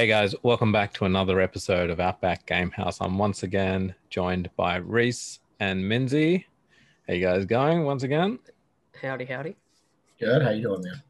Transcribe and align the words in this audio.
Hey 0.00 0.06
guys, 0.06 0.34
welcome 0.42 0.72
back 0.72 0.94
to 0.94 1.04
another 1.04 1.42
episode 1.42 1.90
of 1.90 2.00
Outback 2.00 2.46
Gamehouse. 2.46 2.96
I'm 3.02 3.18
once 3.18 3.42
again 3.42 3.94
joined 4.08 4.48
by 4.56 4.76
Reese 4.76 5.40
and 5.60 5.84
Minzy. 5.84 6.46
How 7.06 7.12
you 7.12 7.20
guys 7.20 7.44
going 7.44 7.84
once 7.84 8.02
again? 8.02 8.38
Howdy, 8.98 9.26
howdy. 9.26 9.56
Good. 10.18 10.40
How 10.40 10.52
you 10.52 10.62
doing, 10.62 10.80
man? 10.84 11.02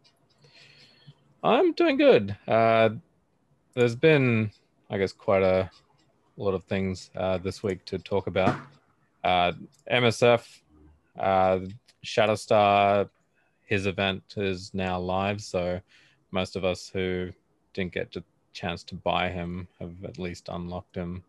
I'm 1.44 1.72
doing 1.74 1.98
good. 1.98 2.36
Uh, 2.48 2.88
there's 3.74 3.94
been, 3.94 4.50
I 4.90 4.98
guess, 4.98 5.12
quite 5.12 5.44
a 5.44 5.70
lot 6.36 6.54
of 6.54 6.64
things 6.64 7.12
uh, 7.14 7.38
this 7.38 7.62
week 7.62 7.84
to 7.84 7.98
talk 8.00 8.26
about. 8.26 8.58
Uh, 9.22 9.52
MSF, 9.88 10.44
uh, 11.16 11.60
Shatterstar, 12.04 13.08
his 13.66 13.86
event 13.86 14.34
is 14.36 14.74
now 14.74 14.98
live, 14.98 15.40
so 15.40 15.80
most 16.32 16.56
of 16.56 16.64
us 16.64 16.90
who 16.92 17.30
didn't 17.72 17.92
get 17.92 18.10
the 18.10 18.24
chance 18.52 18.82
to 18.84 18.94
buy 18.94 19.28
him 19.28 19.68
have 19.80 20.04
at 20.04 20.18
least 20.18 20.48
unlocked 20.50 20.96
him 20.96 21.22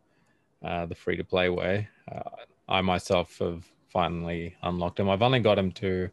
uh, 0.64 0.86
the 0.86 0.96
free 0.96 1.18
to 1.18 1.24
play 1.24 1.50
way. 1.50 1.88
Uh, 2.12 2.22
I 2.70 2.82
myself 2.82 3.38
have 3.40 3.66
finally 3.90 4.56
unlocked 4.64 5.00
him. 5.00 5.10
I've 5.10 5.22
only 5.22 5.40
got 5.40 5.58
him 5.58 5.72
to 5.74 6.10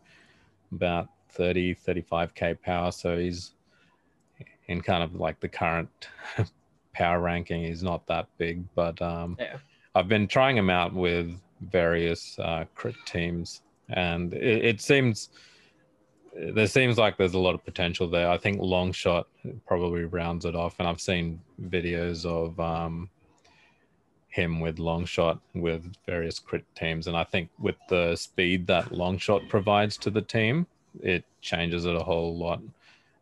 about 0.73 1.09
30, 1.31 1.75
35k 1.75 2.61
power, 2.61 2.91
so 2.91 3.17
he's 3.19 3.53
in 4.67 4.81
kind 4.81 5.03
of 5.03 5.15
like 5.15 5.41
the 5.41 5.49
current 5.49 6.09
power 6.93 7.21
ranking. 7.21 7.63
He's 7.65 7.83
not 7.83 8.07
that 8.07 8.27
big, 8.39 8.63
but 8.75 9.01
um, 9.01 9.37
Yeah. 9.39 9.57
I've 9.95 10.09
been 10.09 10.29
trying 10.29 10.57
him 10.57 10.71
out 10.71 10.93
with 10.93 11.41
various 11.61 12.39
uh, 12.39 12.65
crit 12.75 12.95
teams, 13.07 13.63
and 13.91 14.33
it, 14.35 14.65
it 14.65 14.81
seems 14.81 15.31
there 16.39 16.67
seems 16.67 16.99
like 16.99 17.17
there's 17.17 17.35
a 17.35 17.39
lot 17.39 17.55
of 17.55 17.65
potential 17.65 18.09
there. 18.09 18.31
I 18.31 18.39
think 18.39 18.61
Longshot 18.61 19.25
probably 19.67 20.05
rounds 20.05 20.45
it 20.45 20.55
off, 20.55 20.77
and 20.79 20.87
I've 20.89 21.01
seen 21.01 21.41
videos 21.61 22.25
of 22.25 22.59
um, 22.61 23.11
him 24.29 24.61
with 24.61 24.79
Longshot 24.79 25.41
with 25.55 25.93
various 26.07 26.39
crit 26.39 26.65
teams, 26.77 27.07
and 27.07 27.17
I 27.17 27.25
think 27.25 27.51
with 27.59 27.77
the 27.89 28.15
speed 28.17 28.67
that 28.69 28.87
Longshot 28.91 29.49
provides 29.49 29.97
to 29.99 30.11
the 30.11 30.23
team, 30.23 30.67
it 31.03 31.25
changes 31.41 31.85
it 31.87 31.97
a 31.97 32.03
whole 32.05 32.37
lot. 32.37 32.61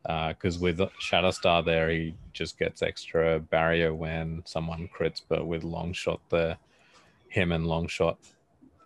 Because 0.02 0.58
with 0.58 0.78
Shatterstar 0.78 1.64
there, 1.64 1.90
he 1.90 2.14
just 2.32 2.58
gets 2.58 2.80
extra 2.80 3.40
barrier 3.40 3.92
when 3.92 4.42
someone 4.44 4.88
crits, 4.96 5.20
but 5.28 5.46
with 5.46 5.62
Longshot 5.62 6.20
there, 6.30 6.58
him 7.28 7.50
and 7.50 7.64
Longshot 7.64 8.16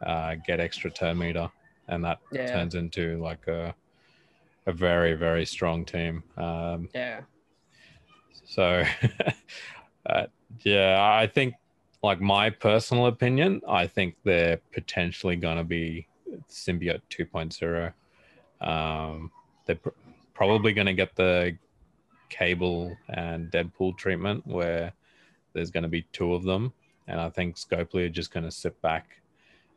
uh, 0.00 0.36
get 0.46 0.60
extra 0.60 0.90
turn 0.90 1.18
meter, 1.18 1.50
and 1.88 2.04
that 2.04 2.20
Yeah. 2.32 2.46
turns 2.46 2.74
into 2.74 3.20
like 3.22 3.46
a 3.48 3.74
a 4.66 4.72
very 4.72 5.14
very 5.14 5.46
strong 5.46 5.84
team. 5.84 6.22
Um, 6.36 6.88
Yeah. 6.94 7.22
so, 8.44 8.84
uh, 10.06 10.26
yeah, 10.60 10.98
I 11.00 11.26
think, 11.26 11.54
like 12.02 12.20
my 12.20 12.50
personal 12.50 13.06
opinion, 13.06 13.60
I 13.68 13.86
think 13.86 14.16
they're 14.24 14.58
potentially 14.72 15.36
going 15.36 15.58
to 15.58 15.64
be 15.64 16.06
Symbiote 16.48 17.02
2.0. 17.10 17.92
Um, 18.66 19.30
they're 19.66 19.76
pr- 19.76 19.90
probably 20.34 20.72
going 20.72 20.86
to 20.86 20.94
get 20.94 21.14
the 21.14 21.56
Cable 22.30 22.96
and 23.08 23.50
Deadpool 23.50 23.96
treatment 23.98 24.46
where 24.46 24.92
there's 25.52 25.70
going 25.70 25.82
to 25.82 25.88
be 25.88 26.02
two 26.12 26.34
of 26.34 26.42
them. 26.44 26.72
And 27.08 27.20
I 27.20 27.28
think 27.28 27.56
Scopely 27.56 28.06
are 28.06 28.08
just 28.08 28.32
going 28.32 28.44
to 28.44 28.50
sit 28.50 28.80
back. 28.82 29.20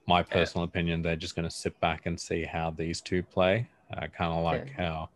My 0.06 0.22
personal 0.22 0.66
opinion, 0.66 1.02
they're 1.02 1.16
just 1.16 1.36
going 1.36 1.48
to 1.48 1.54
sit 1.54 1.80
back 1.80 2.06
and 2.06 2.20
see 2.20 2.44
how 2.44 2.72
these 2.72 3.02
two 3.02 3.24
play. 3.24 3.68
Uh, 3.96 4.08
kind 4.08 4.34
of 4.34 4.44
like 4.44 4.72
how 4.76 5.10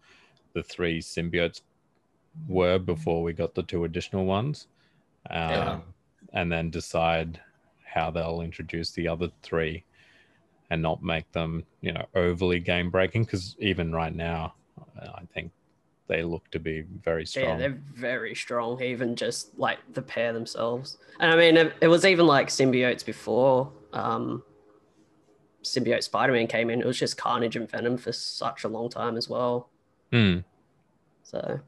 the 0.54 0.61
three 0.61 0.99
symbiotes 0.99 1.61
were 2.48 2.77
before 2.77 3.23
we 3.23 3.33
got 3.33 3.55
the 3.55 3.64
two 3.64 3.86
additional 3.86 4.26
ones, 4.26 4.67
um, 5.30 5.39
Yeah. 5.52 5.80
and 6.33 6.52
then 6.52 6.70
decide 6.70 7.42
how 7.86 8.11
they'll 8.11 8.42
introduce 8.42 8.92
the 8.92 9.08
other 9.08 9.32
three, 9.42 9.83
and 10.70 10.82
not 10.82 11.02
make 11.02 11.32
them 11.32 11.64
you 11.82 11.92
know 11.92 12.05
overly 12.14 12.60
game 12.60 12.92
breaking. 12.92 13.23
Because 13.23 13.55
even 13.60 13.92
right 13.92 14.14
now, 14.14 14.54
uh, 15.02 15.11
I 15.15 15.23
think 15.33 15.52
they 16.08 16.23
look 16.23 16.49
to 16.52 16.59
be 16.59 16.82
very 17.04 17.26
strong. 17.26 17.59
Yeah, 17.59 17.70
they're 17.70 17.82
very 17.94 18.36
strong, 18.36 18.82
even 18.82 19.15
just 19.15 19.58
like 19.58 19.80
the 19.94 20.02
pair 20.02 20.33
themselves. 20.33 20.98
And 21.20 21.32
I 21.32 21.36
mean, 21.36 21.58
it, 21.58 21.73
it 21.82 21.88
was 21.88 22.05
even 22.05 22.27
like 22.27 22.48
symbiotes 22.49 23.05
before 23.05 23.71
um, 23.94 24.44
symbiote 25.64 26.04
Spider 26.04 26.34
Man 26.34 26.48
came 26.48 26.70
in. 26.70 26.82
It 26.82 26.86
was 26.86 26.98
just 27.00 27.18
Carnage 27.18 27.56
and 27.56 27.70
Venom 27.70 27.98
for 27.98 28.12
such 28.12 28.64
a 28.64 28.68
long 28.68 28.90
time 28.90 29.18
as 29.18 29.30
well. 29.30 29.70
Hmm. 30.12 30.40
So, 31.23 31.60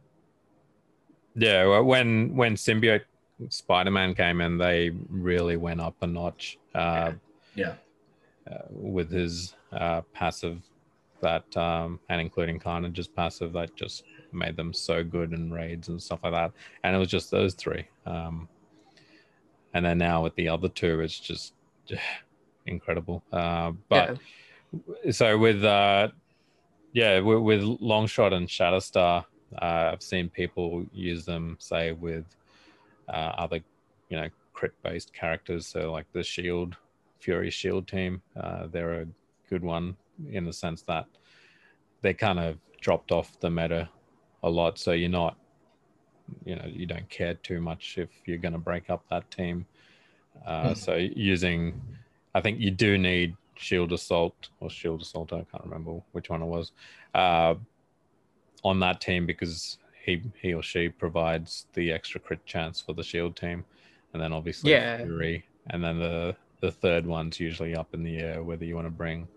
Yeah, 1.35 1.65
well, 1.65 1.83
when 1.83 2.35
when 2.35 2.55
symbiote 2.55 3.03
Spider-Man 3.49 4.15
came 4.15 4.41
in, 4.41 4.57
they 4.57 4.91
really 5.09 5.55
went 5.57 5.79
up 5.81 5.95
a 6.01 6.07
notch. 6.07 6.57
Uh, 6.75 7.13
Yeah. 7.55 7.75
uh, 8.49 8.63
with 8.69 9.11
his 9.11 9.55
uh, 9.71 10.01
passive 10.13 10.61
that 11.21 11.55
um, 11.57 11.99
and 12.09 12.19
including 12.21 12.59
Carnage's 12.59 13.07
passive 13.07 13.51
that 13.53 13.75
just 13.75 14.03
made 14.31 14.55
them 14.55 14.73
so 14.73 15.03
good 15.03 15.33
in 15.33 15.51
raids 15.51 15.89
and 15.89 16.01
stuff 16.01 16.19
like 16.23 16.33
that. 16.33 16.51
And 16.83 16.95
it 16.95 16.99
was 16.99 17.09
just 17.09 17.31
those 17.31 17.53
three. 17.53 17.85
Um, 18.05 18.47
and 19.73 19.85
then 19.85 19.97
now 19.97 20.23
with 20.23 20.35
the 20.35 20.47
other 20.49 20.69
two, 20.69 21.01
it's 21.01 21.19
just 21.19 21.53
incredible. 22.69 23.23
Uh, 23.31 23.71
but 23.87 24.17
so 25.11 25.37
with 25.37 25.63
uh, 25.63 26.09
yeah, 26.93 27.19
with, 27.19 27.39
with 27.39 27.61
Longshot 27.61 28.33
and 28.33 28.47
Shatterstar, 28.47 29.25
uh, 29.61 29.91
I've 29.93 30.03
seen 30.03 30.29
people 30.29 30.85
use 30.93 31.25
them 31.25 31.57
say 31.59 31.91
with 31.91 32.25
uh, 33.07 33.33
other 33.37 33.59
you 34.09 34.17
know 34.17 34.29
crit 34.53 34.73
based 34.83 35.13
characters. 35.13 35.67
So 35.67 35.91
like 35.91 36.05
the 36.13 36.23
Shield 36.23 36.75
Fury 37.19 37.49
Shield 37.49 37.87
team, 37.87 38.21
uh, 38.39 38.67
they're 38.67 39.01
a 39.01 39.07
good 39.49 39.63
one 39.63 39.95
in 40.31 40.45
the 40.45 40.53
sense 40.53 40.81
that 40.83 41.05
they 42.01 42.13
kind 42.13 42.39
of 42.39 42.57
dropped 42.81 43.11
off 43.11 43.39
the 43.39 43.49
meta 43.49 43.89
a 44.43 44.49
lot. 44.49 44.77
So 44.77 44.91
you're 44.91 45.09
not, 45.09 45.37
you 46.45 46.55
know, 46.55 46.65
you 46.65 46.85
don't 46.85 47.09
care 47.09 47.33
too 47.35 47.59
much 47.59 47.97
if 47.97 48.09
you're 48.25 48.37
going 48.37 48.53
to 48.53 48.59
break 48.59 48.89
up 48.89 49.03
that 49.09 49.29
team. 49.31 49.65
Uh, 50.45 50.69
Hmm. 50.69 50.73
So 50.73 50.95
using, 50.95 51.81
I 52.35 52.41
think 52.41 52.59
you 52.59 52.71
do 52.71 52.97
need 52.97 53.35
Shield 53.55 53.91
Assault 53.91 54.49
or 54.59 54.69
Shield 54.69 55.01
Assault. 55.01 55.33
I 55.33 55.45
can't 55.51 55.63
remember 55.63 56.01
which 56.11 56.29
one 56.29 56.41
it 56.41 56.45
was 56.45 56.71
uh, 57.13 57.55
on 58.63 58.79
that 58.79 59.01
team 59.01 59.25
because 59.25 59.77
he 60.03 60.21
he 60.41 60.53
or 60.53 60.63
she 60.63 60.89
provides 60.89 61.67
the 61.73 61.91
extra 61.91 62.19
crit 62.19 62.45
chance 62.45 62.79
for 62.81 62.93
the 62.93 63.03
Shield 63.03 63.35
team, 63.35 63.65
and 64.13 64.21
then 64.21 64.33
obviously 64.33 64.71
Yeah. 64.71 64.97
Fury, 64.97 65.45
and 65.69 65.83
then 65.83 65.99
the 65.99 66.35
the 66.61 66.71
third 66.71 67.05
one's 67.05 67.39
usually 67.39 67.75
up 67.75 67.93
in 67.93 68.03
the 68.03 68.17
air 68.17 68.43
whether 68.43 68.65
you 68.65 68.75
want 68.75 68.87
to 68.87 68.91
bring 68.91 69.27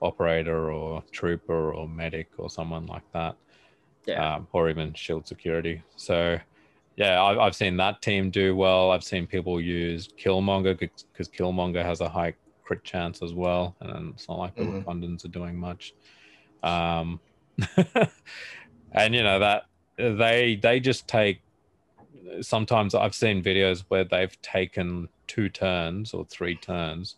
operator 0.00 0.70
or 0.72 1.02
trooper 1.12 1.72
or 1.72 1.88
medic 1.88 2.28
or 2.38 2.50
someone 2.50 2.86
like 2.86 3.02
that 3.12 3.36
yeah. 4.06 4.36
um, 4.36 4.48
or 4.52 4.68
even 4.68 4.92
shield 4.94 5.26
security 5.26 5.82
so 5.96 6.38
yeah 6.96 7.22
I've, 7.22 7.38
I've 7.38 7.56
seen 7.56 7.76
that 7.78 8.02
team 8.02 8.30
do 8.30 8.54
well. 8.56 8.90
I've 8.90 9.04
seen 9.04 9.26
people 9.26 9.60
use 9.60 10.08
killmonger 10.22 10.78
because 10.78 11.28
killmonger 11.28 11.84
has 11.84 12.00
a 12.00 12.08
high 12.08 12.34
crit 12.64 12.84
chance 12.84 13.22
as 13.22 13.34
well 13.34 13.76
and 13.80 14.14
it's 14.14 14.28
not 14.28 14.38
like 14.38 14.56
the 14.56 14.64
Mhm. 14.64 14.84
wakandans 14.84 15.24
are 15.24 15.28
doing 15.28 15.56
much. 15.58 15.94
Um 16.62 17.20
and 18.92 19.14
you 19.14 19.22
know 19.22 19.38
that 19.40 19.64
they 19.96 20.56
they 20.62 20.80
just 20.80 21.06
take 21.08 21.42
sometimes 22.40 22.94
i've 22.94 23.14
seen 23.14 23.42
videos 23.42 23.84
where 23.88 24.04
they've 24.04 24.40
taken 24.40 25.08
two 25.28 25.48
turns 25.48 26.14
or 26.14 26.24
three 26.26 26.56
turns 26.56 27.16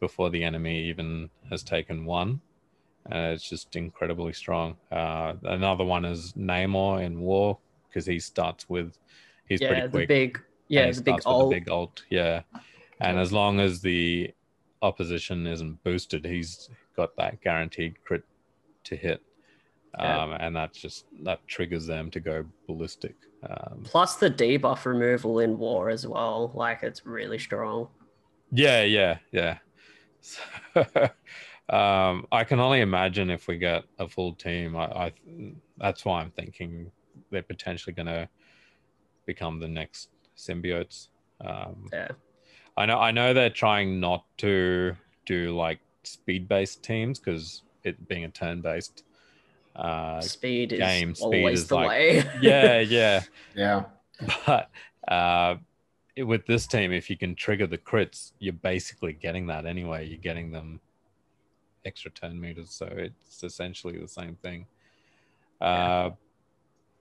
before 0.00 0.28
the 0.30 0.42
enemy 0.42 0.84
even 0.88 1.30
has 1.50 1.62
taken 1.62 2.04
one 2.04 2.40
and 3.10 3.34
it's 3.34 3.48
just 3.48 3.76
incredibly 3.76 4.32
strong. 4.32 4.76
Uh 4.90 5.34
another 5.44 5.84
one 5.84 6.04
is 6.04 6.32
namor 6.32 7.02
in 7.02 7.20
war 7.20 7.58
because 7.96 8.04
he 8.06 8.18
starts 8.18 8.68
with 8.68 8.98
he's 9.48 9.58
yeah, 9.62 9.68
pretty 9.68 9.82
the 9.86 9.88
quick 9.88 10.08
big, 10.08 10.42
yeah, 10.68 10.90
the 10.90 11.00
big 11.00 11.14
starts 11.14 11.24
with 11.24 11.34
old. 11.34 11.50
the 11.52 11.58
big 11.60 11.70
ult 11.70 12.04
yeah 12.10 12.42
and 13.00 13.18
as 13.18 13.32
long 13.32 13.58
as 13.58 13.80
the 13.80 14.30
opposition 14.82 15.46
isn't 15.46 15.82
boosted 15.82 16.22
he's 16.22 16.68
got 16.94 17.16
that 17.16 17.40
guaranteed 17.40 17.94
crit 18.04 18.22
to 18.84 18.94
hit 18.96 19.22
Yeah. 19.98 20.22
um, 20.24 20.32
and 20.32 20.54
that 20.56 20.74
just 20.74 21.06
that 21.22 21.40
triggers 21.48 21.86
them 21.86 22.10
to 22.10 22.20
go 22.20 22.44
ballistic 22.66 23.14
um, 23.48 23.80
Plus 23.84 24.16
the 24.16 24.30
debuff 24.30 24.84
removal 24.84 25.38
in 25.38 25.56
war 25.56 25.88
as 25.88 26.04
well. 26.06 26.50
Like 26.54 26.82
it's 26.82 27.06
really 27.06 27.38
strong. 27.38 27.88
yeah 28.50 28.82
yeah 28.82 29.18
yeah 29.32 29.58
so, 30.20 30.40
um, 31.70 32.26
i 32.30 32.44
can 32.44 32.60
only 32.60 32.80
imagine 32.80 33.30
if 33.30 33.48
we 33.48 33.56
get 33.56 33.84
a 33.98 34.06
full 34.06 34.34
team 34.34 34.76
I, 34.76 34.84
I 35.06 35.12
that's 35.78 36.04
why 36.04 36.20
i'm 36.20 36.30
thinking 36.32 36.90
they're 37.30 37.42
potentially 37.42 37.92
going 37.94 38.06
to 38.06 38.28
become 39.26 39.58
the 39.60 39.68
next 39.68 40.08
symbiotes 40.36 41.08
um, 41.44 41.88
Yeah. 41.92 42.08
I 42.76 42.86
know 42.86 42.98
I 42.98 43.10
know 43.10 43.32
they're 43.34 43.50
trying 43.50 44.00
not 44.00 44.24
to 44.38 44.94
do 45.24 45.56
like 45.56 45.80
speed 46.02 46.46
based 46.48 46.82
teams 46.82 47.18
because 47.18 47.62
it 47.84 48.06
being 48.08 48.24
a 48.24 48.28
turn 48.28 48.60
based 48.60 49.02
uh 49.74 50.20
Speed 50.20 50.72
is 50.72 50.78
game, 50.78 51.14
speed 51.14 51.24
always 51.24 51.60
is 51.60 51.66
the 51.68 51.74
like- 51.74 51.88
way. 51.88 52.24
yeah 52.40 52.80
yeah 52.80 53.22
Yeah. 53.54 53.84
but 54.46 54.70
Uh, 55.08 55.56
it- 56.16 56.24
with 56.24 56.46
this 56.46 56.66
team, 56.66 56.92
if 56.92 57.08
you 57.10 57.16
can 57.16 57.34
trigger 57.34 57.66
the 57.66 57.76
crits, 57.78 58.32
you're 58.38 58.52
basically 58.54 59.12
getting 59.12 59.46
that 59.48 59.66
anyway. 59.66 60.06
You're 60.06 60.18
getting 60.18 60.50
them 60.50 60.80
extra 61.84 62.10
10 62.10 62.40
meters. 62.40 62.70
So 62.70 62.86
it's 62.86 63.44
essentially 63.44 63.98
the 63.98 64.08
same 64.08 64.34
thing. 64.36 64.66
Uh, 65.60 66.10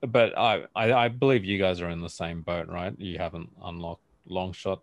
but 0.07 0.37
I, 0.37 0.63
I, 0.75 0.93
I 0.93 1.07
believe 1.09 1.43
you 1.45 1.57
guys 1.59 1.81
are 1.81 1.89
in 1.89 2.01
the 2.01 2.09
same 2.09 2.41
boat, 2.41 2.67
right? 2.67 2.93
You 2.99 3.17
haven't 3.17 3.49
unlocked 3.63 4.01
Longshot. 4.29 4.79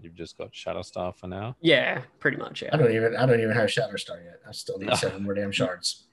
You've 0.00 0.14
just 0.14 0.36
got 0.36 0.52
Shatterstar 0.52 1.16
for 1.16 1.26
now. 1.26 1.56
Yeah, 1.60 2.02
pretty 2.20 2.36
much. 2.36 2.62
I 2.70 2.76
don't 2.76 2.92
even 2.92 3.16
I 3.16 3.24
don't 3.26 3.40
even 3.40 3.54
have 3.56 3.70
Shadow 3.72 3.96
Star 3.96 4.20
yet. 4.22 4.40
I 4.46 4.52
still 4.52 4.78
need 4.78 4.94
seven 4.96 5.22
more 5.22 5.32
damn 5.34 5.52
shards. 5.52 6.04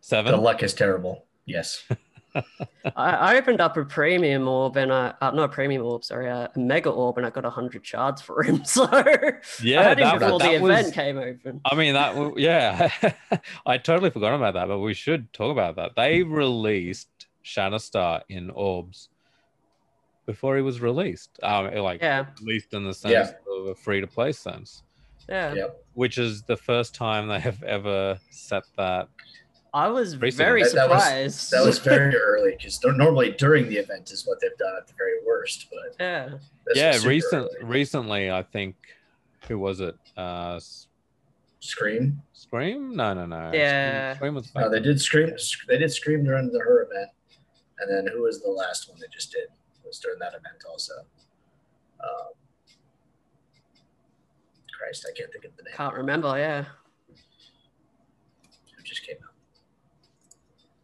Seven. 0.00 0.32
The 0.32 0.38
luck 0.38 0.62
is 0.62 0.74
terrible. 0.74 1.24
Yes. 1.46 1.84
I, 2.34 2.42
I 2.96 3.36
opened 3.36 3.60
up 3.60 3.76
a 3.76 3.84
premium 3.84 4.48
orb 4.48 4.76
and 4.76 4.92
I, 4.92 5.14
uh, 5.20 5.30
not 5.30 5.44
a 5.44 5.48
premium 5.48 5.82
orb, 5.84 6.02
sorry, 6.04 6.28
uh, 6.28 6.48
a 6.54 6.58
mega 6.58 6.90
orb, 6.90 7.16
and 7.16 7.24
I 7.26 7.30
got 7.30 7.44
hundred 7.44 7.86
shards 7.86 8.20
for 8.20 8.42
him. 8.42 8.64
So 8.64 8.84
Yeah, 9.62 9.80
I 9.80 9.82
had 9.84 9.98
him 10.00 10.04
that- 10.04 10.18
before 10.18 10.38
the 10.40 10.44
that 10.44 10.60
was- 10.60 10.70
event 10.80 10.94
came 10.94 11.18
open. 11.18 11.60
I 11.64 11.74
mean 11.76 11.94
that 11.94 12.36
yeah. 12.36 12.90
I 13.64 13.78
totally 13.78 14.10
forgot 14.10 14.34
about 14.34 14.54
that, 14.54 14.66
but 14.68 14.80
we 14.80 14.94
should 14.94 15.32
talk 15.32 15.52
about 15.52 15.76
that. 15.76 15.92
They 15.96 16.22
released 16.24 17.08
Shatterstar 17.44 18.22
in 18.28 18.50
orbs 18.50 19.08
before 20.26 20.56
he 20.56 20.62
was 20.62 20.80
released. 20.80 21.38
Um 21.42 21.72
like 21.74 22.00
Yeah, 22.00 22.26
released 22.40 22.72
in 22.74 22.84
the 22.84 22.94
sense 22.94 23.12
Yeah. 23.12 23.32
of 23.60 23.66
a 23.66 23.74
free 23.74 24.00
to 24.00 24.06
play 24.06 24.32
sense. 24.32 24.82
yeah. 25.28 25.54
Yep. 25.54 25.84
Which 25.94 26.18
is 26.18 26.42
the 26.42 26.56
first 26.56 26.94
time 26.94 27.28
they 27.28 27.40
have 27.40 27.62
ever 27.62 28.18
set 28.30 28.64
that 28.76 29.08
I 29.72 29.88
was 29.88 30.16
Recently. 30.18 30.44
very 30.44 30.62
That- 30.62 30.74
that 30.74 30.88
was- 30.88 31.02
surprised. 31.02 31.50
That 31.50 31.64
was 31.66 31.78
very 31.80 32.14
early 32.14 32.52
because 32.56 32.78
normally 32.84 33.32
during 33.32 33.68
the 33.68 33.76
event 33.78 34.10
is 34.12 34.24
what 34.26 34.38
they've 34.40 34.56
done 34.56 34.74
at 34.80 34.86
the 34.86 34.94
very 34.96 35.18
worst. 35.26 35.66
But 35.70 35.96
yeah. 35.98 36.38
yeah, 36.74 36.96
recent 37.04 37.48
early. 37.60 37.64
recently 37.64 38.30
I 38.30 38.42
think 38.42 38.76
who 39.48 39.58
was 39.58 39.80
it? 39.80 39.96
Uh 40.16 40.60
Scream. 41.60 42.22
Scream? 42.34 42.94
No, 42.94 43.14
no, 43.14 43.24
no. 43.26 43.50
Yeah. 43.52 44.14
Scream 44.16 44.34
was 44.34 44.54
No, 44.54 44.68
they 44.70 44.80
did 44.80 45.00
Scream. 45.00 45.30
They 45.66 45.78
did 45.78 45.90
Scream 45.92 46.22
during 46.22 46.52
the 46.52 46.60
her 46.60 46.82
event, 46.82 47.10
and 47.80 47.90
then 47.90 48.12
who 48.12 48.22
was 48.22 48.40
the 48.42 48.50
last 48.50 48.88
one 48.88 48.98
they 49.00 49.06
just 49.12 49.32
did? 49.32 49.48
Was 49.84 49.98
during 49.98 50.18
that 50.20 50.28
event 50.28 50.64
also. 50.68 50.94
Um, 52.02 52.32
Christ, 54.78 55.06
I 55.08 55.16
can't 55.16 55.30
think 55.32 55.44
of 55.44 55.56
the 55.56 55.62
name. 55.64 55.74
Can't 55.76 55.94
remember. 55.94 56.38
Yeah. 56.38 56.64
Who 58.76 58.82
just 58.82 59.06
came 59.06 59.16
out? 59.22 59.34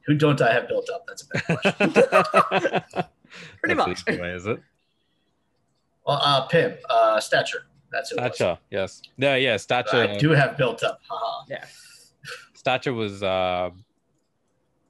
Who 0.06 0.14
don't 0.14 0.40
I 0.42 0.52
have 0.52 0.68
built 0.68 0.90
up? 0.90 1.06
That's 1.06 1.22
a 1.22 1.26
better 1.28 1.56
question. 1.56 1.90
Pretty 3.62 3.74
That's 3.74 4.06
much. 4.06 4.18
way, 4.18 4.32
is 4.32 4.46
it? 4.46 4.60
well, 6.06 6.20
uh, 6.22 6.46
Pim, 6.46 6.74
uh, 6.88 7.20
Stature. 7.20 7.66
That's 7.92 8.10
who 8.10 8.16
it 8.16 8.22
was. 8.22 8.34
Stature, 8.34 8.58
yes. 8.70 9.02
Yeah, 9.16 9.36
yeah. 9.36 9.56
Stature. 9.56 9.96
I 9.96 10.16
do 10.18 10.30
have 10.30 10.56
built 10.56 10.82
up. 10.82 11.00
Haha. 11.08 11.56
Stature 12.54 12.92
was 12.92 13.22
uh, 13.22 13.70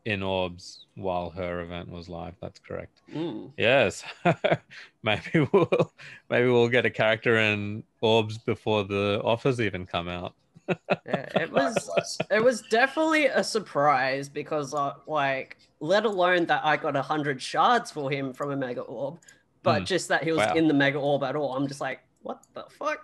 in 0.04 0.22
orbs 0.22 0.86
while 1.00 1.30
her 1.30 1.60
event 1.60 1.88
was 1.90 2.08
live. 2.08 2.34
That's 2.40 2.58
correct. 2.60 3.00
Mm. 3.14 3.50
Yes. 3.56 4.04
maybe 5.02 5.48
we'll 5.52 5.92
maybe 6.28 6.48
we'll 6.48 6.68
get 6.68 6.86
a 6.86 6.90
character 6.90 7.36
in 7.38 7.82
orbs 8.00 8.38
before 8.38 8.84
the 8.84 9.20
offers 9.24 9.60
even 9.60 9.86
come 9.86 10.08
out. 10.08 10.34
Yeah, 10.68 11.26
it 11.40 11.50
was 11.60 12.18
it 12.30 12.42
was 12.42 12.62
definitely 12.70 13.26
a 13.26 13.42
surprise 13.42 14.28
because 14.28 14.72
uh, 14.74 14.94
like 15.06 15.56
let 15.80 16.04
alone 16.04 16.46
that 16.46 16.64
I 16.64 16.76
got 16.76 16.94
a 16.96 17.02
hundred 17.02 17.40
shards 17.42 17.90
for 17.90 18.10
him 18.10 18.32
from 18.32 18.50
a 18.52 18.56
mega 18.56 18.82
orb, 18.82 19.18
but 19.62 19.82
Mm. 19.82 19.86
just 19.86 20.08
that 20.08 20.22
he 20.22 20.30
was 20.32 20.46
Wow. 20.46 20.54
in 20.54 20.68
the 20.68 20.74
mega 20.74 20.98
orb 20.98 21.22
at 21.24 21.34
all. 21.36 21.56
I'm 21.56 21.66
just 21.66 21.80
like, 21.80 22.00
what 22.22 22.42
the 22.54 22.64
fuck? 22.70 23.00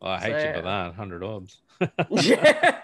Well, 0.00 0.10
I 0.10 0.18
hate 0.18 0.32
So, 0.32 0.48
you 0.48 0.54
for 0.54 0.62
that. 0.62 0.94
Hundred 0.94 1.22
orbs. 1.22 1.58
yeah. 2.10 2.80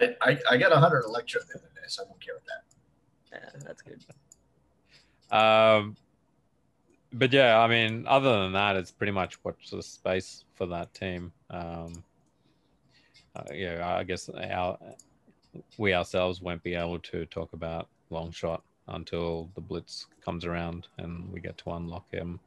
I, 0.00 0.38
I 0.50 0.56
got 0.56 0.70
100 0.72 1.04
Electro 1.04 1.40
the 1.42 1.58
other 1.58 1.70
day, 1.74 1.82
so 1.86 2.02
I 2.02 2.06
don't 2.06 2.20
care 2.20 2.34
with 2.34 2.44
that. 2.46 2.64
yeah, 3.32 3.60
that's 3.64 3.82
good. 3.82 4.04
Um, 5.30 5.96
but 7.12 7.32
yeah, 7.32 7.60
I 7.60 7.68
mean, 7.68 8.06
other 8.08 8.42
than 8.42 8.52
that, 8.52 8.76
it's 8.76 8.90
pretty 8.90 9.12
much 9.12 9.38
what's 9.42 9.70
the 9.70 9.82
space 9.82 10.44
for 10.54 10.66
that 10.66 10.92
team. 10.94 11.32
Um, 11.50 12.04
uh, 13.36 13.42
yeah, 13.52 13.96
I 13.96 14.04
guess 14.04 14.28
our 14.28 14.78
we 15.78 15.94
ourselves 15.94 16.40
won't 16.40 16.62
be 16.62 16.74
able 16.74 16.98
to 16.98 17.26
talk 17.26 17.52
about 17.52 17.88
Longshot 18.10 18.60
until 18.88 19.50
the 19.54 19.60
blitz 19.60 20.06
comes 20.24 20.44
around 20.44 20.88
and 20.98 21.30
we 21.32 21.40
get 21.40 21.56
to 21.58 21.70
unlock 21.70 22.10
him. 22.10 22.40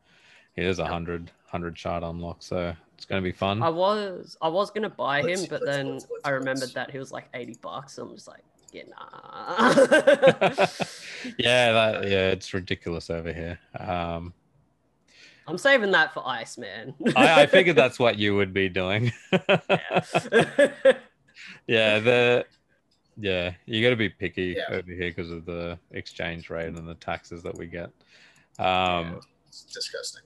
He 0.55 0.63
is 0.63 0.79
a 0.79 0.85
hundred 0.85 1.31
hundred 1.45 1.77
shard 1.77 2.03
unlock, 2.03 2.37
so 2.41 2.75
it's 2.97 3.05
going 3.05 3.21
to 3.21 3.23
be 3.23 3.31
fun. 3.31 3.61
I 3.61 3.69
was 3.69 4.35
I 4.41 4.47
was 4.49 4.71
gonna 4.71 4.89
buy 4.89 5.21
Let's- 5.21 5.43
him, 5.43 5.47
but 5.49 5.61
let's- 5.61 5.77
then 5.77 5.91
let's- 5.93 6.07
let's- 6.09 6.21
I 6.25 6.29
remembered 6.31 6.61
let's- 6.61 6.73
that 6.73 6.91
he 6.91 6.97
was 6.97 7.11
like 7.11 7.27
eighty 7.33 7.55
bucks. 7.61 7.93
So 7.93 8.03
I'm 8.03 8.15
just 8.15 8.27
like, 8.27 8.43
yeah, 8.73 8.83
nah. 8.89 9.69
yeah, 11.37 11.71
that 11.73 12.03
yeah, 12.03 12.29
it's 12.31 12.53
ridiculous 12.53 13.09
over 13.09 13.31
here. 13.31 13.59
Um, 13.79 14.33
I'm 15.47 15.57
saving 15.57 15.91
that 15.91 16.13
for 16.13 16.27
Iceman. 16.27 16.93
I, 17.15 17.43
I 17.43 17.45
figured 17.55 17.75
that's 17.77 17.99
what 17.99 18.17
you 18.17 18.35
would 18.35 18.53
be 18.53 18.67
doing. 18.67 19.11
yeah. 19.31 19.41
yeah 21.67 21.99
the 21.99 22.45
yeah 23.19 23.53
you 23.65 23.81
got 23.81 23.91
to 23.91 23.95
be 23.95 24.09
picky 24.09 24.55
Yeah. 24.57 24.75
over 24.75 24.91
here 24.91 25.09
because 25.09 25.31
of 25.31 25.45
the 25.45 25.77
exchange 25.91 26.49
rate 26.49 26.67
and 26.75 26.87
the 26.87 26.95
taxes 26.95 27.41
that 27.43 27.57
we 27.57 27.67
get 27.67 27.89
um 28.59 29.19
It's 29.47 29.63
disgusting. 29.63 30.23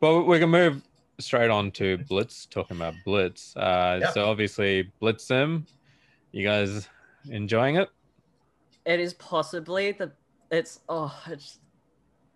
well 0.00 0.22
we 0.24 0.38
can 0.38 0.48
move 0.50 0.82
straight 1.20 1.50
on 1.50 1.70
to 1.72 1.98
blitz 2.08 2.46
talking 2.46 2.76
about 2.76 2.94
blitz 3.04 3.56
uh 3.56 3.98
Yeah. 4.02 4.10
so 4.12 4.24
obviously 4.28 4.90
blitz 5.00 5.24
sim 5.24 5.66
you 6.32 6.44
guys 6.46 6.88
enjoying 7.30 7.76
it 7.76 7.88
it 8.86 8.98
is 9.00 9.14
possibly 9.14 9.92
the 9.92 10.10
it's 10.50 10.80
oh 10.88 11.14
it's 11.28 11.58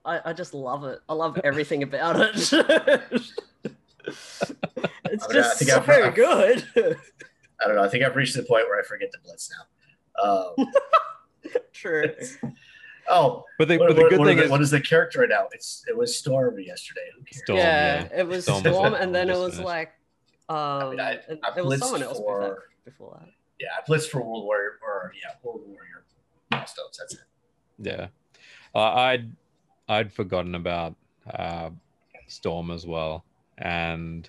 I, 0.06 0.20
I 0.26 0.32
just 0.34 0.52
love 0.52 0.84
it. 0.84 0.98
I 1.08 1.14
love 1.14 1.40
everything 1.44 1.82
about 1.82 2.16
it. 2.20 2.34
it's 2.44 3.32
I 4.04 5.28
I 5.28 5.32
just 5.32 5.58
think 5.58 5.70
so 5.70 5.78
I've- 5.80 5.92
I've- 5.92 6.14
good. 6.14 6.66
I 7.60 7.66
don't 7.66 7.76
know. 7.76 7.82
I 7.84 7.88
think 7.88 8.04
I've 8.04 8.14
reached 8.16 8.36
the 8.36 8.42
point 8.42 8.66
where 8.68 8.78
I 8.78 8.82
forget 8.82 9.10
the 9.12 9.18
blitz 9.24 9.50
now. 9.50 10.22
Um, 10.58 10.72
True. 11.72 12.12
Oh, 13.08 13.44
but 13.58 13.68
the, 13.68 13.78
what, 13.78 13.88
but 13.88 13.96
the 13.96 14.02
good 14.08 14.18
what 14.18 14.26
thing 14.26 14.38
are 14.38 14.40
the- 14.40 14.44
is 14.46 14.50
what 14.50 14.60
is 14.62 14.70
the 14.70 14.80
character 14.80 15.20
right 15.20 15.28
now? 15.28 15.48
It's 15.52 15.84
it 15.88 15.96
was 15.96 16.16
Storm 16.16 16.58
yesterday. 16.60 17.00
Storm, 17.32 17.58
yeah, 17.58 18.02
yeah. 18.12 18.20
it 18.20 18.26
was 18.26 18.44
Storm 18.44 18.60
Storm, 18.60 18.94
and 18.94 19.14
then 19.14 19.28
it 19.30 19.36
was 19.36 19.54
finished. 19.54 19.64
like 19.66 19.92
um 20.48 20.90
mean, 20.90 21.00
I- 21.00 21.20
and 21.28 21.38
I 21.42 21.50
there 21.54 21.64
was 21.64 21.80
someone 21.80 22.02
else 22.02 22.18
before 22.18 22.40
for- 22.42 22.48
that. 22.48 22.84
Before 22.84 23.18
that. 23.20 23.28
Yeah, 23.60 23.68
I 23.78 23.90
blitzed 23.90 24.08
for 24.10 24.20
World 24.22 24.44
Warrior 24.44 24.78
or 24.82 25.12
yeah, 25.22 25.30
World 25.42 25.62
Warrior 25.66 26.04
milestones. 26.50 26.98
That's 26.98 27.14
it. 27.14 27.20
yeah 27.78 28.06
uh, 28.74 28.92
i'd 28.92 29.32
i'd 29.88 30.12
forgotten 30.12 30.54
about 30.54 30.94
uh 31.32 31.70
storm 32.28 32.70
as 32.70 32.86
well 32.86 33.24
and 33.58 34.28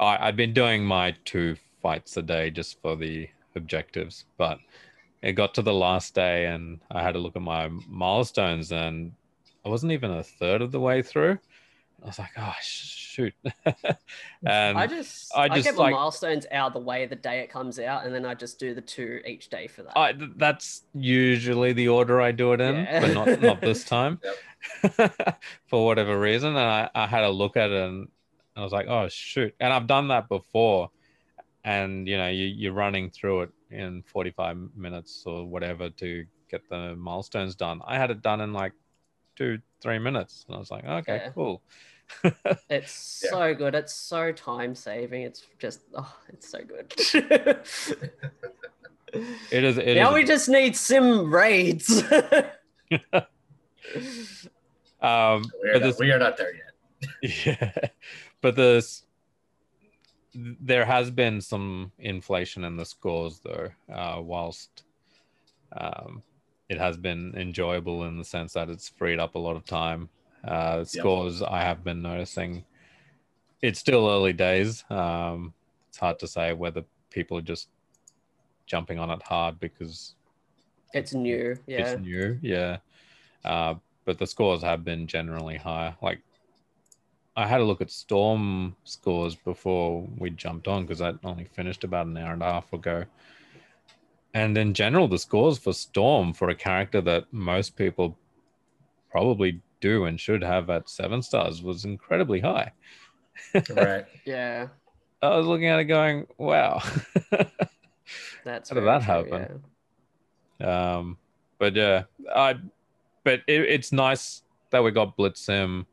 I, 0.00 0.26
i'd 0.28 0.36
been 0.36 0.52
doing 0.52 0.84
my 0.84 1.14
two 1.24 1.56
fights 1.82 2.16
a 2.16 2.22
day 2.22 2.50
just 2.50 2.80
for 2.82 2.96
the 2.96 3.28
objectives 3.54 4.24
but 4.36 4.58
it 5.22 5.32
got 5.32 5.54
to 5.54 5.62
the 5.62 5.72
last 5.72 6.14
day 6.14 6.46
and 6.46 6.80
i 6.90 7.02
had 7.02 7.12
to 7.12 7.18
look 7.18 7.36
at 7.36 7.42
my 7.42 7.68
milestones 7.88 8.72
and 8.72 9.12
i 9.64 9.68
wasn't 9.68 9.90
even 9.92 10.10
a 10.10 10.22
third 10.22 10.62
of 10.62 10.72
the 10.72 10.80
way 10.80 11.02
through 11.02 11.38
i 12.02 12.06
was 12.06 12.18
like 12.18 12.30
oh 12.36 12.54
shoot 12.60 13.34
and 14.44 14.78
I 14.78 14.86
just 14.86 15.36
I 15.36 15.44
I, 15.44 15.48
just, 15.48 15.64
get 15.64 15.74
my 15.74 15.84
like- 15.84 15.94
milestones 15.94 16.46
out 16.52 16.68
of 16.68 16.72
the 16.74 16.80
way 16.80 17.06
the 17.06 17.16
day 17.16 17.40
it 17.40 17.50
comes 17.50 17.80
out, 17.80 18.06
and 18.06 18.14
then 18.14 18.24
I 18.24 18.34
just 18.34 18.60
do 18.60 18.74
the 18.74 18.80
two 18.80 19.20
each 19.26 19.48
day 19.48 19.66
for 19.66 19.82
that. 19.82 19.98
I, 19.98 20.14
that's 20.36 20.84
usually 20.94 21.72
the 21.72 21.88
order 21.88 22.20
I 22.20 22.30
do 22.30 22.52
it 22.52 22.60
in, 22.60 22.76
Yeah. 22.76 23.00
but 23.00 23.14
not 23.14 23.42
not 23.42 23.60
this 23.68 23.82
time 23.82 24.20
for 25.66 25.84
whatever 25.84 26.18
reason. 26.18 26.50
And 26.50 26.58
I, 26.58 26.90
I 26.94 27.06
had 27.08 27.24
a 27.24 27.28
look 27.30 27.56
at 27.56 27.70
it 27.70 27.82
and 27.88 28.06
I 28.54 28.62
was 28.62 28.72
like, 28.72 28.86
oh 28.86 29.08
shoot! 29.08 29.52
And 29.58 29.72
I've 29.72 29.88
done 29.88 30.08
that 30.08 30.28
before, 30.28 30.90
and 31.64 32.06
you 32.06 32.16
know 32.16 32.28
you, 32.28 32.46
you're 32.46 32.72
running 32.72 33.10
through 33.10 33.42
it 33.42 33.50
in 33.70 34.02
45 34.06 34.56
minutes 34.76 35.22
or 35.26 35.46
whatever 35.46 35.90
to 35.90 36.24
get 36.50 36.68
the 36.68 36.96
milestones 36.96 37.54
done. 37.54 37.80
I 37.86 37.96
had 37.98 38.10
it 38.10 38.22
done 38.22 38.40
in 38.40 38.52
like 38.52 38.72
two 39.36 39.58
three 39.80 39.98
minutes, 39.98 40.44
and 40.48 40.56
I 40.56 40.58
was 40.58 40.70
like, 40.70 40.84
okay, 40.84 41.16
Yeah. 41.24 41.30
cool. 41.30 41.62
It's 42.70 43.22
Yeah. 43.24 43.30
so 43.30 43.54
good. 43.54 43.74
It's 43.74 43.92
so 43.94 44.32
time 44.32 44.74
saving. 44.74 45.22
It's 45.22 45.44
just 45.58 45.80
oh, 45.94 46.16
it's 46.28 46.48
so 46.48 46.60
good. 46.64 46.92
It 49.50 49.64
is. 49.64 49.78
It 49.78 49.94
now 49.94 50.10
is- 50.10 50.14
we 50.16 50.24
just 50.24 50.48
need 50.50 50.76
sim 50.76 51.32
raids. 51.32 52.02
um, 55.00 55.42
We 55.62 55.70
are, 55.70 55.72
not, 55.74 55.82
this- 55.82 55.98
we 55.98 56.10
are 56.12 56.18
not 56.18 56.36
there 56.36 56.52
yet. 56.54 56.64
Yeah, 57.46 57.88
but 58.42 58.54
this 58.56 59.04
there 60.60 60.84
has 60.84 61.10
been 61.10 61.40
some 61.40 61.92
inflation 61.98 62.64
in 62.64 62.76
the 62.76 62.84
scores 62.84 63.40
though. 63.40 63.70
Uh, 63.92 64.20
whilst 64.20 64.84
um, 65.76 66.22
it 66.68 66.78
has 66.78 66.96
been 66.96 67.34
enjoyable 67.36 68.04
in 68.04 68.18
the 68.18 68.24
sense 68.24 68.52
that 68.52 68.68
it's 68.68 68.88
freed 68.88 69.18
up 69.18 69.34
a 69.34 69.38
lot 69.38 69.56
of 69.56 69.64
time. 69.64 70.08
Uh, 70.44 70.84
scores 70.84 71.42
I 71.42 71.62
have 71.62 71.82
been 71.82 72.02
noticing. 72.02 72.64
It's 73.62 73.80
still 73.80 74.08
early 74.08 74.32
days. 74.32 74.84
Um, 74.88 75.52
it's 75.88 75.98
hard 75.98 76.18
to 76.20 76.28
say 76.28 76.52
whether 76.52 76.84
people 77.10 77.36
are 77.38 77.42
just 77.42 77.68
jumping 78.66 78.98
on 78.98 79.10
it 79.10 79.22
hard 79.22 79.58
because 79.58 80.14
It's 80.92 81.14
new. 81.14 81.56
Yeah. 81.66 81.78
it's 81.80 82.00
new. 82.00 82.38
Yeah. 82.42 82.78
Uh, 83.44 83.74
but 84.04 84.18
the 84.18 84.26
scores 84.26 84.62
have 84.62 84.84
been 84.84 85.06
generally 85.06 85.56
high. 85.56 85.96
Like 86.00 86.20
I 87.38 87.46
had 87.46 87.60
a 87.60 87.64
look 87.64 87.80
at 87.80 87.88
Storm 87.88 88.74
scores 88.82 89.36
before 89.36 90.04
we 90.18 90.30
jumped 90.30 90.66
on 90.66 90.82
because 90.82 91.00
I 91.00 91.12
only 91.22 91.44
finished 91.44 91.84
about 91.84 92.08
an 92.08 92.16
hour 92.16 92.32
and 92.32 92.42
a 92.42 92.52
half 92.52 92.72
ago. 92.72 93.04
And 94.34 94.58
in 94.58 94.74
general, 94.74 95.06
the 95.06 95.20
scores 95.20 95.56
for 95.56 95.72
Storm 95.72 96.32
for 96.32 96.48
a 96.48 96.54
character 96.56 97.00
that 97.02 97.32
most 97.32 97.76
people 97.76 98.18
probably 99.08 99.60
do 99.80 100.06
and 100.06 100.18
should 100.18 100.42
have 100.42 100.68
at 100.68 100.88
seven 100.90 101.22
stars 101.22 101.62
was 101.62 101.84
incredibly 101.84 102.40
high. 102.40 102.72
right. 103.70 104.04
Yeah. 104.24 104.66
I 105.22 105.36
was 105.36 105.46
looking 105.46 105.66
at 105.68 105.78
it 105.78 105.84
going, 105.84 106.26
wow. 106.38 106.82
That's 108.44 108.68
How 108.68 108.74
did 108.74 108.82
very 108.82 108.98
that 108.98 109.04
true, 109.04 109.38
happen? 109.38 109.62
Um, 110.60 111.18
but 111.60 111.76
yeah, 111.76 112.02
I. 112.34 112.56
But 113.22 113.42
it, 113.46 113.60
it's 113.62 113.92
nice 113.92 114.42
that 114.70 114.82
we 114.82 114.90
got 114.90 115.16
Blitz 115.16 115.40
Sim, 115.40 115.86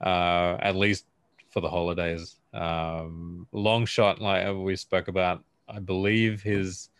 uh, 0.00 0.56
at 0.60 0.76
least 0.76 1.06
for 1.50 1.60
the 1.60 1.68
holidays. 1.68 2.36
Um, 2.54 3.46
Longshot, 3.52 4.20
like 4.20 4.54
we 4.56 4.76
spoke 4.76 5.08
about, 5.08 5.42
I 5.68 5.78
believe 5.80 6.42
his 6.42 6.90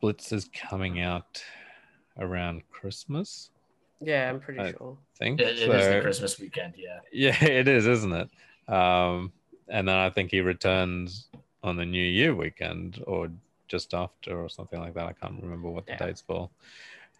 Blitz 0.00 0.32
is 0.32 0.48
coming 0.54 1.00
out 1.00 1.42
around 2.18 2.62
Christmas. 2.70 3.50
Yeah, 4.00 4.24
yeah 4.24 4.30
I'm 4.30 4.40
pretty 4.40 4.60
I- 4.60 4.70
sure. 4.72 4.96
Think 5.18 5.40
It, 5.40 5.58
it 5.58 5.68
is 5.68 5.86
the 5.88 6.00
Christmas 6.00 6.38
weekend. 6.38 6.74
Yeah. 6.76 7.00
Yeah, 7.12 7.44
it 7.44 7.66
is, 7.68 7.86
isn't 7.86 8.12
it? 8.12 8.72
Um, 8.72 9.32
and 9.68 9.88
then 9.88 9.96
I 9.96 10.08
think 10.10 10.30
he 10.30 10.40
returns 10.40 11.26
on 11.62 11.76
the 11.76 11.84
New 11.84 12.02
Year 12.04 12.34
weekend 12.34 13.02
or 13.06 13.28
just 13.66 13.92
after 13.94 14.40
or 14.40 14.48
something 14.48 14.78
like 14.80 14.94
that. 14.94 15.06
I 15.06 15.12
can't 15.12 15.42
remember 15.42 15.68
what 15.70 15.86
the 15.86 15.92
Yeah. 15.92 16.06
dates 16.06 16.22
for. 16.26 16.48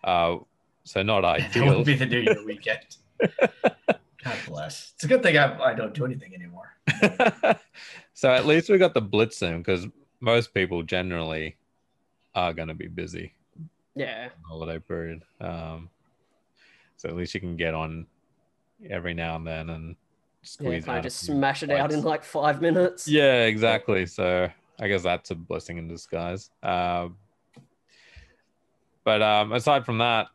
Uh, 0.04 0.36
so 0.84 1.02
not 1.02 1.22
That 1.22 1.40
ideal. 1.56 1.76
would 1.76 1.84
be 1.86 1.94
the 1.94 2.06
New 2.06 2.20
Year 2.20 2.44
weekend. 2.46 2.96
God 4.24 4.36
bless. 4.46 4.92
It's 4.94 5.04
a 5.04 5.08
good 5.08 5.22
thing 5.22 5.38
I, 5.38 5.58
I 5.60 5.74
don't 5.74 5.94
do 5.94 6.04
anything 6.04 6.34
anymore. 6.34 6.74
so 8.14 8.30
at 8.32 8.46
least 8.46 8.68
we 8.68 8.78
got 8.78 8.94
the 8.94 9.00
blitz 9.00 9.40
in 9.42 9.58
because 9.58 9.86
most 10.20 10.52
people 10.52 10.82
generally 10.82 11.56
are 12.34 12.52
going 12.52 12.68
to 12.68 12.74
be 12.74 12.88
busy 12.88 13.32
Yeah. 13.94 14.30
holiday 14.48 14.78
period. 14.80 15.22
Um, 15.40 15.88
so 16.96 17.08
at 17.08 17.16
least 17.16 17.34
you 17.34 17.40
can 17.40 17.56
get 17.56 17.74
on 17.74 18.06
every 18.90 19.14
now 19.14 19.36
and 19.36 19.46
then 19.46 19.70
and 19.70 19.88
Yeah, 19.90 19.94
squeeze 20.42 20.84
kind 20.84 20.98
out 20.98 20.98
of 21.06 21.12
just 21.12 21.24
smash 21.24 21.62
it 21.62 21.70
out 21.70 21.92
in 21.92 22.02
like 22.02 22.24
five 22.24 22.60
minutes. 22.60 23.06
Yeah, 23.06 23.44
exactly. 23.44 24.06
So 24.06 24.48
I 24.80 24.88
guess 24.88 25.02
that's 25.04 25.30
a 25.30 25.36
blessing 25.36 25.78
in 25.78 25.86
disguise. 25.86 26.50
Uh, 26.62 27.08
but 29.04 29.22
um, 29.22 29.52
aside 29.52 29.86
from 29.86 29.98
that, 29.98 30.26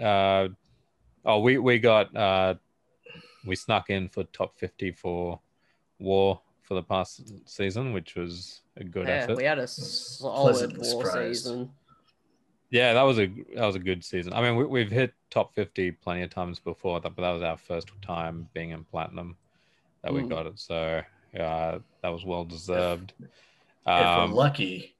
uh, 0.00 0.48
oh, 1.24 1.38
we 1.40 1.58
we 1.58 1.78
got 1.78 2.14
uh, 2.16 2.54
we 3.46 3.56
snuck 3.56 3.90
in 3.90 4.08
for 4.08 4.24
top 4.24 4.56
fifty 4.58 4.90
for 4.92 5.40
War 5.98 6.40
for 6.62 6.74
the 6.74 6.82
past 6.82 7.48
season, 7.48 7.92
which 7.92 8.14
was 8.14 8.62
a 8.76 8.84
good 8.84 9.06
Yeah, 9.06 9.22
effort. 9.24 9.36
we 9.36 9.44
had 9.44 9.58
a 9.58 9.66
solid 9.66 10.70
Pleasantly 10.72 10.78
war 10.94 11.04
surprised. 11.04 11.44
season. 11.44 11.70
Yeah, 12.70 12.94
that 12.94 13.02
was 13.02 13.18
a 13.18 13.26
that 13.54 13.66
was 13.66 13.76
a 13.76 13.80
good 13.80 14.02
season. 14.04 14.32
I 14.32 14.40
mean, 14.42 14.56
we, 14.56 14.64
we've 14.64 14.90
hit 14.90 15.12
top 15.30 15.54
fifty 15.54 15.92
plenty 15.92 16.22
of 16.22 16.30
times 16.30 16.58
before, 16.58 17.00
that, 17.00 17.14
but 17.14 17.22
that 17.22 17.30
was 17.32 17.42
our 17.42 17.56
first 17.56 17.90
time 18.02 18.48
being 18.54 18.70
in 18.70 18.84
platinum 18.84 19.36
that 20.02 20.12
we 20.12 20.22
Mm. 20.22 20.28
got 20.30 20.46
it. 20.46 20.58
So 20.58 21.02
yeah, 21.32 21.78
that 22.02 22.08
was 22.08 22.24
well 22.24 22.44
deserved. 22.44 23.12
if 23.20 23.28
we're 23.86 24.24
Um, 24.24 24.32
lucky, 24.32 24.96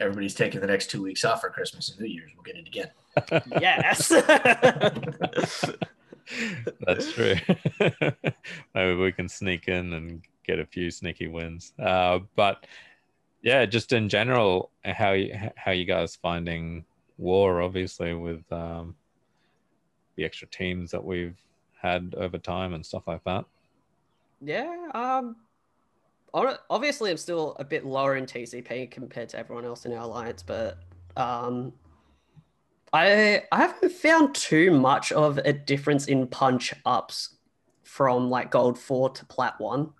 everybody's 0.00 0.34
taking 0.34 0.60
the 0.60 0.66
next 0.66 0.90
two 0.90 1.02
weeks 1.02 1.24
off 1.24 1.40
for 1.40 1.50
Christmas 1.50 1.88
and 1.90 2.00
New 2.00 2.06
Year's. 2.06 2.32
We'll 2.34 2.42
get 2.44 2.56
it 2.56 2.66
again. 2.66 2.90
Yes. 3.60 4.12
That's 6.80 7.12
true. 7.12 7.34
Maybe 8.74 8.94
we 8.94 9.12
can 9.12 9.28
sneak 9.28 9.68
in 9.68 9.92
and 9.92 10.22
get 10.46 10.58
a 10.58 10.66
few 10.66 10.90
sneaky 10.90 11.28
wins. 11.28 11.72
Uh, 11.78 12.20
but 12.34 12.66
yeah, 13.42 13.66
just 13.66 13.92
in 13.92 14.08
general, 14.08 14.70
how 14.84 15.12
you, 15.12 15.34
how 15.56 15.72
you 15.72 15.84
guys 15.84 16.16
finding 16.16 16.84
war? 17.18 17.62
Obviously, 17.62 18.14
with 18.14 18.50
um, 18.52 18.94
the 20.16 20.24
extra 20.24 20.48
teams 20.48 20.90
that 20.90 21.04
we've 21.04 21.36
had 21.80 22.14
over 22.16 22.38
time 22.38 22.74
and 22.74 22.84
stuff 22.84 23.06
like 23.06 23.24
that. 23.24 23.44
yeah. 24.42 24.88
Um. 24.94 25.36
Obviously, 26.34 27.10
I'm 27.10 27.16
still 27.16 27.56
a 27.58 27.64
bit 27.64 27.86
lower 27.86 28.16
in 28.16 28.26
TCP 28.26 28.90
compared 28.90 29.30
to 29.30 29.38
everyone 29.38 29.64
else 29.64 29.86
in 29.86 29.92
our 29.94 30.02
alliance, 30.02 30.42
but 30.42 30.78
um, 31.16 31.72
I 32.96 33.42
I 33.52 33.60
haven't 33.60 33.92
found 33.92 34.34
too 34.34 34.70
much 34.70 35.12
of 35.12 35.38
a 35.38 35.52
difference 35.52 36.06
in 36.06 36.26
punch 36.26 36.72
ups 36.84 37.36
from 37.82 38.30
like 38.30 38.50
gold 38.50 38.78
four 38.78 39.10
to 39.10 39.24
plat 39.26 39.54
one. 39.58 39.90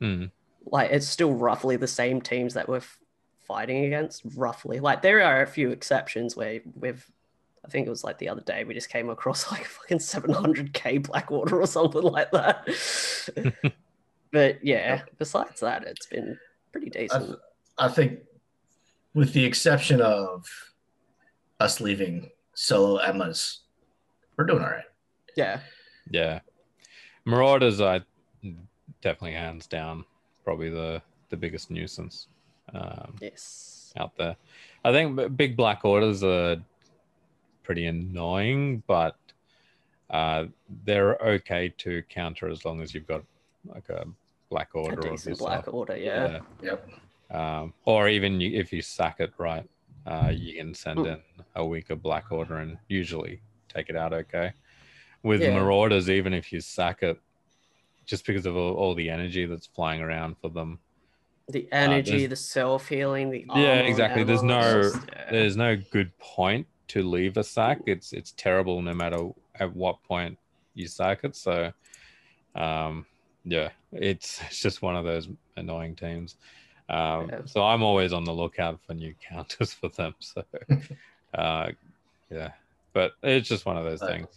Hmm. 0.00 0.26
like 0.64 0.90
it's 0.92 1.06
still 1.06 1.34
roughly 1.34 1.76
the 1.76 1.86
same 1.86 2.22
teams 2.22 2.54
that 2.54 2.66
we're 2.66 2.76
f- 2.78 2.98
fighting 3.40 3.84
against 3.84 4.22
roughly 4.34 4.80
like 4.80 5.02
there 5.02 5.20
are 5.20 5.42
a 5.42 5.46
few 5.46 5.68
exceptions 5.70 6.34
where 6.34 6.60
we've 6.74 7.04
i 7.66 7.68
think 7.68 7.86
it 7.86 7.90
was 7.90 8.02
like 8.02 8.16
the 8.16 8.30
other 8.30 8.40
day 8.40 8.64
we 8.64 8.72
just 8.72 8.88
came 8.88 9.10
across 9.10 9.50
like 9.52 9.66
fucking 9.66 9.98
700k 9.98 11.02
Black 11.02 11.30
Order 11.30 11.60
or 11.60 11.66
something 11.66 12.00
like 12.00 12.30
that 12.30 12.66
but 14.32 14.64
yeah 14.64 15.02
besides 15.18 15.60
that 15.60 15.84
it's 15.84 16.06
been 16.06 16.38
pretty 16.72 16.88
I, 16.96 17.00
decent 17.02 17.26
th- 17.26 17.38
I 17.80 17.88
think, 17.88 18.20
with 19.14 19.32
the 19.32 19.44
exception 19.44 20.00
of 20.00 20.46
us 21.60 21.80
leaving 21.80 22.30
solo 22.54 22.96
Emma's, 22.96 23.60
we're 24.36 24.44
doing 24.44 24.62
all 24.62 24.70
right. 24.70 24.84
yeah 25.36 25.60
Yeah, 26.10 26.40
Marauders 27.24 27.80
are 27.80 28.00
definitely 29.02 29.32
hands 29.34 29.66
down 29.66 30.04
probably 30.44 30.70
the 30.70 31.02
the 31.28 31.36
biggest 31.36 31.70
nuisance. 31.70 32.26
Um, 32.74 33.14
yes 33.20 33.80
out 33.98 34.16
there. 34.16 34.36
I 34.84 34.92
think 34.92 35.36
big 35.36 35.56
black 35.56 35.84
orders 35.84 36.22
are 36.22 36.56
pretty 37.62 37.86
annoying, 37.86 38.82
but 38.86 39.16
uh, 40.10 40.46
they're 40.84 41.16
okay 41.16 41.72
to 41.78 42.02
counter 42.08 42.48
as 42.48 42.64
long 42.64 42.80
as 42.80 42.94
you've 42.94 43.06
got 43.06 43.22
like 43.66 43.88
a 43.88 44.06
black 44.48 44.70
order 44.74 44.96
of 44.96 45.02
decent 45.02 45.38
yourself. 45.38 45.64
black 45.64 45.74
order 45.74 45.96
yeah, 45.96 46.40
Yep. 46.62 46.88
Um, 47.30 47.72
or 47.84 48.08
even 48.08 48.40
you, 48.40 48.58
if 48.58 48.72
you 48.72 48.82
sack 48.82 49.20
it 49.20 49.32
right, 49.38 49.68
uh, 50.10 50.32
you 50.34 50.54
can 50.56 50.74
send 50.74 50.98
Hmm. 50.98 51.06
in 51.06 51.20
a 51.54 51.64
weaker 51.64 51.94
black 51.96 52.32
order 52.32 52.56
and 52.56 52.76
usually 52.88 53.40
take 53.68 53.88
it 53.88 53.96
out 53.96 54.12
okay. 54.12 54.52
With 55.22 55.40
Yeah. 55.40 55.54
marauders, 55.54 56.10
even 56.10 56.32
if 56.34 56.52
you 56.52 56.60
sack 56.60 57.02
it, 57.02 57.18
just 58.06 58.26
because 58.26 58.44
of 58.46 58.56
all, 58.56 58.74
all 58.74 58.94
the 58.94 59.08
energy 59.08 59.46
that's 59.46 59.66
flying 59.66 60.00
around 60.00 60.36
for 60.38 60.48
them, 60.50 60.80
the 61.48 61.68
energy 61.72 62.10
there's- 62.26 62.30
the 62.30 62.36
self 62.36 62.88
healing 62.88 63.30
the 63.30 63.44
Yeah, 63.54 63.80
exactly. 63.80 64.24
There's 64.24 64.42
no- 64.42 64.82
just- 64.82 65.06
yeah. 65.08 65.30
there's 65.30 65.56
no 65.56 65.76
good 65.76 66.16
point 66.18 66.66
to 66.88 67.02
leave 67.02 67.36
a 67.36 67.44
sack. 67.44 67.80
It's 67.86 68.12
it's 68.12 68.32
terrible 68.32 68.82
no 68.82 68.94
matter 68.94 69.30
at 69.56 69.74
what 69.74 70.02
point 70.04 70.38
you 70.74 70.86
sack 70.88 71.20
it. 71.24 71.34
So, 71.36 71.72
um, 72.54 73.06
yeah, 73.44 73.70
it's 73.92 74.40
it's 74.46 74.60
just 74.62 74.82
one 74.82 74.96
of 74.96 75.04
those 75.04 75.28
annoying 75.56 75.94
teams. 75.96 76.36
Um, 76.90 77.28
Yeah. 77.30 77.40
So 77.46 77.62
I'm 77.62 77.82
always 77.82 78.12
on 78.12 78.24
the 78.24 78.32
lookout 78.32 78.80
for 78.86 78.94
new 78.94 79.14
counters 79.26 79.72
for 79.80 79.88
them. 79.88 80.14
So, 80.18 80.42
uh, 81.34 81.70
yeah, 82.30 82.50
but 82.92 83.12
it's 83.22 83.48
just 83.48 83.64
one 83.64 83.76
of 83.76 83.84
those 83.84 84.02
Right. 84.02 84.12
things. 84.22 84.28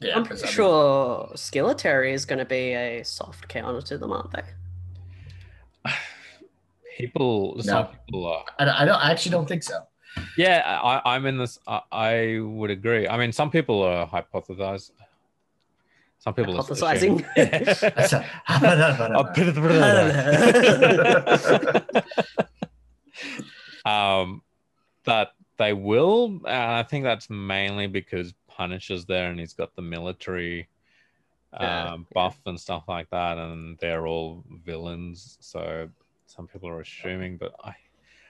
Yeah. 0.00 0.16
I'm 0.16 0.24
pretty 0.24 0.42
I 0.42 0.46
mean, 0.46 0.52
sure 0.54 1.30
Skilletary 1.36 2.12
is 2.12 2.24
going 2.24 2.38
to 2.40 2.44
be 2.44 2.72
a 2.74 3.02
soft 3.04 3.48
counter 3.48 3.80
to 3.82 3.98
them, 3.98 4.12
aren't 4.12 4.32
they? 4.32 4.42
People, 6.98 7.60
some 7.62 7.84
No. 7.84 7.90
people 8.06 8.26
are. 8.26 8.44
I, 8.58 8.82
I 8.82 8.84
don't. 8.84 8.96
I 8.96 9.10
actually 9.10 9.30
don't 9.32 9.48
think 9.48 9.62
so. 9.62 9.80
Yeah, 10.36 10.62
I, 10.82 11.14
I'm 11.14 11.24
in 11.24 11.38
this. 11.38 11.58
I, 11.66 11.80
I 11.90 12.38
would 12.40 12.70
agree. 12.70 13.08
I 13.08 13.16
mean, 13.16 13.32
some 13.32 13.50
people 13.50 13.82
are 13.82 14.06
hypothesize. 14.06 14.90
Some 16.22 16.34
people 16.34 16.56
are 16.56 16.62
Hypothesizing. 16.62 17.24
assuming- 17.36 17.82
um, 23.84 24.42
that 25.04 25.32
they 25.56 25.72
will. 25.72 26.26
And 26.46 26.46
I 26.72 26.84
think 26.84 27.02
that's 27.02 27.28
mainly 27.28 27.88
because 27.88 28.34
Punisher's 28.46 29.04
there 29.04 29.30
and 29.30 29.40
he's 29.40 29.52
got 29.54 29.74
the 29.74 29.82
military 29.82 30.68
Yeah. 31.54 31.92
um, 31.94 32.06
buff 32.14 32.38
and 32.46 32.58
stuff 32.58 32.84
like 32.86 33.10
that, 33.10 33.36
and 33.38 33.76
they're 33.78 34.06
all 34.06 34.44
villains. 34.64 35.38
So 35.40 35.88
some 36.26 36.46
people 36.46 36.68
are 36.68 36.80
assuming, 36.82 37.36
but 37.36 37.52
I, 37.64 37.74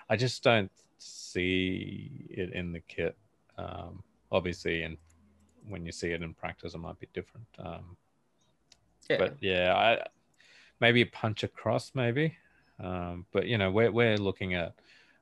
I 0.08 0.16
just 0.16 0.42
don't 0.42 0.70
see 0.96 2.10
it 2.30 2.54
in 2.54 2.72
the 2.72 2.80
kit. 2.80 3.16
Um, 3.58 4.02
obviously, 4.30 4.82
and 4.82 4.96
when 5.68 5.84
you 5.86 5.92
see 5.92 6.10
it 6.12 6.22
in 6.22 6.34
practice, 6.34 6.74
it 6.74 6.78
might 6.78 6.98
be 7.00 7.08
different. 7.12 7.46
Um, 7.58 7.96
Yeah. 9.08 9.18
But 9.18 9.36
yeah, 9.40 9.74
I 9.74 10.06
maybe 10.80 11.04
punch 11.04 11.42
across, 11.44 11.92
maybe. 11.94 12.36
Um, 12.80 13.26
but 13.32 13.46
you 13.46 13.58
know, 13.58 13.70
we're 13.70 13.90
we're 13.90 14.16
looking 14.18 14.54
at 14.54 14.74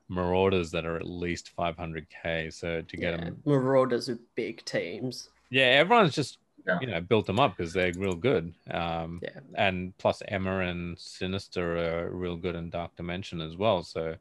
marauders 0.09 0.71
that 0.71 0.85
are 0.85 0.97
at 0.97 1.07
least 1.07 1.51
500k. 1.57 2.51
So 2.53 2.81
to 2.81 2.97
get 2.97 3.11
yeah. 3.19 3.25
them, 3.25 3.41
Marauders 3.45 4.09
are 4.09 4.19
big 4.35 4.63
teams. 4.65 5.29
yeah, 5.49 5.65
everyone's 5.81 6.13
just 6.13 6.37
Yeah. 6.67 6.77
you 6.81 6.87
know 6.87 7.01
built 7.01 7.25
them 7.25 7.39
up 7.39 7.57
because 7.57 7.73
they're 7.73 7.93
real 7.97 8.13
good. 8.15 8.53
Um, 8.69 9.19
Yeah. 9.23 9.39
and 9.55 9.97
plus 9.97 10.21
Emma 10.27 10.59
and 10.59 10.97
Sinister 10.99 11.77
are 11.77 12.09
real 12.11 12.35
good 12.35 12.55
in 12.55 12.69
Dark 12.69 12.95
Dimension 12.95 13.41
as 13.41 13.55
well. 13.57 13.83
So 13.83 14.15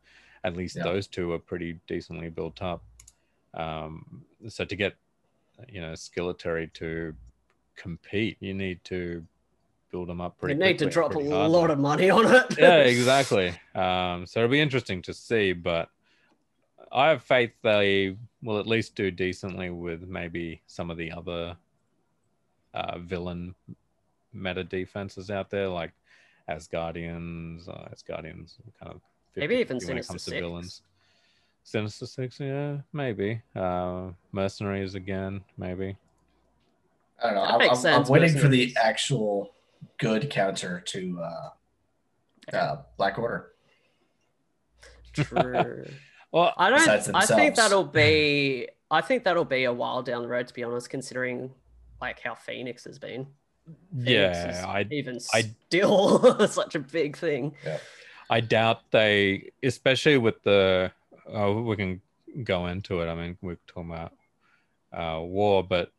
at 0.45 0.57
least 0.57 0.77
Yeah. 0.77 0.85
those 0.85 1.07
two 1.07 1.33
are 1.33 1.39
pretty 1.39 1.79
decently 1.87 2.31
built 2.31 2.63
up. 2.63 2.83
Um, 3.55 4.25
so 4.49 4.65
to 4.65 4.77
get 4.77 4.95
you 5.69 5.81
know 5.81 5.95
Skilletary 5.95 6.69
to 6.75 7.15
compete, 7.77 8.37
you 8.41 8.55
need 8.55 8.83
to 8.85 9.25
build 9.91 10.09
them 10.09 10.21
up 10.21 10.39
pretty. 10.39 10.55
you 10.55 10.61
need 10.61 10.79
to 10.79 10.87
drop 10.87 11.13
a 11.13 11.15
hardly. 11.15 11.29
lot 11.31 11.71
of 11.71 11.79
money 11.79 12.11
on 12.11 12.27
it. 12.33 12.47
yeah, 12.59 12.79
exactly. 12.79 13.49
Um, 13.75 14.27
so 14.27 14.41
it'll 14.41 14.51
be 14.51 14.61
interesting 14.61 15.03
to 15.03 15.15
see, 15.15 15.53
but 15.53 15.89
I 16.93 17.09
have 17.09 17.23
faith 17.23 17.53
they 17.63 18.17
will 18.43 18.59
at 18.59 18.67
least 18.67 18.95
do 18.95 19.11
decently 19.11 19.71
with 19.71 20.07
maybe 20.07 20.63
some 20.67 20.91
of 20.91 20.97
the 20.97 21.13
other 21.13 21.57
uh, 22.75 22.99
villain 22.99 23.55
meta 24.33 24.65
defenses 24.65 25.31
out 25.31 25.51
there, 25.51 25.69
like 25.69 25.93
Asgardians. 26.49 27.69
Uh, 27.69 27.89
Asgardians 27.95 28.55
kind 28.81 28.95
of 28.95 29.01
Maybe 29.37 29.57
even 29.57 29.79
50-50 29.79 29.89
when 29.89 29.99
it 29.99 30.07
comes 30.07 30.25
to 30.25 30.31
Six. 30.31 30.41
villains. 30.41 30.83
Sinister 31.71 32.07
Six, 32.07 32.41
yeah, 32.41 32.79
maybe. 32.93 33.41
Uh, 33.55 34.09
Mercenaries 34.33 34.95
again, 34.95 35.41
maybe. 35.57 35.97
I 37.23 37.27
don't 37.27 37.35
know. 37.35 37.43
That 37.43 37.53
I'm, 37.53 37.59
makes 37.59 37.71
I'm, 37.71 37.77
sense, 37.77 38.09
I'm 38.09 38.13
waiting 38.13 38.37
for 38.37 38.49
the 38.49 38.75
actual 38.83 39.53
good 39.99 40.31
counter 40.31 40.83
to 40.87 41.21
uh, 41.23 42.57
uh, 42.57 42.77
Black 42.97 43.19
Order. 43.19 43.53
True. 45.15 45.85
Well, 46.33 46.55
I 46.57 46.71
don't. 46.71 46.89
I 47.13 47.27
think 47.27 47.57
that'll 47.57 47.83
be. 47.83 48.69
I 48.89 49.01
think 49.01 49.25
that'll 49.25 49.45
be 49.45 49.65
a 49.65 49.73
while 49.73 50.01
down 50.01 50.23
the 50.23 50.29
road, 50.29 50.47
to 50.47 50.55
be 50.55 50.63
honest, 50.63 50.89
considering 50.89 51.51
like 52.01 52.21
how 52.21 52.37
Phoenix 52.37 52.85
has 52.85 53.01
been. 53.01 53.27
Phoenix 53.93 54.39
yeah, 54.39 54.65
I 54.65 54.87
even 54.93 55.19
I- 55.35 55.51
still 55.67 56.47
such 56.47 56.77
a 56.77 56.79
big 56.79 57.17
thing. 57.17 57.57
I 58.31 58.41
doubt 58.41 58.93
they, 58.93 59.51
especially 59.65 60.19
with 60.19 60.41
the. 60.45 60.93
Uh, 61.35 61.53
we 61.53 61.77
can 61.77 62.01
go 62.45 62.67
into 62.67 63.01
it. 63.01 63.09
I 63.09 63.15
mean, 63.15 63.37
we're 63.43 63.59
talking 63.67 63.91
about 63.91 64.13
uh, 64.93 65.21
war, 65.23 65.63
but 65.63 65.93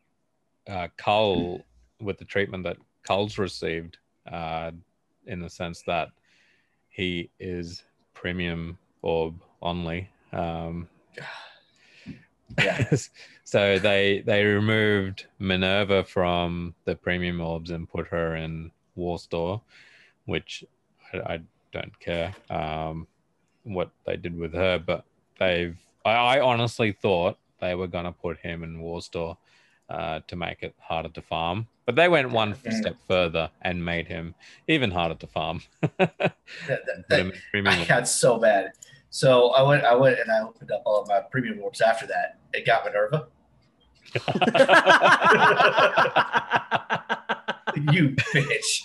uh, 0.69 0.87
Cull, 0.97 1.65
with 1.99 2.17
the 2.17 2.25
treatment 2.25 2.63
that 2.63 2.77
Cull's 3.03 3.37
received, 3.37 3.97
uh, 4.31 4.71
in 5.25 5.39
the 5.39 5.49
sense 5.49 5.83
that 5.83 6.09
he 6.89 7.29
is 7.39 7.83
premium 8.13 8.77
orb 9.01 9.35
only. 9.61 10.09
Um, 10.33 10.87
Yeah. 12.57 12.93
so 13.43 13.79
they 13.79 14.23
they 14.25 14.43
removed 14.43 15.25
Minerva 15.39 16.03
from 16.03 16.75
the 16.85 16.95
premium 16.95 17.39
orbs 17.39 17.71
and 17.71 17.89
put 17.89 18.07
her 18.07 18.35
in 18.35 18.71
War 18.95 19.19
Store, 19.19 19.61
which 20.25 20.63
I, 21.13 21.33
I 21.33 21.39
don't 21.71 21.97
care 21.99 22.35
um, 22.49 23.07
what 23.63 23.91
they 24.05 24.17
did 24.17 24.37
with 24.37 24.53
her, 24.53 24.79
but 24.79 25.05
they've. 25.41 25.77
I, 26.05 26.11
I 26.11 26.39
honestly 26.41 26.91
thought 26.91 27.37
they 27.59 27.75
were 27.75 27.87
gonna 27.87 28.11
put 28.11 28.37
him 28.39 28.63
in 28.63 28.79
War 28.79 29.01
Store 29.01 29.37
uh, 29.89 30.19
to 30.27 30.35
make 30.35 30.63
it 30.63 30.75
harder 30.79 31.09
to 31.09 31.21
farm, 31.21 31.67
but 31.85 31.95
they 31.95 32.07
went 32.07 32.31
one 32.31 32.55
step 32.79 32.95
further 33.07 33.49
and 33.61 33.83
made 33.83 34.07
him 34.07 34.33
even 34.67 34.91
harder 34.91 35.15
to 35.15 35.27
farm. 35.27 35.61
That- 35.97 36.35
that- 36.67 37.09
Put 37.09 37.19
him 37.19 37.31
in 37.31 37.37
premium 37.51 37.75
I 37.81 37.85
got 37.85 38.07
so 38.07 38.37
bad. 38.39 38.71
So 39.09 39.49
I 39.49 39.61
went, 39.63 39.83
I 39.83 39.93
went, 39.95 40.19
and 40.19 40.31
I 40.31 40.41
opened 40.41 40.71
up 40.71 40.83
all 40.85 41.01
of 41.01 41.07
my 41.09 41.19
premium 41.31 41.59
orbs 41.61 41.81
after 41.81 42.07
that. 42.07 42.37
It 42.53 42.65
got 42.65 42.85
Minerva. 42.85 43.27
You 47.91 48.09
bitch. 48.09 48.81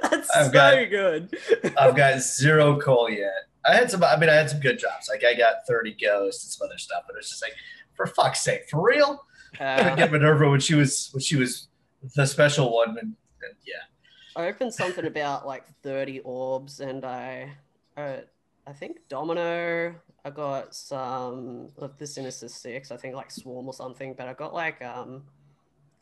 That's 0.00 0.30
I've 0.36 0.46
so 0.46 0.52
got- 0.52 0.90
good. 0.90 1.36
I've 1.78 1.96
got 1.96 2.20
zero 2.20 2.78
Cull 2.78 3.10
yet. 3.10 3.32
I 3.66 3.74
had 3.74 3.90
some. 3.90 4.02
I 4.04 4.16
mean, 4.16 4.28
I 4.30 4.34
had 4.34 4.50
some 4.50 4.60
good 4.60 4.78
drops. 4.78 5.08
Like 5.08 5.24
I 5.24 5.34
got 5.34 5.66
thirty 5.66 5.92
ghosts 6.00 6.44
and 6.44 6.52
some 6.52 6.66
other 6.66 6.78
stuff, 6.78 7.04
but 7.06 7.16
it's 7.18 7.30
just 7.30 7.42
like, 7.42 7.54
for 7.94 8.06
fuck's 8.06 8.40
sake, 8.40 8.68
for 8.70 8.82
real. 8.82 9.24
I 9.60 9.64
Uh, 9.64 9.88
could 9.90 9.98
get 9.98 10.12
Minerva 10.12 10.48
when 10.50 10.60
she 10.60 10.74
was 10.74 11.10
when 11.12 11.20
she 11.22 11.36
was 11.36 11.68
the 12.16 12.26
special 12.26 12.74
one, 12.74 12.90
and, 12.90 12.98
and 13.42 13.54
yeah, 13.66 13.82
I 14.36 14.48
opened 14.48 14.74
something 14.74 15.06
about 15.06 15.46
like 15.46 15.64
30 15.82 16.20
orbs, 16.20 16.80
and 16.80 17.04
I, 17.04 17.52
uh, 17.96 18.16
I 18.66 18.72
think 18.72 18.98
Domino. 19.08 19.94
I 20.26 20.30
got 20.30 20.74
some 20.74 21.68
of 21.76 21.98
the 21.98 22.06
Sinister 22.06 22.48
Six. 22.48 22.90
I 22.90 22.96
think 22.96 23.14
like 23.14 23.30
Swarm 23.30 23.66
or 23.66 23.74
something, 23.74 24.14
but 24.14 24.26
I 24.26 24.32
got 24.32 24.54
like 24.54 24.82
um, 24.82 25.22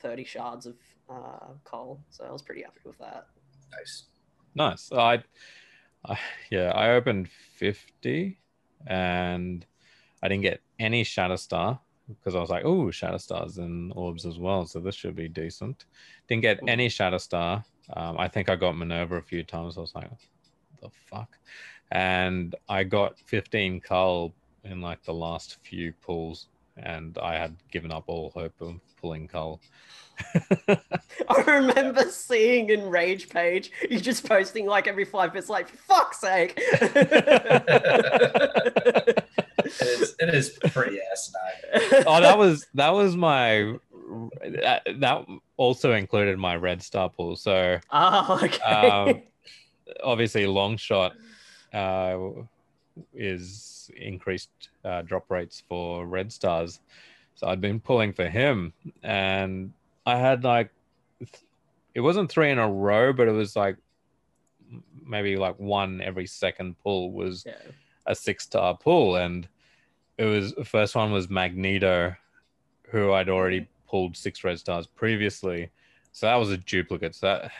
30 0.00 0.24
shards 0.24 0.66
of 0.66 0.76
uh, 1.10 1.48
Cull, 1.64 2.00
so 2.10 2.24
I 2.24 2.30
was 2.32 2.40
pretty 2.42 2.62
happy 2.62 2.80
with 2.84 2.98
that. 2.98 3.26
nice. 3.72 4.04
Nice. 4.54 4.92
I, 4.92 5.22
I 6.04 6.18
yeah, 6.50 6.70
I 6.70 6.90
opened 6.90 7.28
50 7.28 8.38
and 8.86 9.64
I 10.22 10.28
didn't 10.28 10.42
get 10.42 10.60
any 10.78 11.04
Shatterstar 11.04 11.78
because 12.08 12.34
I 12.34 12.40
was 12.40 12.50
like, 12.50 12.64
oh, 12.64 12.86
Shatterstars 12.86 13.58
and 13.58 13.92
orbs 13.94 14.26
as 14.26 14.38
well. 14.38 14.66
So 14.66 14.80
this 14.80 14.94
should 14.94 15.16
be 15.16 15.28
decent. 15.28 15.86
Didn't 16.28 16.42
get 16.42 16.60
any 16.66 16.88
Shatterstar. 16.88 17.64
Um, 17.94 18.16
I 18.18 18.28
think 18.28 18.48
I 18.48 18.56
got 18.56 18.76
Minerva 18.76 19.16
a 19.16 19.22
few 19.22 19.42
times. 19.42 19.76
I 19.76 19.80
was 19.80 19.94
like, 19.94 20.10
the 20.80 20.90
fuck? 21.06 21.38
And 21.90 22.54
I 22.68 22.84
got 22.84 23.18
15 23.18 23.80
Cull 23.80 24.34
in 24.64 24.80
like 24.80 25.02
the 25.04 25.14
last 25.14 25.58
few 25.62 25.92
pulls. 26.02 26.48
And 26.76 27.18
I 27.18 27.36
had 27.36 27.54
given 27.70 27.92
up 27.92 28.04
all 28.06 28.30
hope 28.30 28.60
of 28.60 28.80
pulling 29.00 29.28
Cull. 29.28 29.60
I 31.28 31.42
remember 31.46 32.04
seeing 32.10 32.70
in 32.70 32.88
Rage 32.88 33.28
Page, 33.28 33.70
you 33.90 34.00
just 34.00 34.28
posting 34.28 34.66
like 34.66 34.86
every 34.86 35.04
five 35.04 35.32
minutes, 35.32 35.48
like, 35.48 35.68
for 35.68 35.76
fuck's 35.76 36.20
sake. 36.20 36.54
It 39.64 39.88
is. 39.88 40.14
It 40.18 40.34
is 40.34 40.50
pretty 40.72 40.98
asinine. 41.10 42.04
oh, 42.06 42.20
that 42.20 42.36
was 42.36 42.66
that 42.74 42.90
was 42.90 43.16
my 43.16 43.74
that, 44.44 44.82
that 44.98 45.26
also 45.56 45.92
included 45.92 46.38
my 46.38 46.56
red 46.56 46.82
star 46.82 47.08
pool. 47.08 47.36
So 47.36 47.78
Oh, 47.90 48.40
okay. 48.42 48.62
Um, 48.62 49.22
obviously, 50.02 50.44
Longshot 50.44 51.12
uh, 51.72 52.18
is 53.14 53.90
increased 53.96 54.50
uh, 54.84 55.02
drop 55.02 55.30
rates 55.30 55.62
for 55.68 56.06
red 56.06 56.32
stars. 56.32 56.80
So 57.34 57.46
I'd 57.46 57.60
been 57.60 57.80
pulling 57.80 58.12
for 58.12 58.28
him, 58.28 58.72
and 59.02 59.72
I 60.04 60.16
had 60.16 60.44
like 60.44 60.70
it 61.94 62.00
wasn't 62.00 62.30
three 62.30 62.50
in 62.50 62.58
a 62.58 62.68
row, 62.70 63.12
but 63.12 63.28
it 63.28 63.32
was 63.32 63.54
like 63.54 63.76
maybe 65.04 65.36
like 65.36 65.58
one 65.58 66.00
every 66.00 66.26
second 66.26 66.76
pull 66.82 67.12
was 67.12 67.44
yeah. 67.46 67.54
a 68.06 68.14
six 68.14 68.44
star 68.44 68.76
pull, 68.76 69.16
and 69.16 69.48
it 70.18 70.24
was 70.24 70.54
the 70.54 70.64
first 70.64 70.94
one 70.94 71.12
was 71.12 71.28
Magneto, 71.28 72.14
who 72.88 73.12
I'd 73.12 73.28
already 73.28 73.60
mm-hmm. 73.60 73.88
pulled 73.88 74.16
six 74.16 74.42
red 74.44 74.58
stars 74.58 74.86
previously, 74.86 75.70
so 76.12 76.26
that 76.26 76.36
was 76.36 76.50
a 76.50 76.56
duplicate. 76.56 77.14
So 77.14 77.26
that, 77.26 77.52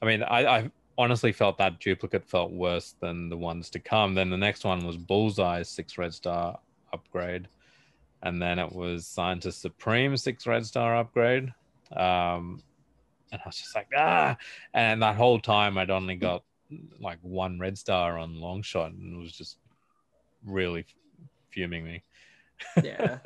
I 0.00 0.06
mean, 0.06 0.22
I, 0.22 0.46
I 0.46 0.70
honestly 0.98 1.32
felt 1.32 1.58
that 1.58 1.80
duplicate 1.80 2.24
felt 2.24 2.50
worse 2.50 2.94
than 3.00 3.28
the 3.28 3.36
ones 3.36 3.70
to 3.70 3.78
come. 3.78 4.14
Then 4.14 4.30
the 4.30 4.36
next 4.36 4.64
one 4.64 4.84
was 4.84 4.96
Bullseye 4.96 5.62
six 5.62 5.96
red 5.98 6.14
star 6.14 6.58
upgrade, 6.92 7.48
and 8.22 8.42
then 8.42 8.58
it 8.58 8.72
was 8.72 9.06
Scientist 9.06 9.60
Supreme 9.60 10.16
six 10.16 10.46
red 10.46 10.66
star 10.66 10.96
upgrade. 10.96 11.52
Um, 11.96 12.62
and 13.30 13.40
I 13.40 13.48
was 13.48 13.56
just 13.56 13.74
like, 13.74 13.88
ah, 13.96 14.36
and 14.74 15.02
that 15.02 15.16
whole 15.16 15.40
time 15.40 15.78
I'd 15.78 15.90
only 15.90 16.16
got 16.16 16.42
like 17.00 17.18
one 17.22 17.58
red 17.58 17.76
star 17.78 18.18
on 18.18 18.34
Longshot, 18.36 18.88
and 18.88 19.14
it 19.14 19.18
was 19.18 19.32
just 19.32 19.58
really 20.44 20.84
fuming 21.50 21.84
me. 21.84 22.02
yeah. 22.82 23.18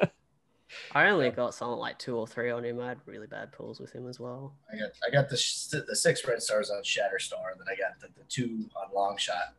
I 0.92 1.08
only 1.10 1.30
got 1.30 1.54
something 1.54 1.78
like 1.78 1.98
two 1.98 2.16
or 2.16 2.26
three 2.26 2.50
on 2.50 2.64
him. 2.64 2.80
I 2.80 2.88
had 2.88 2.98
really 3.06 3.28
bad 3.28 3.52
pulls 3.52 3.78
with 3.80 3.92
him 3.92 4.08
as 4.08 4.18
well. 4.18 4.52
I 4.72 4.76
got 4.76 4.90
I 5.06 5.10
got 5.10 5.28
the 5.28 5.36
sh- 5.36 5.66
the 5.68 5.94
six 5.94 6.26
red 6.26 6.42
stars 6.42 6.70
on 6.70 6.82
Shatterstar, 6.82 7.52
and 7.52 7.60
then 7.60 7.66
I 7.70 7.76
got 7.76 8.00
the, 8.00 8.08
the 8.18 8.24
two 8.28 8.68
on 8.74 8.92
Longshot. 8.94 9.52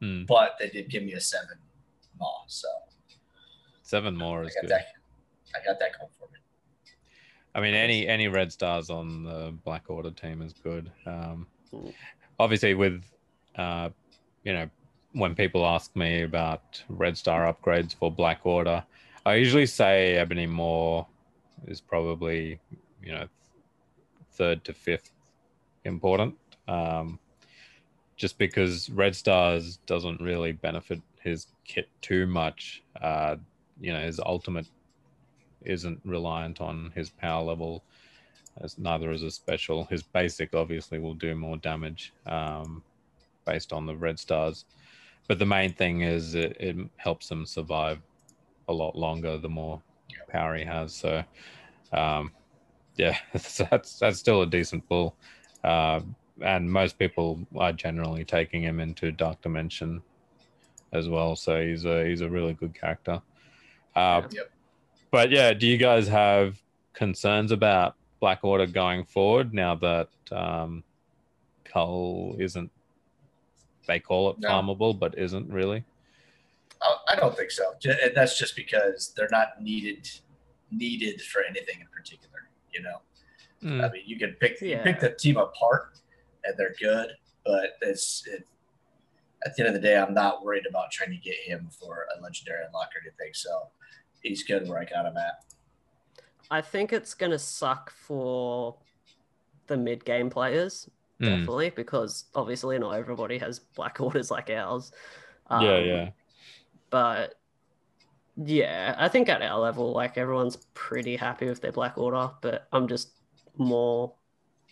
Hmm. 0.00 0.24
But 0.26 0.56
they 0.58 0.68
did 0.70 0.88
give 0.88 1.02
me 1.02 1.12
a 1.12 1.20
seven 1.20 1.58
maw, 2.18 2.44
so 2.46 2.68
Seven 3.82 4.16
more 4.16 4.42
I 4.42 4.46
is 4.46 4.54
got 4.54 4.60
good. 4.62 4.70
that. 4.70 4.86
I 5.54 5.64
got 5.64 5.78
that 5.80 5.98
going 5.98 6.10
for 6.17 6.17
me. 6.17 6.17
I 7.54 7.60
mean, 7.60 7.74
any 7.74 8.06
any 8.06 8.28
red 8.28 8.52
stars 8.52 8.90
on 8.90 9.24
the 9.24 9.54
Black 9.64 9.84
Order 9.88 10.10
team 10.10 10.42
is 10.42 10.52
good. 10.52 10.90
Um, 11.06 11.46
Mm. 11.72 11.92
obviously, 12.38 12.72
with 12.74 13.04
uh, 13.56 13.90
you 14.42 14.52
know 14.52 14.70
when 15.12 15.34
people 15.34 15.66
ask 15.66 15.94
me 15.96 16.22
about 16.22 16.82
red 16.88 17.16
star 17.16 17.52
upgrades 17.52 17.94
for 17.94 18.10
Black 18.10 18.40
Order, 18.44 18.84
I 19.26 19.34
usually 19.34 19.66
say 19.66 20.14
Ebony 20.16 20.46
Maw 20.46 21.04
is 21.66 21.80
probably 21.80 22.58
you 23.02 23.12
know 23.12 23.28
third 24.32 24.64
to 24.64 24.72
fifth 24.72 25.10
important. 25.84 26.36
Um, 26.66 27.18
just 28.16 28.36
because 28.36 28.90
Red 28.90 29.14
Stars 29.14 29.78
doesn't 29.86 30.20
really 30.20 30.50
benefit 30.52 31.00
his 31.22 31.46
kit 31.64 31.88
too 32.00 32.26
much. 32.26 32.82
Uh, 33.00 33.36
you 33.80 33.92
know, 33.92 34.00
his 34.00 34.18
ultimate 34.18 34.66
isn't 35.64 36.00
reliant 36.04 36.60
on 36.60 36.92
his 36.94 37.10
power 37.10 37.42
level, 37.42 37.82
as 38.60 38.78
neither 38.78 39.10
is 39.10 39.22
a 39.22 39.30
special. 39.30 39.84
His 39.84 40.02
basic 40.02 40.54
obviously 40.54 40.98
will 40.98 41.14
do 41.14 41.34
more 41.34 41.56
damage 41.56 42.12
um, 42.26 42.82
based 43.44 43.72
on 43.72 43.86
the 43.86 43.96
Red 43.96 44.18
Stars, 44.18 44.64
but 45.28 45.38
the 45.38 45.46
main 45.46 45.72
thing 45.72 46.02
is 46.02 46.34
it, 46.34 46.56
it 46.58 46.76
helps 46.96 47.30
him 47.30 47.44
survive 47.46 48.00
a 48.68 48.72
lot 48.72 48.96
longer 48.96 49.38
the 49.38 49.48
more 49.48 49.80
power 50.28 50.56
he 50.56 50.64
has. 50.64 50.94
So, 50.94 51.24
um, 51.92 52.32
yeah, 52.96 53.16
that's 53.32 53.98
that's 53.98 54.18
still 54.18 54.42
a 54.42 54.46
decent 54.46 54.88
pull. 54.88 55.14
Uh, 55.64 56.00
and 56.40 56.70
most 56.70 56.98
people 56.98 57.40
are 57.56 57.72
generally 57.72 58.24
taking 58.24 58.62
him 58.62 58.80
into 58.80 59.10
Dark 59.10 59.40
Dimension 59.42 60.02
as 60.92 61.08
well. 61.08 61.36
So 61.36 61.64
he's 61.64 61.84
a 61.84 62.06
he's 62.06 62.20
a 62.20 62.28
really 62.28 62.54
good 62.54 62.74
character. 62.74 63.20
Uh, 63.94 64.22
Yep. 64.30 64.50
But 65.10 65.30
yeah, 65.30 65.54
do 65.54 65.66
you 65.66 65.76
guys 65.78 66.08
have 66.08 66.60
concerns 66.92 67.52
about 67.52 67.96
Black 68.20 68.40
Order 68.44 68.66
going 68.66 69.04
forward 69.04 69.54
now 69.54 69.74
that 69.76 70.08
um, 70.32 70.82
Cull 71.64 72.36
isn't? 72.38 72.70
They 73.86 74.00
call 74.00 74.30
it 74.30 74.38
No. 74.38 74.48
farmable, 74.50 74.98
but 74.98 75.16
isn't 75.16 75.50
really. 75.50 75.84
I, 76.82 76.96
I 77.12 77.16
don't 77.16 77.36
think 77.36 77.50
so. 77.50 77.72
And 77.84 78.12
That's 78.14 78.38
just 78.38 78.54
because 78.54 79.12
they're 79.16 79.28
not 79.30 79.62
needed 79.62 80.10
needed 80.70 81.22
for 81.22 81.42
anything 81.48 81.80
in 81.80 81.86
particular. 81.88 82.48
You 82.72 82.82
know, 82.82 82.98
Mm. 83.62 83.82
I 83.84 83.90
mean, 83.90 84.02
you 84.06 84.16
can 84.16 84.34
pick 84.34 84.60
you 84.60 84.68
Yeah. 84.68 84.84
pick 84.84 85.00
the 85.00 85.10
team 85.10 85.36
apart, 85.36 85.98
and 86.44 86.54
they're 86.56 86.74
good, 86.78 87.10
but 87.44 87.76
it's 87.82 88.24
it, 88.28 88.46
at 89.44 89.56
the 89.56 89.62
end 89.66 89.74
of 89.74 89.74
the 89.74 89.80
day, 89.84 89.96
I'm 89.96 90.14
not 90.14 90.44
worried 90.44 90.64
about 90.68 90.92
trying 90.92 91.10
to 91.10 91.16
get 91.16 91.34
him 91.36 91.68
for 91.72 92.06
a 92.16 92.20
legendary 92.22 92.64
unlock 92.64 92.90
or 92.94 93.00
anything. 93.02 93.32
So 93.34 93.68
he's 94.22 94.42
good 94.42 94.68
where 94.68 94.78
I 94.78 94.84
got 94.84 95.06
him 95.06 95.16
at. 95.16 95.44
I 96.50 96.60
think 96.60 96.92
it's 96.92 97.14
gonna 97.14 97.38
suck 97.38 97.90
for 97.90 98.76
the 99.66 99.76
mid 99.76 100.04
game 100.04 100.30
players, 100.30 100.88
Mm. 101.20 101.26
definitely, 101.26 101.70
because 101.70 102.24
obviously 102.34 102.78
not 102.78 102.92
everybody 102.92 103.38
has 103.38 103.58
black 103.58 104.00
orders 104.00 104.30
like 104.30 104.50
ours. 104.50 104.92
yeah, 105.50 105.56
Um, 105.56 105.84
yeah. 105.84 106.10
But 106.90 107.34
yeah, 108.36 108.94
I 108.96 109.08
think 109.08 109.28
at 109.28 109.42
our 109.42 109.58
level, 109.58 109.92
like 109.92 110.16
everyone's 110.16 110.56
pretty 110.74 111.16
happy 111.16 111.46
with 111.46 111.60
their 111.60 111.72
black 111.72 111.98
order, 111.98 112.30
but 112.40 112.68
I'm 112.72 112.86
just 112.88 113.10
more 113.56 114.14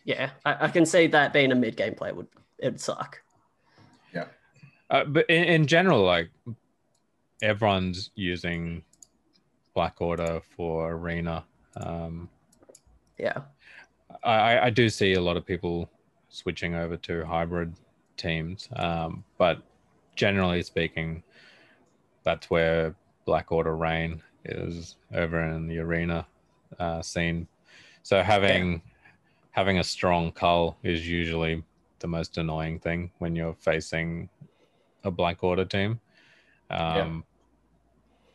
yeah, 0.04 0.30
I, 0.44 0.66
I 0.66 0.68
can 0.68 0.86
see 0.86 1.08
that 1.08 1.32
being 1.32 1.50
a 1.50 1.56
mid 1.56 1.76
game 1.76 1.94
player 1.96 2.14
would 2.14 2.28
it'd 2.58 2.80
suck. 2.80 3.20
Uh, 4.88 5.02
but 5.04 5.28
in, 5.28 5.42
in 5.42 5.66
general, 5.66 6.04
like 6.04 6.30
everyone's 7.42 8.10
using 8.14 8.84
Black 9.76 10.00
Order 10.00 10.40
for 10.56 10.90
Arena. 10.90 11.44
Um, 11.76 12.30
Yeah. 13.18 13.42
I, 14.24 14.58
I 14.58 14.70
do 14.70 14.88
see 14.88 15.12
a 15.12 15.20
lot 15.20 15.36
of 15.36 15.44
people 15.44 15.90
switching 16.30 16.74
over 16.74 16.96
to 16.96 17.26
hybrid 17.26 17.74
teams, 18.16 18.70
um, 18.76 19.22
but 19.36 19.60
generally 20.14 20.62
speaking, 20.62 21.22
that's 22.24 22.48
where 22.48 22.94
Black 23.26 23.52
Order 23.52 23.76
reign 23.76 24.22
is 24.46 24.96
over 25.12 25.42
in 25.42 25.66
the 25.66 25.78
arena 25.78 26.26
uh, 26.78 27.02
scene. 27.02 27.46
So 28.02 28.22
having 28.22 28.80
having 29.50 29.78
a 29.78 29.84
strong 29.84 30.32
cull 30.32 30.78
is 30.84 31.06
usually 31.06 31.62
the 31.98 32.06
most 32.06 32.38
annoying 32.38 32.78
thing 32.78 33.10
when 33.18 33.36
you're 33.36 33.56
facing 33.60 34.30
a 35.04 35.10
Black 35.10 35.44
Order 35.44 35.66
team. 35.66 36.00
Um, 36.70 37.24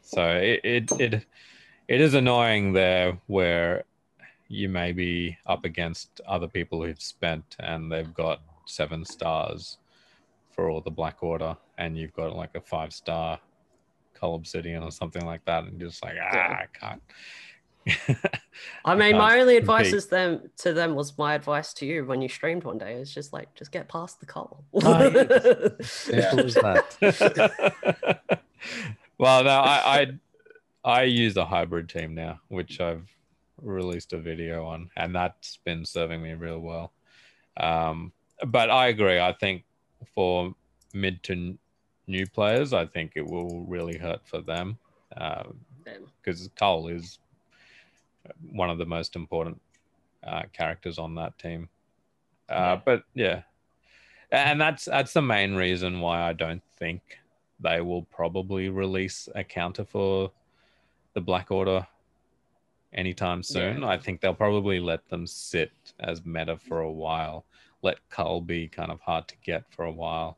So 0.01 0.27
it, 0.29 0.61
it 0.63 0.91
it 0.99 1.25
it 1.87 2.01
is 2.01 2.13
annoying 2.13 2.73
there 2.73 3.17
where 3.27 3.83
you 4.47 4.67
may 4.67 4.91
be 4.91 5.37
up 5.45 5.63
against 5.63 6.19
other 6.27 6.47
people 6.47 6.83
who've 6.83 7.01
spent 7.01 7.55
and 7.59 7.91
they've 7.91 8.13
got 8.13 8.41
seven 8.65 9.05
stars 9.05 9.77
for 10.51 10.69
all 10.69 10.81
the 10.81 10.91
Black 10.91 11.23
Order, 11.23 11.55
and 11.77 11.97
you've 11.97 12.13
got 12.13 12.35
like 12.35 12.55
a 12.55 12.61
five 12.61 12.93
star 12.93 13.39
Cull 14.13 14.35
Obsidian 14.35 14.83
or 14.83 14.91
something 14.91 15.25
like 15.25 15.43
that, 15.45 15.63
and 15.63 15.79
you're 15.79 15.89
just 15.89 16.03
like, 16.03 16.15
ah, 16.21 16.35
I 16.35 16.65
can't. 16.73 17.01
I 18.85 18.95
mean, 18.95 19.17
my 19.17 19.39
only 19.39 19.57
advice 19.57 19.91
is 19.91 20.05
them 20.07 20.51
to 20.57 20.71
them 20.71 20.93
was 20.93 21.17
my 21.17 21.33
advice 21.33 21.73
to 21.75 21.85
you 21.85 22.05
when 22.05 22.21
you 22.21 22.29
streamed 22.29 22.63
one 22.63 22.77
day. 22.77 22.93
It's 22.93 23.13
just 23.13 23.33
like 23.33 23.53
just 23.55 23.71
get 23.71 23.87
past 23.87 24.19
the 24.19 24.27
Cull. 24.27 24.63
Oh, 24.83 25.09
yes. 25.09 26.09
Yeah. 26.11 26.29
Simple 26.29 26.45
as 26.45 26.53
that. 26.55 28.41
well, 29.21 29.43
no, 29.43 29.49
I, 29.51 30.01
I 30.01 30.07
I 30.83 31.03
use 31.03 31.37
a 31.37 31.45
hybrid 31.45 31.87
team 31.87 32.15
now, 32.15 32.41
which 32.47 32.81
I've 32.81 33.07
released 33.61 34.13
a 34.13 34.17
video 34.17 34.65
on, 34.65 34.89
and 34.97 35.13
that's 35.15 35.57
been 35.57 35.85
serving 35.85 36.23
me 36.23 36.33
real 36.33 36.59
well. 36.59 36.91
Um, 37.57 38.11
but 38.47 38.71
I 38.71 38.87
agree. 38.87 39.19
I 39.19 39.31
think 39.33 39.63
for 40.15 40.55
mid 40.95 41.21
to 41.23 41.33
n- 41.33 41.59
new 42.07 42.25
players, 42.25 42.73
I 42.73 42.87
think 42.87 43.11
it 43.15 43.25
will 43.25 43.63
really 43.67 43.95
hurt 43.97 44.21
for 44.25 44.41
them 44.41 44.79
because 46.23 46.49
Cull 46.55 46.87
is 46.87 47.19
one 48.51 48.71
of 48.71 48.79
the 48.79 48.85
most 48.85 49.15
important 49.15 49.61
uh, 50.25 50.43
characters 50.51 50.97
on 50.97 51.13
that 51.15 51.37
team. 51.37 51.69
Uh, 52.49 52.53
Yeah. 52.53 52.81
But 52.83 53.03
yeah, 53.13 53.43
and 54.31 54.59
that's 54.59 54.85
that's 54.85 55.13
the 55.13 55.21
main 55.21 55.53
reason 55.53 55.99
why 55.99 56.23
I 56.23 56.33
don't 56.33 56.63
think 56.79 57.20
they 57.61 57.81
will 57.81 58.03
probably 58.03 58.69
release 58.69 59.29
a 59.35 59.43
counter 59.43 59.85
for 59.85 60.31
the 61.13 61.21
Black 61.21 61.51
Order 61.51 61.85
anytime 62.93 63.43
soon. 63.43 63.81
Yeah. 63.81 63.87
I 63.87 63.97
think 63.97 64.21
they'll 64.21 64.33
probably 64.33 64.79
let 64.79 65.07
them 65.09 65.27
sit 65.27 65.71
as 65.99 66.25
meta 66.25 66.57
for 66.57 66.81
a 66.81 66.91
while, 66.91 67.45
let 67.81 67.97
Cull 68.09 68.41
be 68.41 68.67
kind 68.67 68.91
of 68.91 68.99
hard 69.01 69.27
to 69.27 69.35
get 69.43 69.63
for 69.69 69.85
a 69.85 69.91
while, 69.91 70.37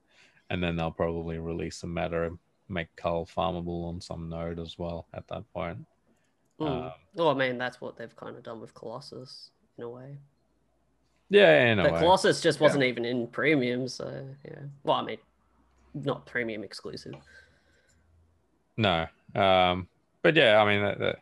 and 0.50 0.64
then 0.64 0.76
they'll 0.76 0.92
probably 0.92 1.40
release 1.40 1.84
a 1.84 1.88
meta, 1.88 2.24
and 2.24 2.38
make 2.70 2.96
Cull 2.96 3.26
farmable 3.26 3.88
on 3.88 4.02
some 4.02 4.30
node 4.30 4.60
as 4.60 4.78
well 4.78 5.08
at 5.14 5.28
that 5.28 5.44
point. 5.54 5.86
Mm. 6.60 6.68
Um, 6.68 6.92
well, 7.16 7.30
I 7.30 7.34
mean, 7.34 7.58
that's 7.58 7.82
what 7.82 7.98
they've 7.98 8.16
kind 8.16 8.36
of 8.36 8.44
done 8.44 8.62
with 8.62 8.74
Colossus 8.74 9.50
in 9.78 9.84
a 9.84 9.90
way. 9.90 10.18
yeah, 11.30 11.66
in 11.66 11.80
a 11.80 11.84
but 11.84 11.94
way. 11.94 12.00
Colossus 12.00 12.42
just 12.42 12.60
wasn't 12.60 12.84
even 12.84 13.06
in 13.06 13.28
premium, 13.28 13.88
so 13.88 14.26
yeah. 14.46 14.60
Well, 14.84 14.98
I 14.98 15.04
mean, 15.04 15.18
not 15.94 16.26
premium 16.26 16.64
exclusive. 16.64 17.16
No. 18.78 19.08
Um, 19.36 19.88
but 20.22 20.36
yeah, 20.36 20.62
I 20.62 20.66
mean, 20.66 20.84
that, 20.84 21.00
that, 21.00 21.16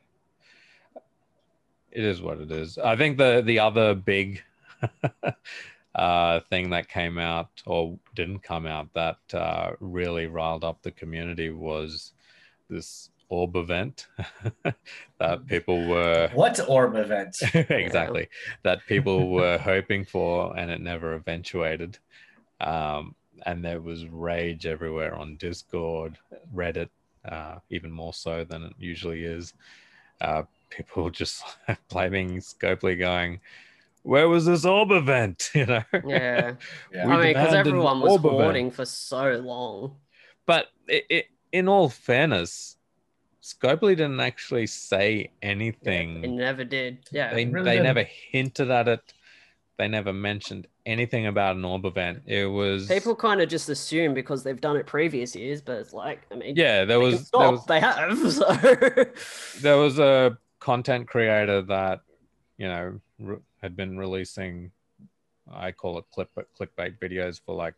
it 1.92 2.04
is 2.04 2.22
what 2.22 2.40
it 2.40 2.52
is. 2.52 2.78
I 2.78 2.96
think 2.96 3.18
the 3.18 3.42
the 3.46 3.60
other 3.60 3.94
big 3.94 4.42
uh, 5.96 6.40
thing 6.50 6.70
that 6.70 6.88
came 6.88 7.18
out 7.18 7.50
or 7.66 7.98
didn't 8.16 8.40
come 8.40 8.66
out 8.66 8.94
that 8.94 9.18
uh, 9.34 9.72
really 9.80 10.28
riled 10.28 10.64
up 10.64 10.82
the 10.82 10.92
community 10.92 11.50
was 11.50 12.14
this 12.70 13.10
orb 13.30 13.56
event 13.56 14.08
that 15.20 15.48
people 15.48 15.88
were 15.88 16.30
What 16.34 16.60
orb 16.68 16.96
event? 16.96 17.38
exactly 17.54 18.28
that 18.64 18.80
people 18.88 19.30
were 19.30 19.58
hoping 19.58 20.04
for 20.04 20.58
and 20.58 20.70
it 20.70 20.82
never 20.82 21.14
eventuated 21.14 21.98
um, 22.60 23.16
and 23.46 23.64
there 23.64 23.82
was 23.82 24.06
rage 24.08 24.66
everywhere 24.66 25.14
on 25.16 25.36
discord 25.38 26.18
reddit 26.54 26.90
uh, 27.30 27.56
even 27.70 27.92
more 27.92 28.14
so 28.14 28.44
than 28.44 28.64
it 28.64 28.74
usually 28.80 29.24
is 29.24 29.54
uh, 30.22 30.44
people 30.70 31.10
just 31.22 31.44
blaming 31.90 32.38
scopely 32.38 32.98
going 32.98 33.40
where 34.04 34.28
was 34.28 34.46
this 34.46 34.66
orb 34.66 34.92
event 34.92 35.50
you 35.56 35.66
know 35.66 35.84
Yeah. 36.06 36.54
Yeah. 36.94 37.08
I 37.08 37.22
mean, 37.22 37.34
because 37.34 37.54
everyone 37.54 38.00
was 38.02 38.12
orb 38.14 38.26
event. 38.26 38.42
hoarding 38.42 38.72
for 38.72 38.86
so 38.86 39.38
long. 39.44 39.96
but 40.48 40.68
it, 40.88 41.06
it, 41.10 41.26
in 41.52 41.68
all 41.68 41.90
fairness 41.90 42.78
scopely 43.44 43.90
didn't 43.96 44.20
actually 44.20 44.68
say 44.68 45.32
anything 45.42 46.24
It 46.24 46.30
never 46.30 46.64
did. 46.64 47.00
Yeah. 47.12 47.34
they, 47.34 47.46
really 47.46 47.66
they 47.66 47.72
didn't. 47.78 47.84
never 47.86 48.04
hinted 48.32 48.70
at 48.72 48.88
it 48.88 49.14
they 49.78 49.88
never 49.88 50.14
mentioned 50.14 50.68
anything 50.86 51.28
about 51.28 51.56
an 51.56 51.64
orb 51.64 51.86
event 51.86 52.24
it 52.26 52.46
was 52.46 52.88
People 52.88 53.16
kind 53.16 53.42
of 53.42 53.50
just 53.50 53.70
assume 53.70 54.14
because 54.14 54.44
they've 54.44 54.60
done 54.60 54.78
it 54.78 54.88
previous 54.88 55.36
years, 55.36 55.62
but 55.62 55.78
it's 55.78 55.94
like, 55.94 56.22
I 56.32 56.36
mean, 56.36 56.56
yeah 56.56 56.86
there 56.86 57.00
was 57.00 57.30
there 57.30 57.52
was 57.52 57.66
They 57.66 57.80
have. 57.80 58.18
So 58.32 58.54
there 59.62 59.78
was 59.78 60.00
a 60.00 60.38
content 60.60 61.08
creator 61.08 61.62
that 61.64 62.02
you 62.58 62.68
know 62.68 63.00
re- 63.20 63.38
had 63.62 63.76
been 63.76 63.98
releasing 63.98 64.72
i 65.52 65.72
call 65.72 65.98
it 65.98 66.06
clip 66.14 66.30
but 66.36 66.46
clickbait 66.56 67.00
videos 67.00 67.42
for 67.44 67.56
like 67.56 67.74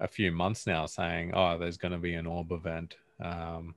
a 0.00 0.08
few 0.08 0.32
months 0.32 0.66
now 0.66 0.86
saying, 0.86 1.32
"Oh, 1.34 1.58
there's 1.58 1.76
going 1.76 1.92
to 1.92 1.98
be 1.98 2.14
an 2.14 2.26
orb 2.26 2.52
event 2.52 2.96
um, 3.20 3.74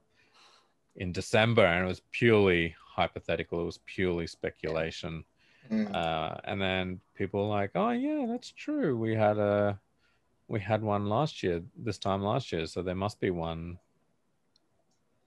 in 0.96 1.12
December," 1.12 1.64
and 1.64 1.84
it 1.84 1.88
was 1.88 2.02
purely 2.12 2.74
hypothetical. 2.78 3.62
It 3.62 3.66
was 3.66 3.80
purely 3.86 4.26
speculation. 4.26 5.24
Mm. 5.70 5.94
Uh, 5.94 6.36
and 6.44 6.60
then 6.60 7.00
people 7.14 7.48
like, 7.48 7.72
"Oh, 7.74 7.90
yeah, 7.90 8.26
that's 8.28 8.52
true. 8.52 8.96
We 8.96 9.14
had 9.14 9.38
a 9.38 9.78
we 10.48 10.60
had 10.60 10.82
one 10.82 11.08
last 11.08 11.42
year, 11.42 11.62
this 11.76 11.98
time 11.98 12.22
last 12.22 12.52
year, 12.52 12.66
so 12.66 12.82
there 12.82 12.94
must 12.94 13.20
be 13.20 13.30
one 13.30 13.78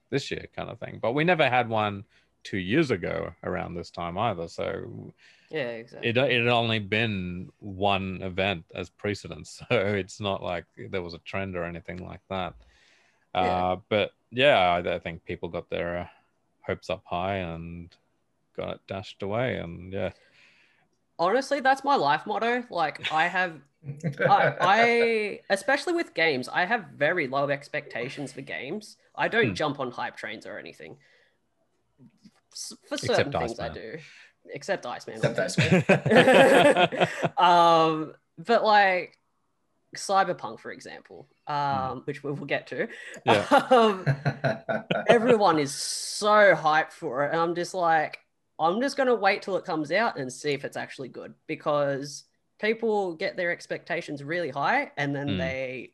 this 0.09 0.31
year, 0.31 0.47
kind 0.55 0.69
of 0.69 0.79
thing." 0.79 0.99
But 1.01 1.13
we 1.13 1.23
never 1.23 1.47
had 1.49 1.69
one 1.69 2.05
two 2.43 2.57
years 2.57 2.91
ago 2.91 3.33
around 3.43 3.75
this 3.75 3.91
time 3.91 4.17
either. 4.17 4.47
So 4.47 5.13
Yeah, 5.49 5.69
exactly. 5.69 6.09
it 6.09 6.17
it 6.17 6.39
had 6.43 6.47
only 6.47 6.79
been 6.79 7.51
one 7.59 8.21
event 8.21 8.65
as 8.73 8.89
precedence, 8.89 9.61
so 9.69 9.75
it's 9.75 10.19
not 10.19 10.41
like 10.41 10.65
there 10.89 11.01
was 11.03 11.13
a 11.13 11.19
trend 11.19 11.55
or 11.55 11.63
anything 11.63 11.97
like 12.05 12.21
that. 12.29 12.55
Yeah. 13.35 13.41
Uh, 13.41 13.75
but 13.89 14.11
yeah, 14.31 14.57
I, 14.57 14.95
I 14.95 14.99
think 14.99 15.23
people 15.25 15.49
got 15.49 15.69
their 15.69 15.97
uh, 15.97 16.07
hopes 16.65 16.89
up 16.89 17.03
high 17.05 17.35
and 17.35 17.89
got 18.55 18.75
it 18.75 18.81
dashed 18.87 19.21
away, 19.21 19.57
and 19.57 19.93
yeah, 19.93 20.11
Honestly, 21.21 21.59
that's 21.59 21.83
my 21.83 21.95
life 21.95 22.25
motto. 22.25 22.63
Like 22.71 23.11
I 23.13 23.27
have 23.27 23.53
I, 24.19 24.55
I 24.59 25.39
especially 25.51 25.93
with 25.93 26.15
games, 26.15 26.49
I 26.49 26.65
have 26.65 26.85
very 26.97 27.27
low 27.27 27.47
expectations 27.49 28.33
for 28.33 28.41
games. 28.41 28.97
I 29.15 29.27
don't 29.27 29.49
Hmm. 29.49 29.53
jump 29.53 29.79
on 29.79 29.91
hype 29.91 30.17
trains 30.17 30.47
or 30.47 30.57
anything. 30.57 30.97
For 32.89 32.95
Except 32.95 33.15
certain 33.17 33.31
things, 33.31 33.59
I 33.59 33.69
do. 33.69 33.99
Except 34.51 34.83
Iceman. 34.85 35.17
Except. 35.17 35.39
Iceman. 35.39 37.07
um, 37.37 38.13
but 38.39 38.63
like 38.63 39.15
Cyberpunk, 39.95 40.59
for 40.59 40.71
example, 40.71 41.27
Hmm. 41.47 41.53
um, 41.53 42.01
which 42.05 42.23
we 42.23 42.31
will 42.31 42.47
get 42.47 42.65
to. 42.67 42.87
Yeah. 43.25 43.45
Um, 43.71 44.05
everyone 45.07 45.59
is 45.59 45.71
so 45.73 46.55
hyped 46.55 46.91
for 46.93 47.25
it 47.25 47.31
and 47.31 47.39
i'm 47.39 47.55
just 47.55 47.73
like 47.73 48.19
i'm 48.61 48.79
just 48.81 48.95
going 48.97 49.07
to 49.07 49.15
wait 49.15 49.41
till 49.41 49.57
it 49.57 49.65
comes 49.65 49.91
out 49.91 50.17
and 50.17 50.31
see 50.31 50.51
if 50.51 50.63
it's 50.65 50.77
actually 50.77 51.07
good 51.09 51.33
because 51.47 52.25
people 52.59 53.13
get 53.15 53.35
their 53.35 53.51
expectations 53.51 54.23
really 54.23 54.49
high 54.49 54.91
and 54.97 55.15
then 55.15 55.27
Mm. 55.29 55.37
they 55.37 55.93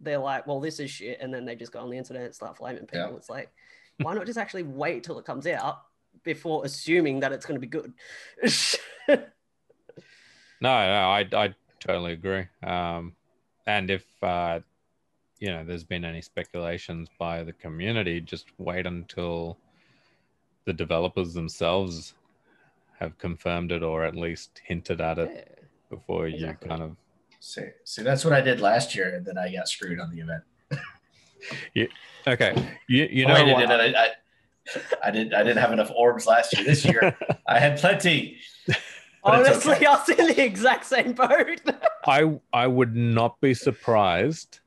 they're 0.00 0.18
like 0.18 0.46
well 0.46 0.60
this 0.60 0.78
is 0.78 0.90
shit 0.90 1.18
and 1.20 1.32
then 1.32 1.44
they 1.46 1.56
just 1.56 1.72
go 1.72 1.80
on 1.80 1.90
the 1.90 1.96
internet 1.96 2.24
and 2.24 2.34
start 2.34 2.56
flaming 2.56 2.86
people 2.86 3.08
Yeah. 3.10 3.16
it's 3.16 3.30
like 3.30 3.50
why 3.98 4.12
not 4.14 4.26
just 4.26 4.38
actually 4.38 4.62
wait 4.64 5.02
till 5.04 5.18
it 5.18 5.24
comes 5.24 5.46
out 5.46 5.78
before 6.22 6.64
assuming 6.66 7.20
that 7.20 7.32
it's 7.32 7.46
going 7.46 7.58
to 7.60 7.66
be 7.66 7.66
good 7.66 7.92
No, 10.60 10.70
no, 10.70 11.10
I 11.10 11.28
I 11.34 11.54
totally 11.80 12.12
agree. 12.12 12.46
Um, 12.62 13.14
and 13.66 13.90
if 13.90 14.04
uh, 14.22 14.60
you 15.38 15.48
know, 15.48 15.64
there's 15.64 15.84
been 15.84 16.04
any 16.04 16.22
speculations 16.22 17.08
by 17.18 17.42
the 17.42 17.52
community, 17.52 18.20
just 18.22 18.46
wait 18.58 18.86
until 18.86 19.58
the 20.66 20.72
developers 20.72 21.32
themselves 21.32 22.12
have 22.98 23.16
confirmed 23.18 23.72
it 23.72 23.82
or 23.82 24.04
at 24.04 24.14
least 24.16 24.60
hinted 24.64 25.00
at 25.00 25.18
it 25.18 25.30
Yeah. 25.34 25.64
before 25.88 26.26
Exactly. 26.26 26.66
you 26.66 26.76
kind 26.76 26.82
of. 26.82 26.96
see, 27.40 27.68
see, 27.84 28.02
that's 28.02 28.24
what 28.24 28.34
I 28.34 28.40
did 28.42 28.60
last 28.60 28.94
year, 28.94 29.14
and 29.14 29.24
then 29.24 29.38
I 29.38 29.50
got 29.52 29.68
screwed 29.68 30.00
on 30.00 30.10
the 30.14 30.20
event. 30.20 30.42
Okay, 32.28 32.52
you 32.88 33.04
you 33.08 33.24
Oh, 33.24 33.28
know 33.28 33.34
I, 33.34 33.52
what? 33.52 33.60
didn't, 33.68 33.94
I, 33.94 34.04
I, 34.06 34.08
I 35.04 35.10
didn't. 35.12 35.32
I 35.34 35.44
didn't 35.44 35.58
have 35.58 35.72
enough 35.72 35.92
orbs 35.94 36.26
last 36.26 36.52
year. 36.56 36.64
This 36.64 36.84
year, 36.84 37.16
I 37.46 37.60
had 37.60 37.78
plenty. 37.78 38.38
Honestly 39.22 39.74
okay. 39.74 39.86
i 39.86 39.90
was 39.94 40.08
in 40.08 40.26
the 40.26 40.42
exact 40.44 40.84
same 40.86 41.12
boat 41.12 41.60
I 42.06 42.36
I 42.52 42.66
would 42.66 42.96
not 42.96 43.40
be 43.40 43.54
surprised, 43.54 44.58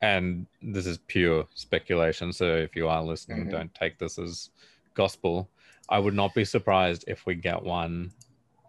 and 0.00 0.46
this 0.62 0.86
is 0.86 0.96
pure 1.06 1.46
speculation. 1.54 2.32
So 2.32 2.56
if 2.56 2.74
you 2.76 2.88
are 2.88 3.02
listening, 3.02 3.46
Mhm. 3.46 3.50
don't 3.50 3.74
take 3.74 3.98
this 3.98 4.18
as 4.18 4.48
gospel. 4.94 5.48
I 5.88 5.98
would 5.98 6.14
not 6.14 6.34
be 6.34 6.44
surprised 6.44 7.04
if 7.06 7.26
we 7.26 7.34
get 7.34 7.62
one 7.62 8.10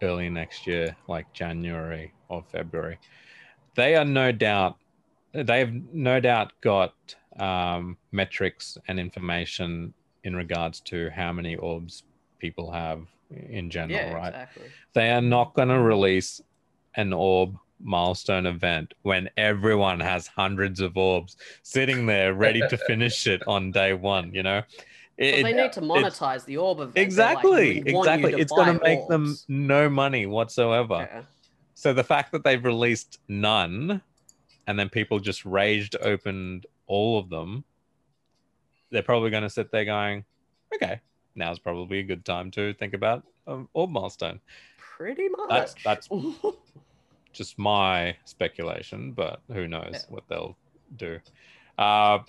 early 0.02 0.28
next 0.28 0.66
year, 0.66 0.96
like 1.08 1.32
January 1.32 2.12
or 2.28 2.42
February. 2.42 2.98
They 3.74 3.96
are 3.96 4.04
no 4.04 4.32
doubt, 4.32 4.76
they 5.32 5.60
have 5.60 5.72
no 5.92 6.20
doubt 6.20 6.52
got 6.60 6.94
um, 7.38 7.96
metrics 8.12 8.78
and 8.88 8.98
information 8.98 9.94
in 10.24 10.34
regards 10.34 10.80
to 10.80 11.10
how 11.10 11.32
many 11.32 11.56
orbs 11.56 12.02
people 12.38 12.70
have 12.70 13.06
in 13.30 13.70
general, 13.70 13.98
yeah 13.98 14.12
right? 14.12 14.28
exactly 14.28 14.64
they 14.94 15.10
are 15.10 15.20
not 15.20 15.54
going 15.54 15.68
to 15.68 15.80
release 15.80 16.40
an 16.94 17.12
orb 17.12 17.56
milestone 17.80 18.46
event 18.46 18.94
when 19.02 19.28
everyone 19.36 20.00
has 20.00 20.26
hundreds 20.26 20.80
of 20.80 20.96
orbs 20.96 21.36
sitting 21.62 22.06
there 22.06 22.34
ready 22.34 22.60
to 22.68 22.76
finish 22.86 23.26
it 23.26 23.42
on 23.46 23.70
day 23.70 23.92
one 23.92 24.32
you 24.32 24.42
know 24.42 24.62
It- 25.18 25.42
they 25.42 25.52
need 25.54 25.72
to 25.72 25.80
monetize 25.80 26.44
the 26.44 26.58
orb 26.58 26.78
event. 26.80 26.94
They're 26.94 27.02
like, 27.02 27.06
exactly 27.06 27.82
"We 27.82 27.92
want 27.94 28.06
you 28.06 28.12
exactly 28.12 28.32
to 28.32 28.38
it's 28.38 28.52
going 28.52 28.78
to 28.78 28.84
make 28.84 29.08
them 29.08 29.36
no 29.48 29.88
money 29.88 30.26
whatsoever 30.26 31.08
Yeah. 31.10 31.22
so 31.74 31.92
the 31.94 32.04
fact 32.04 32.32
that 32.32 32.44
they've 32.44 32.62
released 32.62 33.18
none 33.28 34.02
and 34.66 34.78
then 34.78 34.88
people 34.90 35.18
just 35.18 35.44
raged 35.46 35.96
opened 36.02 36.66
all 36.86 37.18
of 37.18 37.30
them 37.30 37.64
they're 38.90 39.02
probably 39.02 39.30
going 39.30 39.42
to 39.42 39.50
sit 39.50 39.70
there 39.72 39.84
going 39.86 40.24
okay 40.74 41.00
now's 41.34 41.58
probably 41.58 41.98
a 42.00 42.02
good 42.02 42.24
time 42.24 42.50
to 42.50 42.74
think 42.74 42.92
about 42.94 43.24
um, 43.46 43.68
orb 43.74 43.90
milestone 43.90 44.40
Pretty 44.78 45.28
much. 45.28 45.48
That's- 45.84 46.08
that's- 46.08 46.54
just 47.34 47.58
my 47.58 48.16
speculation, 48.24 49.12
but 49.12 49.42
who 49.52 49.68
knows 49.68 49.90
Yeah. 49.92 49.98
what 50.08 50.26
they'll 50.26 50.56
do. 50.96 51.20
Uh, 51.76 52.20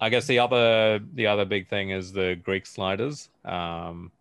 I 0.00 0.08
guess 0.10 0.26
the 0.26 0.38
other 0.38 1.00
the 1.14 1.26
other 1.26 1.44
big 1.44 1.68
thing 1.68 1.90
is 1.90 2.12
the 2.12 2.36
Greek 2.42 2.66
sliders. 2.66 3.30
Um, 3.44 4.12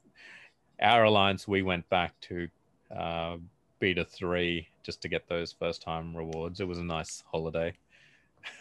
our 0.81 1.03
alliance, 1.03 1.47
we 1.47 1.61
went 1.61 1.87
back 1.89 2.19
to 2.21 2.47
uh, 2.95 3.37
beta 3.79 4.05
three 4.05 4.67
just 4.83 5.01
to 5.01 5.09
get 5.09 5.27
those 5.27 5.51
first 5.51 5.81
time 5.81 6.15
rewards. 6.15 6.59
It 6.59 6.67
was 6.67 6.77
a 6.77 6.83
nice 6.83 7.23
holiday. 7.31 7.73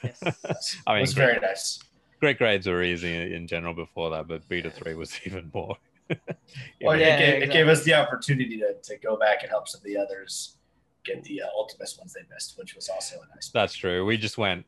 Yes. 0.02 0.22
I 0.86 0.92
it 0.92 0.94
mean, 0.96 1.00
was 1.02 1.14
great, 1.14 1.26
very 1.26 1.40
nice. 1.40 1.80
great 2.20 2.38
grades 2.38 2.66
were 2.66 2.82
easy 2.82 3.34
in 3.34 3.46
general 3.46 3.74
before 3.74 4.10
that, 4.10 4.26
but 4.28 4.46
beta 4.48 4.70
three 4.70 4.94
was 4.94 5.18
even 5.24 5.50
more. 5.54 5.76
Well, 6.82 6.96
Yeah, 6.96 7.16
it, 7.16 7.18
gave, 7.18 7.42
it 7.42 7.52
gave 7.52 7.68
us 7.68 7.82
the 7.82 7.94
opportunity 7.94 8.58
to, 8.58 8.74
to 8.74 8.96
go 8.98 9.16
back 9.16 9.42
and 9.42 9.50
help 9.50 9.66
some 9.66 9.80
of 9.80 9.84
the 9.84 9.96
others 9.96 10.56
get 11.04 11.24
the 11.24 11.42
uh, 11.42 11.46
Ultimus 11.56 11.98
ones 11.98 12.12
they 12.12 12.20
missed, 12.32 12.56
which 12.58 12.76
was 12.76 12.88
also 12.88 13.16
a 13.16 13.34
nice. 13.34 13.50
That's 13.52 13.74
true. 13.74 14.04
We 14.04 14.16
just 14.16 14.38
went 14.38 14.66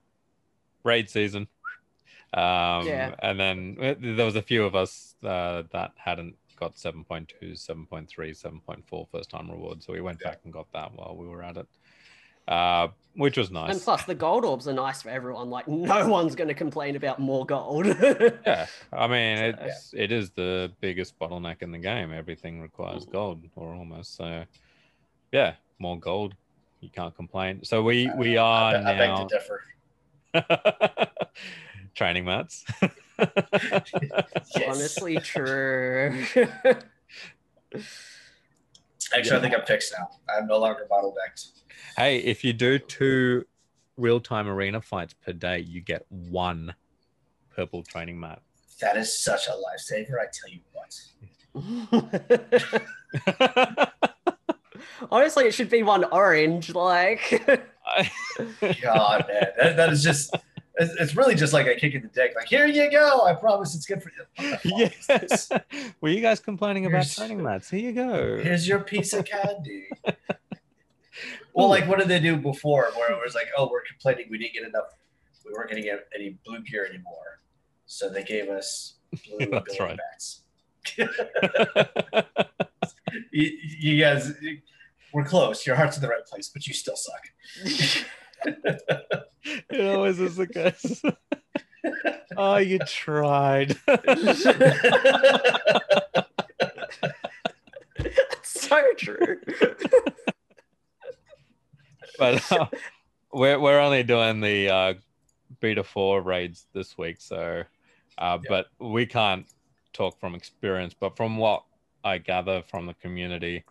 raid 0.82 1.08
season. 1.08 1.46
Um, 2.34 2.86
Yeah. 2.86 3.14
And 3.20 3.38
then 3.40 3.76
uh, 3.80 3.94
there 3.98 4.26
was 4.26 4.36
a 4.36 4.42
few 4.42 4.64
of 4.64 4.74
us 4.74 5.14
uh, 5.24 5.62
that 5.72 5.92
hadn't 5.96 6.36
got 6.60 6.74
7.2, 6.74 7.26
7.3, 7.42 8.08
7.4 8.08 9.06
first 9.10 9.30
time 9.30 9.50
rewards. 9.50 9.86
So 9.86 9.92
we 9.92 10.00
went 10.00 10.18
Yeah. 10.22 10.30
back 10.30 10.40
and 10.44 10.52
got 10.52 10.70
that 10.72 10.92
while 10.94 11.16
we 11.16 11.26
were 11.28 11.42
at 11.42 11.56
it, 11.56 11.66
uh, 12.48 12.88
which 13.14 13.36
was 13.38 13.50
nice. 13.50 13.72
and 13.72 13.80
plus, 13.82 14.04
the 14.04 14.14
gold 14.14 14.44
orbs 14.44 14.66
are 14.68 14.72
nice 14.72 15.02
for 15.02 15.08
everyone. 15.10 15.50
Like, 15.50 15.68
no 15.68 16.08
one's 16.16 16.34
going 16.34 16.48
to 16.48 16.54
complain 16.54 16.96
about 16.96 17.18
more 17.20 17.46
gold. 17.46 17.86
yeah. 18.46 18.66
I 18.92 19.06
mean, 19.06 19.36
So- 19.56 19.64
it's, 19.64 19.94
it 19.94 20.12
is 20.12 20.30
the 20.30 20.72
biggest 20.80 21.18
bottleneck 21.18 21.62
in 21.62 21.70
the 21.72 21.78
game. 21.78 22.12
Everything 22.12 22.60
requires 22.60 23.06
gold 23.06 23.42
or 23.56 23.74
almost. 23.74 24.16
So, 24.16 24.44
yeah, 25.32 25.54
more 25.78 25.98
gold. 25.98 26.34
You 26.80 26.90
can't 26.90 27.14
complain. 27.14 27.64
So 27.64 27.82
we, 27.82 28.08
we 28.16 28.36
I, 28.38 28.74
are 28.74 28.78
be- 28.80 28.84
I 28.86 28.98
beg 28.98 29.08
now. 29.10 29.26
to 29.26 29.38
differ. 29.38 29.64
training 31.98 32.24
mats. 32.24 32.64
Honestly, 34.68 35.18
true. 35.18 36.24
Actually, 39.12 39.37
I 39.37 39.40
think 39.40 39.54
I'm 39.54 39.66
fixed 39.66 39.92
now. 39.98 40.08
I'm 40.32 40.46
no 40.46 40.58
longer 40.58 40.87
bottlenecked. 40.88 41.50
hey, 41.96 42.18
if 42.18 42.44
you 42.44 42.52
do 42.52 42.78
two 42.78 43.44
real 43.96 44.20
time 44.20 44.46
arena 44.46 44.80
fights 44.80 45.14
per 45.14 45.32
day, 45.32 45.58
you 45.58 45.80
get 45.80 46.06
one 46.08 46.76
purple 47.54 47.82
training 47.82 48.20
mat. 48.20 48.42
That 48.80 48.96
is 48.96 49.20
such 49.20 49.48
a 49.48 49.50
lifesaver. 49.50 50.20
I 50.20 50.26
tell 50.32 50.48
you 50.48 50.61
what. 50.72 50.94
Honestly, 55.11 55.46
it 55.46 55.54
should 55.54 55.70
be 55.70 55.82
one 55.82 56.04
orange. 56.04 56.72
Like, 56.72 57.42
God, 58.82 59.24
man, 59.26 59.46
that, 59.58 59.76
that 59.76 59.90
is 59.90 60.04
just. 60.04 60.37
It's, 60.80 60.92
it's 61.00 61.16
really 61.16 61.34
just 61.34 61.52
like 61.52 61.66
a 61.66 61.74
kick 61.74 61.94
in 61.94 62.02
the 62.02 62.08
dick. 62.08 62.32
Like, 62.36 62.46
here 62.46 62.66
you 62.66 62.90
go. 62.90 63.22
I 63.24 63.34
promise 63.34 63.74
it's 63.74 63.84
good 63.86 64.02
for 64.02 64.10
you. 64.10 64.50
What 64.50 64.62
the 64.62 64.88
fuck 64.90 65.22
is 65.22 65.48
this? 65.48 65.50
Were 66.00 66.08
you 66.08 66.20
guys 66.20 66.38
complaining 66.40 66.86
about 66.86 66.98
Here's- 67.04 67.16
training 67.16 67.42
mats? 67.42 67.68
Here 67.70 67.80
you 67.80 67.92
go. 67.92 68.38
Here's 68.38 68.66
your 68.68 68.80
piece 68.80 69.12
of 69.12 69.24
candy. 69.24 69.88
well, 71.54 71.68
like, 71.68 71.88
what 71.88 71.98
did 71.98 72.08
they 72.08 72.20
do 72.20 72.36
before? 72.36 72.90
Where 72.96 73.10
it 73.12 73.18
was 73.24 73.34
like, 73.34 73.48
oh, 73.56 73.68
we're 73.70 73.82
complaining 73.82 74.28
we 74.30 74.38
didn't 74.38 74.54
get 74.54 74.64
enough. 74.64 74.86
We 75.44 75.52
weren't 75.52 75.70
going 75.70 75.82
to 75.82 75.88
get 75.88 76.06
any 76.14 76.38
blue 76.44 76.60
gear 76.62 76.84
anymore, 76.86 77.40
so 77.86 78.08
they 78.10 78.22
gave 78.22 78.48
us 78.48 78.94
blue 79.26 79.38
That's 79.50 79.74
ability 79.74 79.78
right. 79.80 79.98
bats. 80.12 80.42
you, 83.32 83.50
you 83.78 84.00
guys, 84.02 84.32
we're 85.12 85.24
close. 85.24 85.66
Your 85.66 85.76
heart's 85.76 85.96
in 85.96 86.02
the 86.02 86.08
right 86.08 86.24
place, 86.26 86.50
but 86.52 86.66
you 86.66 86.74
still 86.74 86.96
suck. 86.96 87.22
it 89.70 89.94
always 89.94 90.20
is 90.20 90.37
the 90.37 90.46
case. 90.46 91.03
oh, 92.37 92.57
you 92.57 92.79
tried. 92.81 93.77
That's 93.87 94.44
so 98.44 98.83
true. 98.96 99.40
but 102.18 102.53
uh, 102.53 102.66
we're 103.33 103.59
we're 103.59 103.81
only 103.81 104.03
doing 104.03 104.40
the 104.40 104.68
uh, 104.68 104.94
beta 105.61 105.85
four 105.85 106.22
raids 106.22 106.66
this 106.72 106.96
week, 106.98 107.16
so 107.20 107.64
uh, 108.18 108.38
but 108.48 108.66
we 108.79 109.07
can't 109.07 109.46
talk 109.92 110.18
from 110.20 110.35
experience. 110.35 110.94
But 110.98 111.16
from 111.16 111.37
what 111.37 111.64
I 112.05 112.18
gather 112.18 112.62
from 112.62 112.87
the 112.87 112.94
community, 112.94 113.64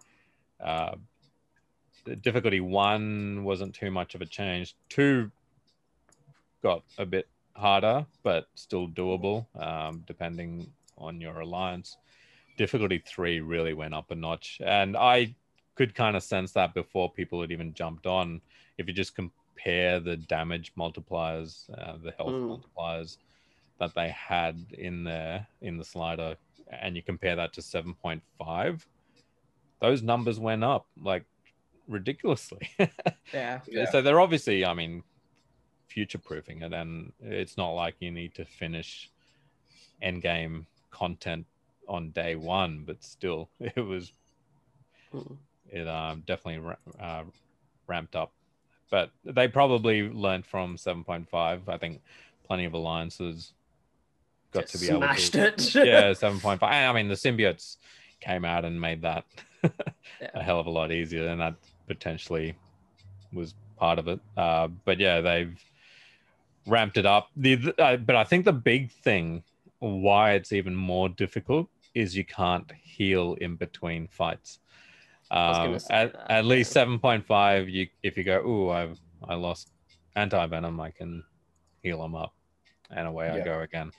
uh, 0.63 0.95
difficulty 2.15 2.59
one 2.59 3.43
wasn't 3.43 3.75
too 3.75 3.91
much 3.91 4.15
of 4.15 4.21
a 4.21 4.25
change. 4.25 4.75
Two 4.89 5.31
got 6.63 6.83
a 6.97 7.05
bit 7.05 7.27
harder, 7.55 8.05
but 8.23 8.47
still 8.55 8.87
doable, 8.87 9.45
um, 9.61 10.03
depending 10.07 10.71
on 10.97 11.21
your 11.21 11.39
alliance. 11.39 11.97
Difficulty 12.57 13.01
three 13.05 13.39
really 13.39 13.73
went 13.73 13.93
up 13.93 14.11
a 14.11 14.15
notch, 14.15 14.59
and 14.63 14.97
I 14.97 15.35
could 15.75 15.93
kind 15.93 16.15
of 16.17 16.23
sense 16.23 16.51
that 16.53 16.73
before 16.73 17.11
people 17.11 17.41
had 17.41 17.51
even 17.51 17.73
jumped 17.73 18.07
on. 18.07 18.41
If 18.77 18.87
you 18.87 18.93
just 18.93 19.15
compare 19.15 19.99
the 19.99 20.17
damage 20.17 20.73
multipliers, 20.75 21.69
uh, 21.77 21.97
the 22.03 22.11
health 22.11 22.33
Mm. 22.33 22.61
multipliers 22.61 23.17
that 23.79 23.93
they 23.93 24.09
had 24.09 24.65
in 24.71 25.03
there 25.03 25.47
in 25.61 25.77
the 25.77 25.85
slider, 25.85 26.35
and 26.71 26.95
you 26.95 27.03
compare 27.03 27.35
that 27.35 27.53
to 27.53 27.61
7.5, 27.61 28.87
those 29.79 30.01
numbers 30.01 30.39
went 30.39 30.63
up 30.63 30.87
like 30.99 31.25
ridiculously. 31.87 32.69
Yeah. 33.33 33.59
Yeah. 33.67 33.91
So 33.91 34.01
they're 34.01 34.21
obviously, 34.21 34.63
I 34.63 34.73
mean, 34.73 35.03
future 35.87 36.17
proofing 36.17 36.61
it, 36.61 36.71
and 36.71 37.11
it's 37.21 37.57
not 37.57 37.71
like 37.71 37.95
you 37.99 38.09
need 38.09 38.33
to 38.35 38.45
finish 38.45 39.09
end 40.01 40.21
game 40.21 40.65
content 40.91 41.45
on 41.89 42.11
day 42.11 42.35
one, 42.35 42.83
but 42.85 43.03
still, 43.03 43.49
it 43.59 43.75
was 43.81 44.11
Mm. 45.13 45.37
it 45.69 45.87
um, 45.87 46.23
definitely 46.25 46.59
ra- 46.59 47.05
uh, 47.05 47.23
ramped 47.87 48.15
up. 48.15 48.31
But 48.89 49.11
they 49.25 49.47
probably 49.47 50.09
learned 50.09 50.45
from 50.45 50.75
7.5. 50.77 51.67
I 51.67 51.77
think 51.77 52.01
plenty 52.45 52.65
of 52.65 52.73
alliances 52.73 53.51
got 54.51 54.67
Just 54.67 54.73
to 54.73 54.79
be 54.79 54.87
able 54.89 54.99
smashed 54.99 55.33
to. 55.33 55.47
it. 55.47 55.75
yeah, 55.75 56.11
7.5. 56.11 56.59
I 56.61 56.91
mean, 56.93 57.07
the 57.09 57.15
symbiotes 57.15 57.77
came 58.21 58.45
out 58.45 58.63
and 58.65 58.79
made 58.79 59.01
that 59.01 59.25
Yeah. 59.63 60.29
a 60.33 60.41
hell 60.43 60.59
of 60.61 60.65
a 60.67 60.69
lot 60.69 60.91
easier, 60.93 61.27
and 61.27 61.39
that 61.41 61.55
potentially 61.87 62.55
was 63.33 63.53
part 63.77 63.99
of 63.99 64.07
it. 64.07 64.19
Uh, 64.35 64.67
but 64.85 64.99
yeah, 64.99 65.21
they've 65.21 65.57
ramped 66.65 66.97
it 66.97 67.05
up. 67.05 67.29
The, 67.35 67.73
uh, 67.77 67.97
but 67.97 68.15
I 68.15 68.23
think 68.23 68.45
the 68.45 68.53
big 68.53 68.91
thing 68.91 69.43
why 69.79 70.33
it's 70.33 70.51
even 70.51 70.75
more 70.75 71.09
difficult 71.09 71.69
is 71.93 72.15
you 72.15 72.25
can't 72.25 72.71
heal 72.83 73.35
in 73.41 73.55
between 73.55 74.07
fights. 74.07 74.59
Um, 75.29 75.77
say 75.79 75.87
at, 75.89 76.15
at 76.29 76.45
least 76.45 76.73
7.5, 76.73 77.71
you 77.71 77.87
if 78.03 78.17
you 78.17 78.23
go, 78.23 78.39
ooh, 78.39 78.69
I've 78.69 78.99
I 79.27 79.35
lost 79.35 79.71
anti 80.15 80.45
venom, 80.47 80.79
I 80.79 80.91
can 80.91 81.23
heal 81.81 82.01
them 82.01 82.15
up, 82.15 82.33
and 82.89 83.07
away 83.07 83.29
I 83.29 83.43
go 83.43 83.61
again. 83.61 83.91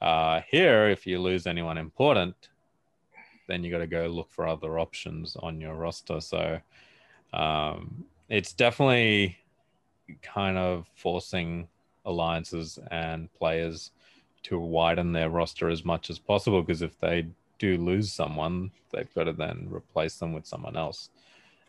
Uh, 0.00 0.40
here, 0.48 0.88
if 0.88 1.06
you 1.06 1.20
lose 1.20 1.46
anyone 1.46 1.78
important, 1.78 2.34
then 3.48 3.62
you 3.62 3.70
got 3.70 3.78
to 3.78 3.86
go 3.86 4.06
look 4.06 4.32
for 4.32 4.46
other 4.46 4.78
options 4.78 5.36
on 5.36 5.60
your 5.60 5.74
roster. 5.74 6.20
So 6.20 6.60
um, 7.36 8.04
it's 8.28 8.52
definitely 8.52 9.36
kind 10.22 10.56
of 10.56 10.86
forcing 10.94 11.68
alliances 12.04 12.78
and 12.90 13.32
players 13.34 13.90
to 14.44 14.58
widen 14.58 15.12
their 15.12 15.28
roster 15.28 15.68
as 15.68 15.84
much 15.84 16.08
as 16.08 16.18
possible 16.18 16.62
because 16.62 16.82
if 16.82 16.98
they 17.00 17.26
do 17.58 17.76
lose 17.76 18.12
someone, 18.12 18.70
they've 18.92 19.12
got 19.14 19.24
to 19.24 19.32
then 19.32 19.68
replace 19.70 20.16
them 20.16 20.32
with 20.32 20.46
someone 20.46 20.76
else. 20.76 21.10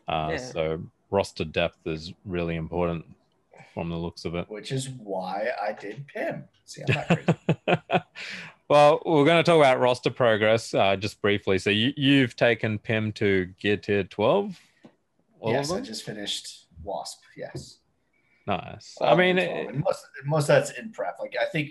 Uh, 0.06 0.28
Yeah. 0.32 0.36
So 0.38 0.82
roster 1.10 1.44
depth 1.44 1.86
is 1.86 2.12
really 2.24 2.56
important 2.56 3.04
from 3.74 3.90
the 3.90 3.96
looks 3.96 4.24
of 4.24 4.34
it. 4.34 4.48
Which 4.48 4.72
is 4.72 4.88
why 4.88 5.48
I 5.60 5.72
did 5.72 6.06
Pim. 6.06 6.44
See, 6.64 6.82
I'm 6.88 7.78
well, 8.68 9.02
we're 9.04 9.24
going 9.24 9.42
to 9.42 9.42
talk 9.42 9.58
about 9.58 9.80
roster 9.80 10.10
progress 10.10 10.72
uh, 10.72 10.96
just 10.96 11.20
briefly. 11.20 11.58
So 11.58 11.70
you, 11.70 11.92
you've 11.96 12.36
taken 12.36 12.78
Pim 12.78 13.12
to 13.12 13.46
gear 13.60 13.76
tier 13.76 14.04
12? 14.04 14.58
All 15.40 15.52
yes, 15.52 15.70
of 15.70 15.78
I 15.78 15.80
just 15.80 16.04
finished 16.04 16.66
Wasp. 16.82 17.20
Yes. 17.36 17.78
Nice. 18.46 18.96
All 19.00 19.08
I 19.08 19.14
mean, 19.16 19.38
it- 19.38 19.74
most, 19.74 20.06
most 20.24 20.42
of 20.44 20.48
that's 20.48 20.70
in 20.78 20.90
prep. 20.92 21.18
Like 21.20 21.34
I 21.40 21.44
think, 21.46 21.70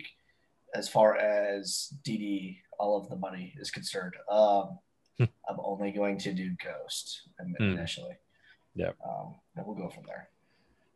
as 0.76 0.88
far 0.88 1.16
as 1.18 1.94
DD, 2.04 2.58
all 2.80 2.98
of 2.98 3.10
the 3.10 3.16
money 3.16 3.54
is 3.60 3.72
concerned, 3.72 4.14
um, 4.30 4.80
Hmm. 5.18 5.24
I'm 5.50 5.58
only 5.64 5.92
going 5.92 6.20
to 6.20 6.32
do 6.34 6.56
Ghost 6.64 7.22
Hmm. 7.40 7.56
initially. 7.64 8.16
Yep. 8.76 8.96
Um, 9.04 9.34
and 9.56 9.66
we'll 9.66 9.76
go 9.76 9.90
from 9.90 10.04
there. 10.06 10.30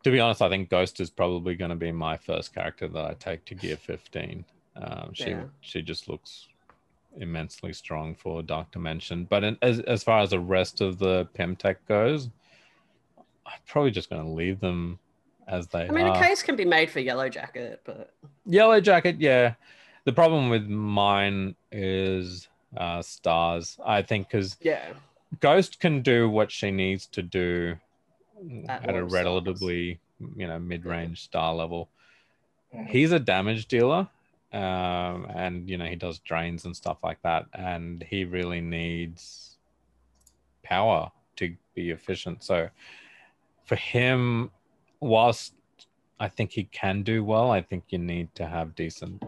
to 0.04 0.12
be 0.12 0.20
honest, 0.20 0.42
I 0.42 0.50
think 0.50 0.70
Ghost 0.70 1.00
is 1.00 1.10
probably 1.12 1.54
going 1.56 1.70
to 1.70 1.76
be 1.76 1.92
my 1.92 2.18
first 2.18 2.54
character 2.56 2.88
that 2.88 3.06
I 3.06 3.14
take 3.16 3.46
to 3.46 3.56
gear 3.56 3.78
15. 3.78 4.46
Um, 4.76 5.14
she 5.14 5.30
Yeah. 5.32 5.46
she 5.62 5.82
just 5.84 6.08
looks 6.08 6.48
immensely 7.18 7.74
strong 7.74 8.16
for 8.16 8.42
Dark 8.44 8.72
Dimension. 8.72 9.26
But 9.26 9.44
in, 9.44 9.58
as 9.62 9.80
as 9.82 10.04
far 10.04 10.22
as 10.22 10.30
the 10.32 10.40
rest 10.40 10.82
of 10.82 10.98
the 11.00 11.26
Pim 11.34 11.56
tech 11.56 11.86
goes, 11.88 12.30
I'm 13.52 13.60
probably 13.68 13.92
just 13.92 14.10
going 14.10 14.24
to 14.24 14.30
leave 14.30 14.60
them 14.60 15.00
as 15.48 15.68
they 15.68 15.84
are. 15.84 15.90
I 15.90 15.92
mean, 15.92 16.08
are. 16.08 16.16
a 16.16 16.20
case 16.20 16.42
can 16.42 16.56
be 16.56 16.66
made 16.66 16.90
for 16.90 17.00
Yellow 17.00 17.30
Jacket, 17.30 17.82
but 17.84 18.14
Yellow 18.46 18.80
Jacket, 18.80 19.20
yeah. 19.20 19.56
The 20.06 20.14
problem 20.14 20.50
with 20.50 20.68
mine 20.68 21.56
is 21.72 22.48
uh, 22.76 23.02
stars. 23.02 23.78
I 23.86 24.02
think 24.02 24.28
because 24.28 24.58
yeah, 24.62 24.94
Ghost 25.40 25.80
can 25.80 26.02
do 26.02 26.30
what 26.30 26.52
she 26.52 26.72
needs 26.72 27.06
to 27.08 27.22
do 27.22 27.78
At 28.68 28.84
at, 28.84 28.90
a 28.90 29.00
low 29.02 29.10
stars. 29.10 29.24
relatively, 29.24 30.00
you 30.36 30.48
know, 30.48 30.58
mid-range 30.60 31.22
star 31.22 31.54
level. 31.54 31.90
He's 32.88 33.12
a 33.12 33.20
damage 33.20 33.68
dealer, 33.68 34.08
um, 34.54 35.28
and 35.36 35.70
you 35.70 35.78
know 35.78 35.86
he 35.86 35.96
does 35.96 36.20
drains 36.20 36.66
and 36.66 36.76
stuff 36.76 36.98
like 37.04 37.22
that, 37.24 37.46
and 37.54 38.02
he 38.02 38.24
really 38.24 38.62
needs 38.62 39.58
power 40.64 41.12
to 41.36 41.56
be 41.76 41.92
efficient. 41.92 42.44
So 42.44 42.70
for 43.72 43.78
him, 43.78 44.52
whilst 45.00 45.54
I 46.20 46.28
think 46.28 46.52
he 46.52 46.66
can 46.66 47.04
do 47.04 47.24
well, 47.24 47.52
I 47.52 47.62
think 47.62 47.86
you 47.88 48.00
need 48.00 48.36
to 48.36 48.46
have 48.46 48.76
decent 48.76 49.24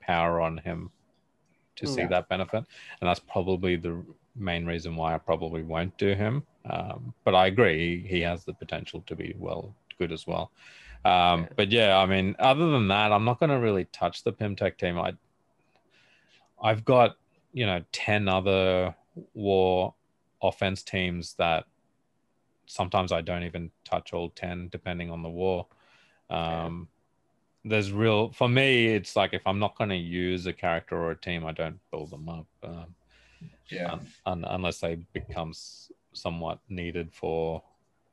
power 0.00 0.40
on 0.40 0.58
him 0.58 0.92
to 1.74 1.84
see 1.88 2.02
Yeah. 2.02 2.06
that 2.06 2.28
benefit, 2.28 2.64
and 3.00 3.08
that's 3.08 3.18
probably 3.18 3.74
the 3.74 4.06
main 4.36 4.64
reason 4.64 4.94
why 4.94 5.12
I 5.12 5.18
probably 5.18 5.64
won't 5.64 5.98
do 5.98 6.14
him. 6.14 6.46
Um, 6.66 7.12
but 7.24 7.34
I 7.34 7.48
agree, 7.48 8.06
he, 8.06 8.20
has 8.20 8.44
the 8.44 8.54
potential 8.54 9.02
to 9.08 9.16
be 9.16 9.34
well 9.40 9.74
good 9.98 10.12
as 10.12 10.24
well. 10.24 10.52
Um, 11.04 11.40
Yeah. 11.40 11.48
But 11.56 11.72
yeah, 11.72 11.98
I 11.98 12.06
mean, 12.06 12.36
other 12.38 12.70
than 12.70 12.86
that, 12.88 13.10
I'm 13.10 13.24
not 13.24 13.40
going 13.40 13.50
to 13.50 13.58
really 13.58 13.86
touch 13.86 14.22
the 14.22 14.32
Pimtech 14.32 14.78
team. 14.78 15.00
I, 15.00 15.14
I've 16.62 16.84
got 16.84 17.16
you 17.52 17.66
know 17.66 17.82
ten 17.90 18.28
other 18.28 18.94
war 19.34 19.94
offense 20.40 20.84
teams 20.84 21.34
that 21.34 21.66
sometimes 22.66 23.12
I 23.12 23.20
don't 23.20 23.44
even 23.44 23.70
touch 23.84 24.12
all 24.12 24.30
ten, 24.30 24.68
depending 24.70 25.10
on 25.10 25.22
the 25.22 25.28
war. 25.28 25.66
Um, 26.30 26.88
There's 27.64 27.92
real 27.92 28.30
for 28.32 28.48
me. 28.48 28.86
It's 28.88 29.16
like 29.16 29.32
if 29.32 29.46
I'm 29.46 29.58
not 29.58 29.76
going 29.76 29.90
to 29.90 29.96
use 29.96 30.46
a 30.46 30.52
character 30.52 30.96
or 30.96 31.12
a 31.12 31.16
team, 31.16 31.46
I 31.46 31.52
don't 31.52 31.78
build 31.90 32.10
them 32.10 32.28
up. 32.28 32.46
Um, 32.62 32.94
Yeah. 33.70 33.92
un- 33.92 34.06
un- 34.26 34.44
unless 34.44 34.80
they 34.80 34.96
become 35.12 35.52
somewhat 36.12 36.58
needed 36.68 37.12
for 37.12 37.62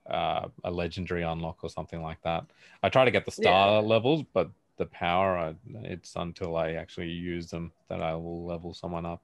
uh, 0.09 0.47
a 0.63 0.71
legendary 0.71 1.23
unlock 1.23 1.63
or 1.63 1.69
something 1.69 2.01
like 2.01 2.21
that. 2.23 2.45
I 2.81 2.89
try 2.89 3.05
to 3.05 3.11
get 3.11 3.25
the 3.25 3.31
star 3.31 3.81
Yeah. 3.81 3.87
levels, 3.87 4.23
but 4.33 4.49
the 4.77 4.85
power, 4.87 5.37
I, 5.37 5.55
it's 5.83 6.15
until 6.15 6.55
I 6.55 6.73
actually 6.73 7.09
use 7.09 7.47
them 7.47 7.71
that 7.89 8.01
I 8.01 8.13
will 8.15 8.45
level 8.45 8.73
someone 8.73 9.05
up. 9.05 9.21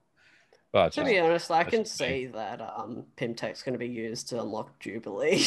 But 0.72 0.92
to 0.92 1.02
uh, 1.02 1.04
be 1.04 1.18
honest, 1.18 1.50
I 1.50 1.64
can 1.64 1.84
just 1.84 2.00
me. 2.00 2.06
see 2.06 2.26
that 2.26 2.60
um, 2.60 3.04
Pimtech's 3.16 3.62
going 3.62 3.72
to 3.72 3.78
be 3.78 3.86
used 3.88 4.28
to 4.28 4.40
unlock 4.40 4.78
Jubilee. 4.80 5.44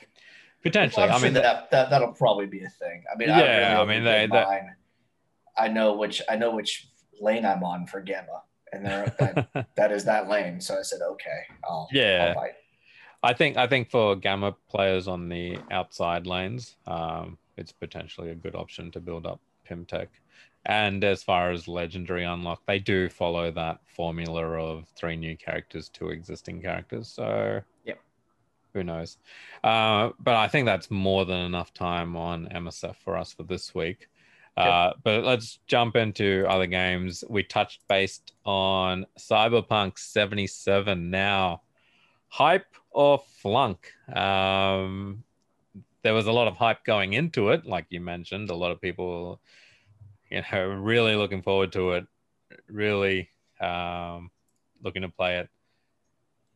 potentially, 0.62 1.04
I'm 1.04 1.12
I 1.12 1.14
sure 1.18 1.24
mean, 1.24 1.34
that, 1.34 1.70
that 1.70 1.90
that'll 1.90 2.12
probably 2.12 2.46
be 2.46 2.62
a 2.62 2.68
thing. 2.68 3.04
I 3.12 3.16
mean, 3.16 3.28
Yeah, 3.28 3.34
I, 3.34 3.38
really 3.38 3.64
I 3.74 3.84
mean, 3.86 4.04
did 4.04 4.30
they- 4.30 4.36
they- 4.36 4.60
I 5.56 5.68
know 5.68 5.94
which 5.94 6.22
I 6.28 6.36
know 6.36 6.54
which 6.54 6.88
lane 7.20 7.44
I'm 7.44 7.62
on 7.64 7.86
for 7.86 8.00
Gamma, 8.00 8.42
and 8.72 8.86
there 8.86 9.14
that, 9.18 9.66
that 9.76 9.92
is 9.92 10.04
that 10.04 10.28
lane. 10.28 10.60
So 10.60 10.78
I 10.78 10.82
said, 10.82 11.00
okay, 11.02 11.42
I'll 11.68 11.88
Yeah. 11.92 12.26
I'll 12.28 12.34
fight. 12.34 12.52
I 13.22 13.34
think 13.34 13.56
I 13.58 13.66
think 13.66 13.90
for 13.90 14.16
gamma 14.16 14.54
players 14.70 15.06
on 15.06 15.28
the 15.28 15.58
outside 15.70 16.26
lanes, 16.26 16.76
um, 16.86 17.36
it's 17.58 17.72
potentially 17.72 18.30
a 18.30 18.34
good 18.34 18.54
option 18.54 18.90
to 18.92 19.00
build 19.00 19.26
up 19.26 19.40
Pimtech. 19.68 20.06
And 20.66 21.02
as 21.04 21.22
far 21.22 21.50
as 21.50 21.66
legendary 21.66 22.24
unlock, 22.24 22.62
they 22.66 22.78
do 22.78 23.08
follow 23.08 23.50
that 23.50 23.80
formula 23.86 24.44
of 24.44 24.86
three 24.94 25.16
new 25.16 25.36
characters, 25.36 25.88
two 25.88 26.10
existing 26.10 26.60
characters. 26.60 27.08
So 27.08 27.62
Yep. 27.84 27.98
who 28.74 28.84
knows? 28.84 29.18
Uh, 29.64 30.10
but 30.18 30.36
I 30.36 30.48
think 30.48 30.66
that's 30.66 30.90
more 30.90 31.24
than 31.24 31.38
enough 31.38 31.72
time 31.72 32.14
on 32.14 32.46
MSF 32.48 32.96
for 32.96 33.16
us 33.16 33.32
for 33.32 33.42
this 33.44 33.74
week. 33.74 34.08
Uh, 34.56 34.92
but 35.04 35.24
let's 35.24 35.58
jump 35.66 35.96
into 35.96 36.44
other 36.46 36.66
games. 36.66 37.24
We 37.30 37.42
touched 37.42 37.80
based 37.88 38.34
on 38.44 39.06
Cyberpunk 39.18 39.98
77 39.98 41.10
now. 41.10 41.62
Hype 42.28 42.74
or 42.90 43.22
flunk? 43.40 43.92
Um, 44.14 45.24
there 46.02 46.14
was 46.14 46.26
a 46.26 46.32
lot 46.32 46.48
of 46.48 46.56
hype 46.56 46.84
going 46.84 47.14
into 47.14 47.50
it, 47.50 47.64
like 47.64 47.86
you 47.88 48.00
mentioned. 48.00 48.50
A 48.50 48.54
lot 48.54 48.70
of 48.70 48.80
people, 48.80 49.40
you 50.30 50.42
know, 50.52 50.66
really 50.68 51.16
looking 51.16 51.42
forward 51.42 51.72
to 51.72 51.92
it, 51.92 52.06
really 52.68 53.28
um, 53.60 54.30
looking 54.82 55.02
to 55.02 55.08
play 55.08 55.38
it. 55.38 55.48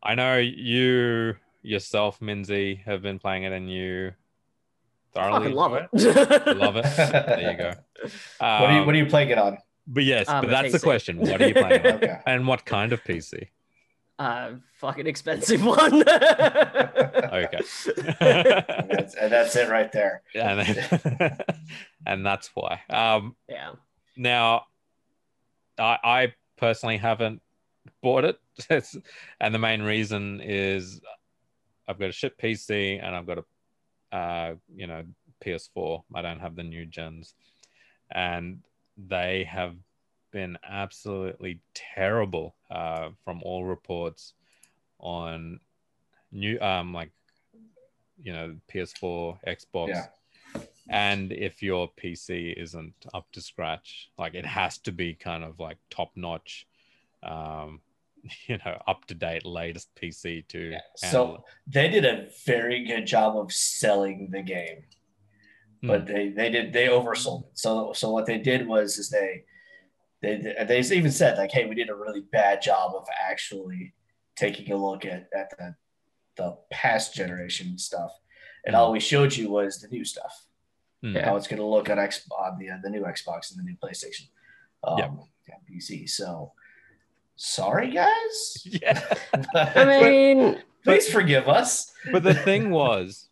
I 0.02 0.14
know 0.14 0.36
you 0.38 1.34
yourself, 1.62 2.20
Minzy, 2.20 2.82
have 2.84 3.02
been 3.02 3.18
playing 3.18 3.44
it 3.44 3.52
and 3.52 3.70
you 3.70 4.12
thoroughly 5.14 5.38
Fucking 5.38 5.54
love 5.54 5.72
enjoy 5.92 6.10
it. 6.10 6.56
Love 6.56 6.76
it. 6.76 6.84
There 6.96 7.50
you 7.52 7.56
go. 7.56 7.72
what 8.38 8.42
are 8.42 8.72
you 8.72 8.78
Um, 8.80 8.86
What 8.86 8.94
are 8.94 8.98
you 8.98 9.06
playing 9.06 9.30
it 9.30 9.38
on? 9.38 9.58
But 9.86 10.04
yes, 10.04 10.28
Um, 10.28 10.42
but 10.42 10.48
a 10.48 10.50
that's 10.50 10.72
the 10.72 10.80
question. 10.80 11.18
What 11.18 11.40
are 11.40 11.48
you 11.48 11.54
playing 11.54 11.86
on? 11.86 11.92
Okay. 11.94 12.18
And 12.26 12.46
what 12.46 12.64
kind 12.64 12.92
of 12.92 13.02
PC? 13.04 13.48
Uh, 14.18 14.52
fucking 14.78 15.06
expensive 15.06 15.64
one. 15.64 16.02
Okay. 16.08 17.60
And 18.20 18.88
that's, 18.90 19.14
and 19.14 19.32
that's 19.32 19.56
it 19.56 19.68
right 19.68 19.90
there. 19.92 20.22
and, 20.34 21.42
and 22.06 22.26
that's 22.26 22.50
why. 22.54 22.80
Um, 22.90 23.36
yeah. 23.48 23.72
now, 24.16 24.64
I, 25.78 25.98
I 26.04 26.34
personally 26.56 26.96
haven't 26.96 27.42
bought 28.02 28.24
it. 28.24 28.38
And 29.40 29.54
the 29.54 29.58
main 29.58 29.82
reason 29.82 30.40
is 30.40 31.00
I've 31.88 31.98
got 31.98 32.10
a 32.10 32.12
shit 32.12 32.38
PC 32.38 33.02
and 33.02 33.14
I've 33.14 33.26
got 33.26 33.38
a, 33.38 34.16
uh, 34.16 34.54
you 34.74 34.86
know, 34.86 35.02
PS4. 35.44 36.02
I 36.14 36.22
don't 36.22 36.40
have 36.40 36.54
the 36.54 36.62
new 36.62 36.86
gens. 36.86 37.34
And 38.12 38.60
they 38.96 39.44
have 39.50 39.74
been 40.34 40.58
absolutely 40.68 41.60
terrible 41.74 42.56
uh, 42.68 43.10
from 43.24 43.40
all 43.44 43.64
reports 43.64 44.32
on 44.98 45.60
new, 46.32 46.58
um, 46.60 46.92
like, 46.92 47.12
you 48.20 48.32
know, 48.32 48.56
PS4, 48.70 49.38
Xbox. 49.46 49.88
Yeah. 49.90 50.06
And 50.90 51.32
if 51.32 51.62
your 51.62 51.88
PC 52.02 52.52
isn't 52.60 52.94
up 53.14 53.30
to 53.32 53.40
scratch, 53.40 54.10
like 54.18 54.34
it 54.34 54.44
has 54.44 54.78
to 54.78 54.92
be 54.92 55.14
kind 55.14 55.44
of 55.44 55.60
like 55.60 55.78
top 55.88 56.10
notch, 56.16 56.66
um, 57.22 57.80
you 58.48 58.58
know, 58.58 58.82
up 58.88 59.04
to 59.06 59.14
date, 59.14 59.46
latest 59.46 59.88
PC 59.94 60.46
to 60.48 60.70
Yeah. 60.72 60.78
So 60.96 61.44
they 61.68 61.88
did 61.88 62.04
a 62.04 62.26
very 62.44 62.84
good 62.84 63.06
job 63.06 63.36
of 63.36 63.52
selling 63.52 64.30
the 64.32 64.42
game, 64.42 64.82
but 65.82 66.06
they 66.06 66.30
they 66.30 66.50
did 66.50 66.72
they 66.72 66.88
oversold 66.88 67.44
it. 67.44 67.50
So 67.54 67.92
so 67.94 68.10
what 68.10 68.26
they 68.26 68.38
did 68.38 68.66
was 68.66 68.98
is 68.98 69.10
they 69.10 69.44
they 70.24 70.64
they 70.66 70.96
even 70.96 71.10
said 71.12 71.38
like, 71.38 71.50
hey, 71.52 71.66
we 71.66 71.74
did 71.74 71.90
a 71.90 71.94
really 71.94 72.22
bad 72.32 72.62
job 72.62 72.92
of 72.96 73.06
actually 73.30 73.94
taking 74.36 74.72
a 74.72 74.76
look 74.76 75.04
at 75.04 75.28
at 75.36 75.50
the 75.58 75.74
the 76.36 76.56
past 76.70 77.14
generation 77.14 77.78
stuff, 77.78 78.10
and 78.64 78.74
Hmm. 78.74 78.80
all 78.80 78.92
we 78.92 79.00
showed 79.00 79.36
you 79.36 79.50
was 79.50 79.80
the 79.80 79.88
new 79.88 80.04
stuff. 80.04 80.46
Hmm. 81.02 81.14
Yeah. 81.16 81.24
How 81.26 81.36
it's 81.36 81.46
going 81.46 81.60
to 81.60 81.66
look 81.66 81.88
on 81.90 81.98
X 81.98 82.26
on 82.36 82.58
the 82.58 82.70
uh, 82.70 82.78
the 82.82 82.90
new 82.90 83.02
Xbox 83.02 83.50
and 83.50 83.58
the 83.60 83.64
new 83.70 83.76
PlayStation, 83.82 84.28
um, 84.82 84.98
Yeah. 84.98 85.10
yeah, 85.48 85.54
PC. 85.70 86.08
So 86.08 86.52
sorry, 87.36 87.90
guys. 87.90 88.66
Yeah. 88.82 89.00
I 89.54 89.84
mean, 89.84 90.62
Please 90.84 91.08
forgive 91.10 91.48
us. 91.48 91.92
but 92.12 92.22
the 92.22 92.34
thing 92.48 92.70
was, 92.70 93.28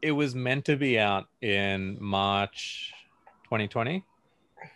it 0.00 0.12
was 0.12 0.34
meant 0.34 0.64
to 0.66 0.76
be 0.76 0.98
out 0.98 1.26
in 1.42 1.96
March 2.00 2.92
2020. 3.44 4.04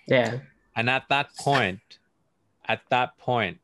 yeah. 0.09 0.39
And 0.77 0.91
at 0.91 1.09
that 1.09 1.35
point, 1.37 1.99
at 2.67 2.83
that 2.91 3.17
point, 3.19 3.59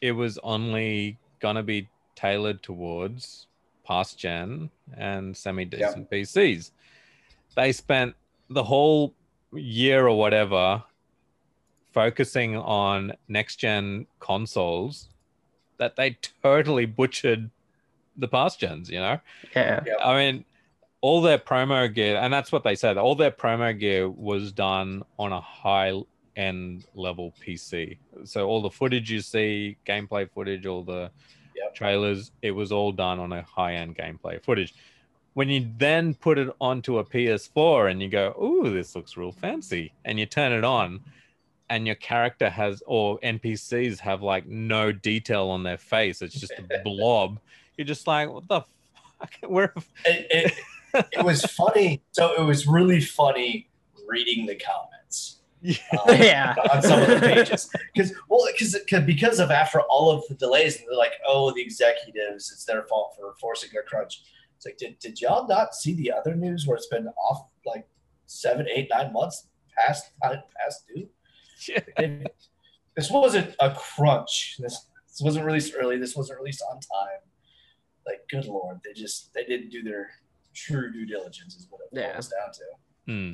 it 0.00 0.12
was 0.12 0.38
only 0.42 1.18
gonna 1.38 1.62
be 1.62 1.88
tailored 2.16 2.62
towards 2.62 3.46
past 3.84 4.18
gen 4.18 4.70
and 4.96 5.36
semi 5.36 5.64
decent 5.64 6.10
PCs. 6.10 6.72
They 7.54 7.72
spent 7.72 8.14
the 8.50 8.64
whole 8.64 9.14
year 9.52 10.08
or 10.08 10.18
whatever 10.18 10.82
focusing 11.92 12.56
on 12.56 13.12
next 13.28 13.56
gen 13.56 14.06
consoles 14.18 15.08
that 15.76 15.96
they 15.96 16.16
totally 16.42 16.86
butchered 16.86 17.50
the 18.16 18.28
past 18.28 18.58
gens, 18.60 18.90
you 18.90 18.98
know? 18.98 19.20
Yeah. 19.86 19.96
I 20.02 20.16
mean, 20.16 20.44
all 21.02 21.20
their 21.20 21.36
promo 21.38 21.92
gear, 21.92 22.16
and 22.16 22.32
that's 22.32 22.50
what 22.50 22.62
they 22.64 22.74
said. 22.76 22.96
All 22.96 23.14
their 23.14 23.30
promo 23.32 23.78
gear 23.78 24.08
was 24.08 24.52
done 24.52 25.02
on 25.18 25.32
a 25.32 25.40
high 25.40 25.92
end 26.36 26.86
level 26.94 27.34
PC. 27.44 27.98
So 28.24 28.46
all 28.48 28.62
the 28.62 28.70
footage 28.70 29.10
you 29.10 29.20
see, 29.20 29.76
gameplay 29.86 30.30
footage, 30.30 30.64
all 30.64 30.82
the 30.82 31.10
Yep. 31.54 31.74
trailers, 31.74 32.30
it 32.40 32.52
was 32.52 32.72
all 32.72 32.92
done 32.92 33.18
on 33.18 33.32
a 33.32 33.42
high 33.42 33.74
end 33.74 33.96
gameplay 33.96 34.42
footage. 34.42 34.74
When 35.34 35.48
you 35.48 35.70
then 35.76 36.14
put 36.14 36.38
it 36.38 36.48
onto 36.60 36.98
a 36.98 37.04
PS4 37.04 37.90
and 37.90 38.00
you 38.00 38.08
go, 38.08 38.34
"Ooh, 38.40 38.70
this 38.72 38.94
looks 38.94 39.16
real 39.16 39.32
fancy," 39.32 39.92
and 40.04 40.18
you 40.18 40.26
turn 40.26 40.52
it 40.52 40.64
on, 40.64 41.00
and 41.68 41.86
your 41.86 41.96
character 41.96 42.48
has 42.48 42.82
or 42.86 43.18
NPCs 43.22 43.98
have 43.98 44.22
like 44.22 44.46
no 44.46 44.92
detail 44.92 45.48
on 45.48 45.62
their 45.64 45.78
face, 45.78 46.22
it's 46.22 46.38
just 46.38 46.52
a 46.52 46.62
blob. 46.84 47.40
You're 47.76 47.86
just 47.86 48.06
like, 48.06 48.30
"What 48.30 48.46
the 48.46 48.60
fuck? 49.18 49.32
Where?" 49.50 49.74
it, 50.04 50.26
it, 50.30 50.52
it 50.94 51.24
was 51.24 51.44
funny. 51.44 52.02
So 52.12 52.34
it 52.40 52.44
was 52.44 52.66
really 52.66 53.00
funny 53.00 53.68
reading 54.06 54.46
the 54.46 54.56
comments 54.56 55.38
um, 55.64 56.16
Yeah. 56.20 56.54
on 56.72 56.82
some 56.82 57.00
of 57.02 57.08
the 57.08 57.20
pages 57.20 57.70
because 57.94 58.12
well 58.28 58.46
because 58.50 58.76
because 59.06 59.38
of 59.38 59.50
after 59.50 59.80
all 59.82 60.10
of 60.10 60.24
the 60.28 60.34
delays 60.34 60.76
and 60.76 60.86
they're 60.88 60.98
like 60.98 61.12
oh 61.26 61.52
the 61.52 61.62
executives 61.62 62.50
it's 62.52 62.64
their 62.64 62.82
fault 62.82 63.14
for 63.16 63.34
forcing 63.40 63.70
a 63.78 63.82
crunch. 63.88 64.22
It's 64.56 64.66
like 64.66 64.76
did, 64.76 64.98
did 64.98 65.20
y'all 65.20 65.46
not 65.46 65.74
see 65.74 65.94
the 65.94 66.12
other 66.12 66.34
news 66.34 66.66
where 66.66 66.76
it's 66.76 66.88
been 66.88 67.06
off 67.08 67.48
like 67.64 67.86
seven 68.26 68.66
eight 68.74 68.88
nine 68.90 69.12
months 69.12 69.46
past 69.78 70.10
past 70.20 70.84
due? 70.94 71.08
It- 71.96 72.34
this 72.94 73.10
wasn't 73.10 73.54
a 73.60 73.74
crunch. 73.74 74.56
This 74.58 74.86
this 75.08 75.20
wasn't 75.22 75.46
released 75.46 75.74
early. 75.78 75.96
This 75.98 76.14
wasn't 76.16 76.38
released 76.40 76.62
on 76.70 76.76
time. 76.80 77.20
Like, 78.06 78.20
good 78.30 78.46
lord, 78.46 78.80
they 78.84 78.92
just 78.92 79.32
they 79.32 79.44
didn't 79.44 79.70
do 79.70 79.82
their 79.82 80.10
true 80.52 80.92
due 80.92 81.06
diligence. 81.06 81.56
Is 81.56 81.66
what 81.70 81.80
it 81.82 81.88
Yeah. 81.92 82.12
boils 82.12 82.28
down 82.28 82.52
to. 82.52 82.62
Hmm. 83.06 83.32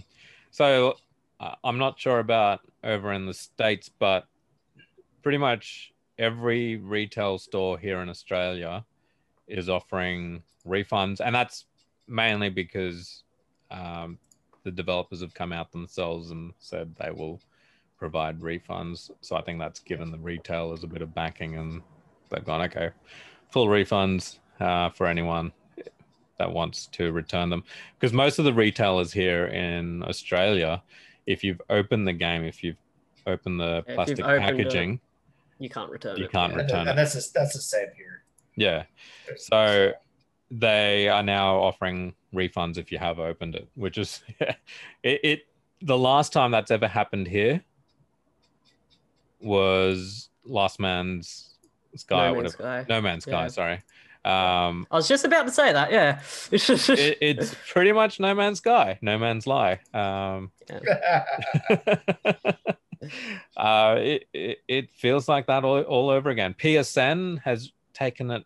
So 0.50 0.96
uh, 1.40 1.54
I'm 1.64 1.78
not 1.78 1.98
sure 1.98 2.18
about 2.18 2.60
over 2.82 3.12
in 3.12 3.26
the 3.26 3.34
states, 3.34 3.88
but 3.88 4.26
pretty 5.22 5.38
much 5.38 5.92
every 6.18 6.76
retail 6.76 7.38
store 7.38 7.78
here 7.78 8.00
in 8.00 8.08
Australia 8.08 8.84
is 9.46 9.68
offering 9.68 10.42
refunds, 10.66 11.20
and 11.24 11.34
that's 11.34 11.66
mainly 12.06 12.50
because 12.50 13.22
um, 13.70 14.18
the 14.64 14.70
developers 14.70 15.20
have 15.20 15.34
come 15.34 15.52
out 15.52 15.70
themselves 15.70 16.30
and 16.30 16.52
said 16.58 16.94
they 16.96 17.10
will 17.10 17.40
provide 17.98 18.40
refunds. 18.40 19.10
So 19.20 19.36
I 19.36 19.42
think 19.42 19.58
that's 19.58 19.80
given 19.80 20.10
the 20.10 20.18
retailers 20.18 20.84
a 20.84 20.86
bit 20.86 21.02
of 21.02 21.14
backing, 21.14 21.56
and 21.56 21.82
they've 22.30 22.44
gone 22.44 22.62
okay, 22.62 22.90
full 23.50 23.66
refunds 23.66 24.38
uh, 24.60 24.90
for 24.90 25.06
anyone 25.06 25.52
that 26.38 26.50
wants 26.52 26.86
to 26.86 27.12
return 27.12 27.50
them 27.50 27.64
because 27.98 28.12
most 28.12 28.38
of 28.38 28.44
the 28.44 28.52
retailers 28.52 29.12
here 29.12 29.46
in 29.46 30.02
Australia, 30.04 30.82
if 31.26 31.42
you've 31.44 31.60
opened 31.68 32.06
the 32.06 32.12
game, 32.12 32.44
if 32.44 32.62
you've 32.64 32.76
opened 33.26 33.60
the 33.60 33.84
you've 33.86 33.94
plastic 33.96 34.20
opened 34.20 34.36
it, 34.36 34.40
packaging, 34.40 35.00
You 35.58 35.68
can't 35.68 35.90
return 35.90 36.16
You 36.16 36.24
it. 36.26 36.32
can't 36.32 36.52
yeah. 36.52 36.58
And, 36.60 36.68
Return 36.70 36.86
it. 36.86 36.90
and 36.90 36.98
that's 36.98 37.14
the, 37.14 37.38
that's 37.38 37.54
the 37.54 37.60
same 37.60 37.88
here. 37.96 38.22
yeah, 38.56 38.84
So- 39.36 39.92
they 40.50 41.08
are 41.10 41.22
now 41.22 41.56
offering 41.58 42.14
refunds 42.34 42.78
if 42.78 42.90
you 42.90 42.96
have 42.96 43.18
opened 43.18 43.54
it, 43.54 43.68
which 43.74 43.98
is 43.98 44.22
it, 44.40 44.56
it. 45.02 45.46
The 45.82 45.98
last 45.98 46.32
time 46.32 46.50
that's 46.50 46.70
ever 46.70 46.88
happened 46.88 47.28
here 47.28 47.62
was 49.40 50.30
Last 50.44 50.80
Man's 50.80 51.50
Sky, 51.96 52.30
No 52.30 52.36
Man's. 52.40 52.52
Sky. 52.54 52.86
No 52.88 53.00
Man's 53.02 53.24
Sky, 53.24 53.42
Yeah. 53.42 53.48
sorry. 53.48 53.82
Um, 54.28 54.86
I 54.90 54.96
was 54.96 55.08
just 55.08 55.24
about 55.24 55.46
to 55.46 55.52
say 55.52 55.72
that. 55.72 55.90
Yeah. 55.90 56.20
it, 56.52 57.18
it's 57.20 57.54
pretty 57.70 57.92
much 57.92 58.20
No 58.20 58.34
Man's 58.34 58.58
Sky, 58.58 58.98
No 59.00 59.16
Man's 59.16 59.46
Lie. 59.46 59.80
Um, 59.94 60.50
uh, 63.56 63.96
it, 63.98 64.28
it, 64.34 64.58
it 64.68 64.90
feels 64.90 65.28
like 65.28 65.46
that 65.46 65.64
all, 65.64 65.80
all 65.80 66.10
over 66.10 66.28
again. 66.28 66.54
PSN 66.58 67.40
has 67.42 67.72
taken 67.94 68.30
it 68.30 68.44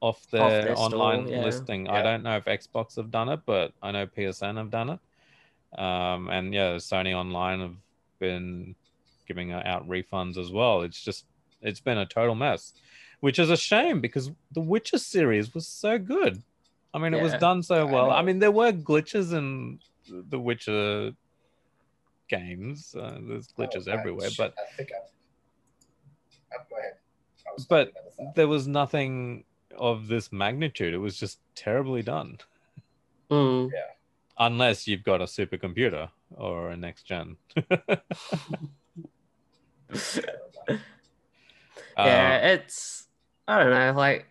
off 0.00 0.28
their, 0.32 0.42
Off 0.42 0.50
their 0.50 0.74
store, 0.74 0.86
online 0.86 1.28
yeah. 1.28 1.44
listing. 1.44 1.88
I 1.88 2.02
don't 2.02 2.24
know 2.24 2.36
if 2.36 2.46
Xbox 2.46 2.96
have 2.96 3.12
done 3.12 3.28
it, 3.28 3.40
but 3.46 3.72
I 3.80 3.92
know 3.92 4.06
PSN 4.06 4.56
have 4.56 4.70
done 4.70 4.90
it. 4.90 5.80
Um, 5.80 6.28
and 6.30 6.52
yeah, 6.52 6.74
Sony 6.74 7.14
Online 7.14 7.60
have 7.60 7.76
been 8.18 8.74
giving 9.28 9.52
out 9.52 9.88
refunds 9.88 10.36
as 10.36 10.50
well. 10.50 10.82
It's 10.82 11.00
just, 11.00 11.26
it's 11.60 11.80
been 11.80 11.98
a 11.98 12.06
total 12.06 12.34
mess. 12.34 12.72
Which 13.22 13.38
is 13.38 13.50
a 13.50 13.56
shame 13.56 14.00
because 14.00 14.32
the 14.50 14.60
Witcher 14.60 14.98
series 14.98 15.54
was 15.54 15.66
so 15.66 15.96
good. 15.96 16.42
I 16.92 16.98
mean, 16.98 17.14
it 17.14 17.22
was 17.22 17.32
done 17.34 17.62
so 17.62 17.86
well. 17.86 18.10
I 18.10 18.20
know. 18.20 18.26
mean, 18.26 18.38
there 18.40 18.50
were 18.50 18.72
glitches 18.72 19.32
in 19.32 19.78
the 20.08 20.38
Witcher 20.40 21.12
games. 22.28 22.94
Uh, 22.98 23.18
there's 23.22 23.46
glitches 23.56 23.86
Oh, 23.86 23.92
everywhere, 23.92 24.28
shit, 24.28 24.38
but 24.38 24.54
I 24.58 24.76
think 24.76 24.90
I'm. 24.92 26.58
Oh, 26.58 26.64
go 26.68 26.76
ahead. 26.78 26.94
But- 27.68 27.92
thinking 27.94 28.02
of 28.02 28.06
a 28.06 28.10
thought. 28.24 28.34
there 28.34 28.48
was 28.48 28.66
nothing 28.66 29.44
of 29.78 30.08
this 30.08 30.32
magnitude. 30.32 30.92
It 30.92 30.98
was 30.98 31.16
just 31.16 31.38
terribly 31.54 32.02
done. 32.02 32.38
Mm. 33.30 33.70
Unless 34.38 34.88
you've 34.88 35.04
got 35.04 35.20
a 35.20 35.26
supercomputer 35.26 36.08
or 36.34 36.70
a 36.70 36.76
next 36.76 37.04
gen. 37.04 37.36
yeah, 41.96 42.40
Um, 42.42 42.44
it's 42.50 43.01
I 43.48 43.62
don't 43.62 43.72
know, 43.72 43.92
like 43.96 44.26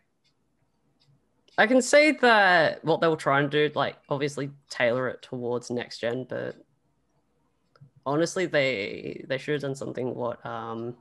I 1.57 1.68
can 1.68 1.82
see 1.82 2.12
that 2.22 2.84
what 2.84 3.01
they'll 3.01 3.18
try 3.18 3.39
and 3.39 3.49
do, 3.49 3.70
like 3.76 3.97
obviously 4.09 4.51
tailor 4.70 5.09
it 5.09 5.22
towards 5.22 5.70
next 5.70 5.99
gen, 5.99 6.26
but 6.28 6.55
honestly 8.05 8.45
they 8.45 9.24
they 9.28 9.38
should 9.38 9.53
have 9.53 9.62
done 9.62 9.76
something 9.76 10.16
what 10.16 10.43
um 10.43 10.95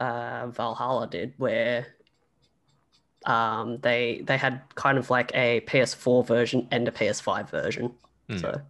uh 0.00 0.46
Valhalla 0.48 1.06
did 1.06 1.32
where 1.38 1.86
um 3.24 3.78
they 3.78 4.22
they 4.26 4.36
had 4.36 4.60
kind 4.74 4.98
of 4.98 5.08
like 5.08 5.30
a 5.34 5.62
PS4 5.62 6.26
version 6.26 6.68
and 6.70 6.86
a 6.88 6.90
PS5 6.90 7.48
version. 7.48 7.94
Hmm. 8.28 8.36
So 8.38 8.60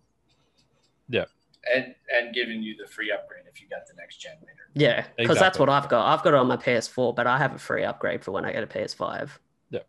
and 1.74 1.94
and 2.10 2.34
giving 2.34 2.62
you 2.62 2.76
the 2.76 2.86
free 2.90 3.12
upgrade 3.12 3.44
if 3.52 3.60
you 3.60 3.68
got 3.68 3.86
the 3.86 3.94
next 3.94 4.16
gen 4.18 4.32
later. 4.40 4.68
yeah, 4.74 5.06
because 5.16 5.38
that's 5.38 5.58
what 5.58 5.68
I've 5.68 5.88
got. 5.88 6.12
I've 6.12 6.22
got 6.24 6.34
it 6.34 6.36
on 6.36 6.46
my 6.46 6.56
PS4, 6.56 7.14
but 7.14 7.26
I 7.26 7.38
have 7.38 7.54
a 7.54 7.58
free 7.58 7.84
upgrade 7.84 8.24
for 8.24 8.32
when 8.32 8.44
I 8.44 8.52
get 8.52 8.62
a 8.62 8.66
PS5. 8.66 9.30
Yeah, 9.70 9.80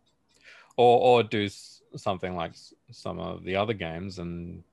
or 0.77 0.99
or 0.99 1.23
do 1.23 1.49
something 1.95 2.35
like 2.35 2.53
some 2.91 3.19
of 3.19 3.43
the 3.43 3.55
other 3.55 3.73
games 3.73 4.19
and 4.19 4.63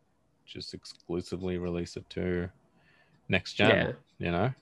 just 0.44 0.74
exclusively 0.74 1.56
release 1.58 1.96
it 1.96 2.08
to 2.10 2.48
next 3.28 3.54
gen 3.54 3.96
Yeah. 4.18 4.26
you 4.26 4.32
know 4.32 4.52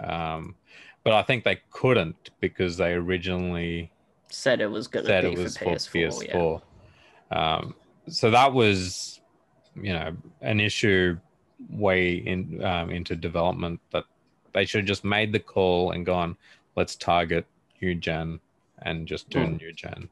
um 0.00 0.56
but 1.04 1.12
i 1.12 1.22
think 1.22 1.44
they 1.44 1.60
couldn't 1.70 2.30
because 2.40 2.76
they 2.76 2.94
originally 2.94 3.92
said 4.30 4.60
it 4.60 4.66
was 4.70 4.88
going 4.88 5.06
to 5.06 5.22
be 5.22 5.28
it 5.28 5.38
was 5.38 5.56
for 5.56 5.64
for 5.64 5.98
PS4. 5.98 6.62
ps4 7.30 7.36
um 7.36 7.74
so 8.08 8.30
that 8.30 8.52
was 8.52 9.20
you 9.76 9.92
know 9.92 10.16
an 10.40 10.58
issue 10.58 11.16
way 11.70 12.14
in 12.14 12.62
um, 12.64 12.90
into 12.90 13.14
development 13.16 13.80
that 13.92 14.04
they 14.52 14.64
should 14.64 14.80
have 14.80 14.88
just 14.88 15.04
made 15.04 15.32
the 15.32 15.38
call 15.38 15.92
and 15.92 16.04
gone 16.06 16.36
let's 16.76 16.96
target 16.96 17.46
new 17.80 17.94
gen 17.94 18.40
and 18.82 19.06
just 19.06 19.28
do 19.30 19.46
Hmm. 19.46 19.56
new 19.56 19.72
gen 19.72 20.08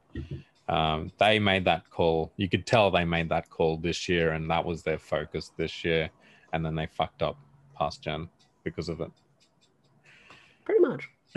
um, 0.68 1.11
they 1.18 1.38
made 1.38 1.64
that 1.64 1.88
call 1.90 2.32
you 2.36 2.49
could 2.49 2.66
tell 2.66 2.90
they 2.90 3.05
made 3.05 3.28
that 3.28 3.49
call 3.51 3.76
this 3.76 4.09
year 4.09 4.32
and 4.32 4.51
that 4.51 4.64
was 4.64 4.82
their 4.82 4.99
focus 4.99 5.53
this 5.57 5.84
year 5.84 6.09
and 6.53 6.64
then 6.64 6.74
they 6.74 6.86
fucked 6.86 7.22
up 7.22 7.36
past 7.76 8.03
gen 8.03 8.28
because 8.64 8.88
of 8.88 9.01
it 9.01 9.11
pretty 10.64 10.80
much. 10.80 11.09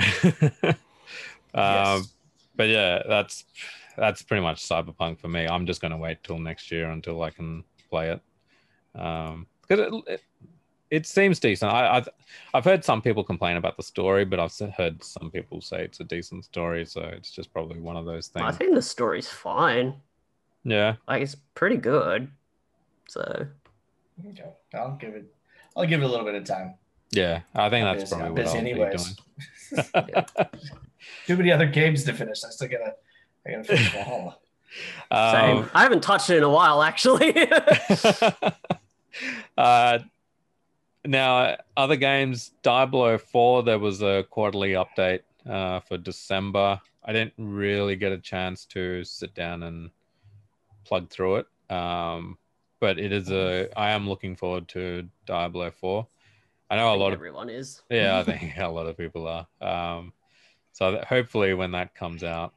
um, 0.64 0.76
Yes. 1.56 2.14
but 2.56 2.68
yeah, 2.68 3.02
that's 3.08 3.46
that's 3.98 4.22
pretty 4.22 4.42
much 4.44 4.62
cyberpunk 4.68 5.20
for 5.20 5.28
me. 5.28 5.48
I'm 5.48 5.66
just 5.66 5.82
going 5.82 5.92
to 5.92 5.98
wait 5.98 6.24
till 6.24 6.38
next 6.38 6.72
year 6.72 6.90
until 6.92 7.22
I 7.24 7.30
can 7.30 7.64
play 7.90 8.12
it. 8.12 9.00
Um, 9.00 9.48
because 9.68 9.88
it, 10.08 10.14
it 10.14 10.22
it 10.92 11.06
seems 11.08 11.40
decent. 11.40 11.72
I, 11.74 11.98
I've 11.98 12.10
I've 12.54 12.64
heard 12.66 12.84
some 12.86 13.02
people 13.02 13.24
complain 13.24 13.58
about 13.58 13.76
the 13.78 13.84
story, 13.84 14.24
but 14.26 14.40
I've 14.40 14.54
heard 14.78 15.04
some 15.04 15.32
people 15.32 15.62
say 15.62 15.84
it's 15.84 16.00
a 16.00 16.04
decent 16.04 16.46
story. 16.46 16.86
So 16.86 17.02
it's 17.02 17.32
just 17.32 17.52
probably 17.52 17.80
one 17.80 17.98
of 17.98 18.06
those 18.06 18.28
things. 18.28 18.46
I 18.48 18.52
think 18.52 18.76
the 18.76 18.82
story's 18.82 19.28
fine. 19.30 19.96
Yeah, 20.64 20.96
Like 21.08 21.22
it's 21.22 21.36
pretty 21.54 21.78
good. 21.78 22.28
So 23.08 23.48
Okay, 24.30 24.44
I'll 24.74 24.96
give 24.96 25.14
it. 25.16 25.26
I'll 25.76 25.86
give 25.86 26.02
it 26.02 26.06
a 26.06 26.08
little 26.08 26.26
bit 26.26 26.36
of 26.36 26.44
time. 26.46 26.76
yeah. 27.12 27.42
I 27.54 27.70
think 27.70 27.86
I'm 27.86 27.98
that's 27.98 28.10
busy- 28.10 28.16
probably 28.22 28.28
I'm 28.28 28.34
what 28.34 28.44
busy 28.44 28.58
I'll 28.58 28.62
anyways. 28.66 29.16
be 29.76 29.82
doing. 30.04 30.26
Too 31.28 31.38
many 31.38 31.52
other 31.52 31.66
games 31.68 32.04
to 32.06 32.14
finish. 32.14 32.44
I 32.44 32.50
still 32.50 32.68
gotta. 32.68 32.96
I 33.46 33.52
gotta 33.52 33.64
finish 33.64 33.92
Valhalla. 33.92 34.38
same. 35.12 35.58
Um, 35.58 35.70
I 35.74 35.84
haven't 35.84 36.02
touched 36.02 36.30
it 36.32 36.38
in 36.38 36.44
a 36.44 36.50
while, 36.50 36.82
actually. 36.82 37.32
uh, 39.58 40.00
now, 41.06 41.58
other 41.78 41.96
games, 41.96 42.52
Diablo 42.64 43.18
4, 43.18 43.64
there 43.64 43.80
was 43.80 44.02
a 44.02 44.26
quarterly 44.30 44.72
update 44.72 45.22
uh, 45.48 45.80
for 45.82 45.98
December. 45.98 46.82
I 47.04 47.14
didn't 47.14 47.34
really 47.38 47.96
get 47.96 48.12
a 48.12 48.18
chance 48.18 48.66
to 48.68 49.04
sit 49.04 49.36
down 49.36 49.64
and 49.64 49.92
plug 50.84 51.10
through 51.10 51.38
it. 51.38 51.48
Um, 51.70 52.38
but 52.80 53.00
it 53.00 53.12
is 53.12 53.32
a, 53.32 53.70
I 53.78 53.92
am 53.92 54.10
looking 54.10 54.36
forward 54.36 54.68
to 54.70 55.08
Diablo 55.26 55.72
4. 55.72 56.08
I 56.70 56.76
know 56.78 56.94
a 56.94 56.96
lot 56.96 57.14
of 57.14 57.20
everyone 57.20 57.50
is. 57.50 57.84
yeah, 57.90 58.18
I 58.18 58.24
think 58.38 58.58
a 58.58 58.68
lot 58.68 58.88
of 58.88 58.98
people 58.98 59.28
are. 59.28 59.48
Um, 59.62 60.14
so 60.72 61.02
hopefully, 61.08 61.54
when 61.54 61.72
that 61.72 61.94
comes 61.96 62.24
out, 62.24 62.54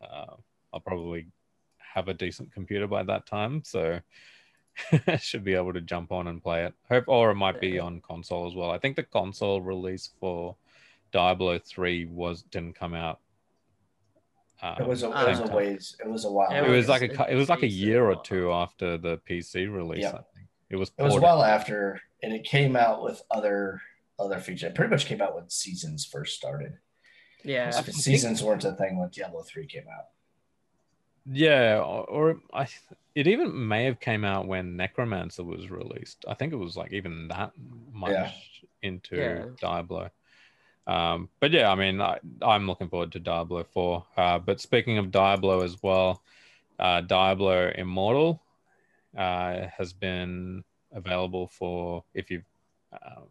uh, 0.00 0.34
I'll 0.72 0.80
probably 0.80 1.26
have 1.78 2.08
a 2.08 2.14
decent 2.14 2.52
computer 2.52 2.86
by 2.86 3.02
that 3.04 3.26
time. 3.26 3.62
So 3.64 3.94
I 3.94 4.00
should 5.20 5.44
be 5.44 5.54
able 5.54 5.72
to 5.72 5.80
jump 5.80 6.12
on 6.12 6.28
and 6.28 6.42
play 6.42 6.64
it. 6.64 6.74
Hope, 6.88 7.04
or 7.08 7.30
it 7.30 7.34
might 7.36 7.60
be 7.60 7.78
on 7.78 8.00
console 8.00 8.46
as 8.46 8.54
well. 8.54 8.70
I 8.70 8.78
think 8.78 8.96
the 8.96 9.02
console 9.02 9.60
release 9.60 10.10
for 10.20 10.56
Diablo 11.12 11.58
three 11.58 12.04
was 12.06 12.42
didn't 12.42 12.74
come 12.74 12.94
out. 12.94 13.20
Um, 14.62 14.76
It 14.80 14.86
was 14.86 15.02
a, 15.02 15.06
it 15.06 15.28
was 15.28 15.38
same 15.38 15.50
a 15.50 15.56
ways. 15.56 15.96
It 16.04 16.08
was 16.08 16.24
a 16.24 16.30
while. 16.32 16.50
It 16.52 16.68
was 16.68 16.88
like 16.88 17.02
a 17.02 17.30
it 17.30 17.34
was 17.34 17.48
like 17.48 17.62
a 17.62 17.68
year 17.68 18.04
or 18.10 18.20
two 18.22 18.52
after 18.52 18.98
the 18.98 19.18
PC 19.28 19.72
release. 19.74 20.02
Yeah. 20.02 20.08
I 20.10 20.12
think 20.34 20.48
it 20.68 20.76
was. 20.76 20.90
It 20.98 21.02
was 21.02 21.12
ported- 21.12 21.22
well 21.24 21.42
after, 21.42 22.00
and 22.22 22.32
it 22.32 22.44
came 22.44 22.76
out 22.76 23.02
with 23.02 23.22
other 23.30 23.80
other 24.18 24.38
features. 24.38 24.64
It 24.70 24.74
pretty 24.74 24.90
much 24.90 25.06
came 25.06 25.22
out 25.22 25.34
when 25.34 25.48
seasons 25.48 26.04
first 26.04 26.36
started. 26.36 26.74
Yeah. 27.42 27.72
I 27.74 27.80
think- 27.82 27.96
seasons 27.96 28.42
weren't 28.42 28.64
a 28.64 28.72
thing 28.72 28.98
when 28.98 29.08
Diablo 29.08 29.42
three 29.42 29.66
came 29.66 29.84
out. 29.88 30.06
Yeah, 31.32 31.78
or, 31.78 32.04
or 32.04 32.40
I, 32.52 32.66
it 33.14 33.26
even 33.26 33.68
may 33.68 33.84
have 33.84 34.00
came 34.00 34.24
out 34.24 34.46
when 34.46 34.76
Necromancer 34.76 35.44
was 35.44 35.70
released. 35.70 36.24
I 36.26 36.34
think 36.34 36.52
it 36.52 36.56
was 36.56 36.76
like 36.76 36.92
even 36.92 37.28
that 37.28 37.52
much 37.92 38.12
Yeah. 38.12 38.32
into 38.82 39.16
Yeah. 39.16 39.44
Diablo. 39.60 40.10
Um, 40.86 41.28
but 41.38 41.52
yeah, 41.52 41.70
I 41.70 41.76
mean, 41.76 42.00
I, 42.00 42.18
I'm 42.42 42.66
looking 42.66 42.88
forward 42.88 43.12
to 43.12 43.20
Diablo 43.20 43.64
4. 43.64 44.06
Uh, 44.16 44.38
but 44.38 44.60
speaking 44.60 44.98
of 44.98 45.12
Diablo 45.12 45.62
as 45.62 45.80
well, 45.82 46.22
uh, 46.78 47.02
Diablo 47.02 47.70
Immortal 47.76 48.42
uh, 49.16 49.66
has 49.76 49.92
been 49.92 50.64
available 50.92 51.46
for 51.46 52.02
if 52.14 52.30
you've, 52.30 52.44
um, 52.92 53.28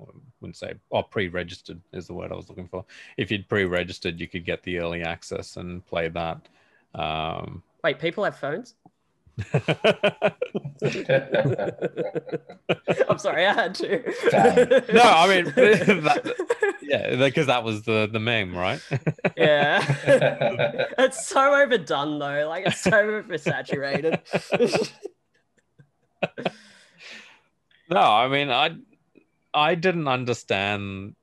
I 0.00 0.04
wouldn't 0.44 0.56
say, 0.56 0.74
oh, 0.92 1.02
pre-registered 1.02 1.80
is 1.94 2.06
the 2.06 2.12
word 2.12 2.30
I 2.30 2.34
was 2.34 2.50
looking 2.50 2.68
for. 2.68 2.84
If 3.16 3.30
you'd 3.30 3.48
pre-registered, 3.48 4.20
you 4.20 4.28
could 4.28 4.44
get 4.44 4.62
the 4.62 4.78
early 4.78 5.02
access 5.02 5.56
and 5.56 5.84
play 5.86 6.08
that. 6.08 6.48
Um, 6.94 7.62
Wait, 7.82 7.98
people 7.98 8.24
have 8.24 8.36
phones? 8.36 8.74
I'm 13.08 13.18
sorry, 13.18 13.46
I 13.46 13.54
had 13.54 13.74
to. 13.76 14.02
No, 14.92 15.02
I 15.02 15.28
mean, 15.28 15.44
that, 15.46 16.76
yeah, 16.82 17.16
because 17.16 17.46
that 17.46 17.64
was 17.64 17.82
the 17.84 18.06
the 18.12 18.20
meme, 18.20 18.54
right? 18.54 18.80
yeah. 19.36 19.82
it's 20.98 21.26
so 21.26 21.54
overdone 21.54 22.18
though. 22.18 22.46
Like 22.48 22.66
it's 22.66 22.82
so 22.82 22.92
oversaturated. 22.92 24.20
no, 27.90 28.00
I 28.00 28.28
mean, 28.28 28.50
I 28.50 28.76
I 29.54 29.74
didn't 29.76 30.08
understand 30.08 31.14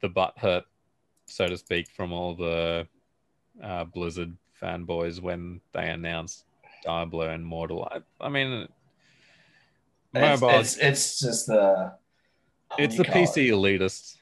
the 0.00 0.08
butt 0.08 0.38
hurt, 0.38 0.64
so 1.26 1.46
to 1.46 1.56
speak, 1.56 1.88
from 1.88 2.12
all 2.12 2.34
the 2.34 2.88
uh, 3.62 3.84
Blizzard 3.84 4.36
fanboys 4.60 5.20
when 5.20 5.60
they 5.72 5.90
announced 5.90 6.44
Diablo 6.82 7.32
Immortal. 7.32 7.88
I, 7.90 8.00
I 8.24 8.28
mean, 8.28 8.68
it's, 10.14 10.40
mobile, 10.40 10.58
it's 10.58 10.76
it's 10.78 11.20
just 11.20 11.46
the. 11.46 11.92
It's 12.78 12.96
the 12.96 13.04
PC 13.04 13.48
elitists. 13.48 14.16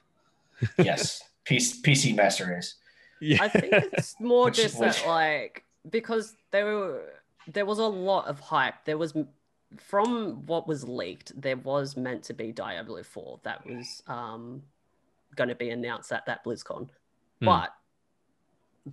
it? 0.61 0.68
Yes, 0.84 1.22
PC, 1.46 1.82
PC 1.82 2.16
master 2.16 2.46
race. 2.46 2.74
Yeah, 3.20 3.38
I 3.40 3.49
think 3.49 3.72
it's 3.72 4.16
more 4.18 4.51
just 4.51 4.78
that 4.80 5.05
like 5.07 5.64
because 5.88 6.34
there 6.51 6.64
were 6.64 7.03
there 7.46 7.66
was 7.66 7.78
a 7.78 7.86
lot 7.86 8.26
of 8.26 8.40
hype. 8.40 8.84
There 8.84 8.99
was 8.99 9.14
from 9.76 10.46
what 10.46 10.66
was 10.66 10.88
leaked, 10.88 11.38
there 11.40 11.56
was 11.56 11.96
meant 11.96 12.22
to 12.24 12.34
be 12.34 12.52
Diablo 12.52 13.02
4 13.02 13.40
that 13.42 13.66
was 13.66 14.02
um 14.06 14.62
going 15.36 15.48
to 15.48 15.54
be 15.54 15.70
announced 15.70 16.10
at 16.12 16.26
that 16.26 16.44
BlizzCon. 16.44 16.88
Hmm. 17.40 17.44
But 17.44 17.74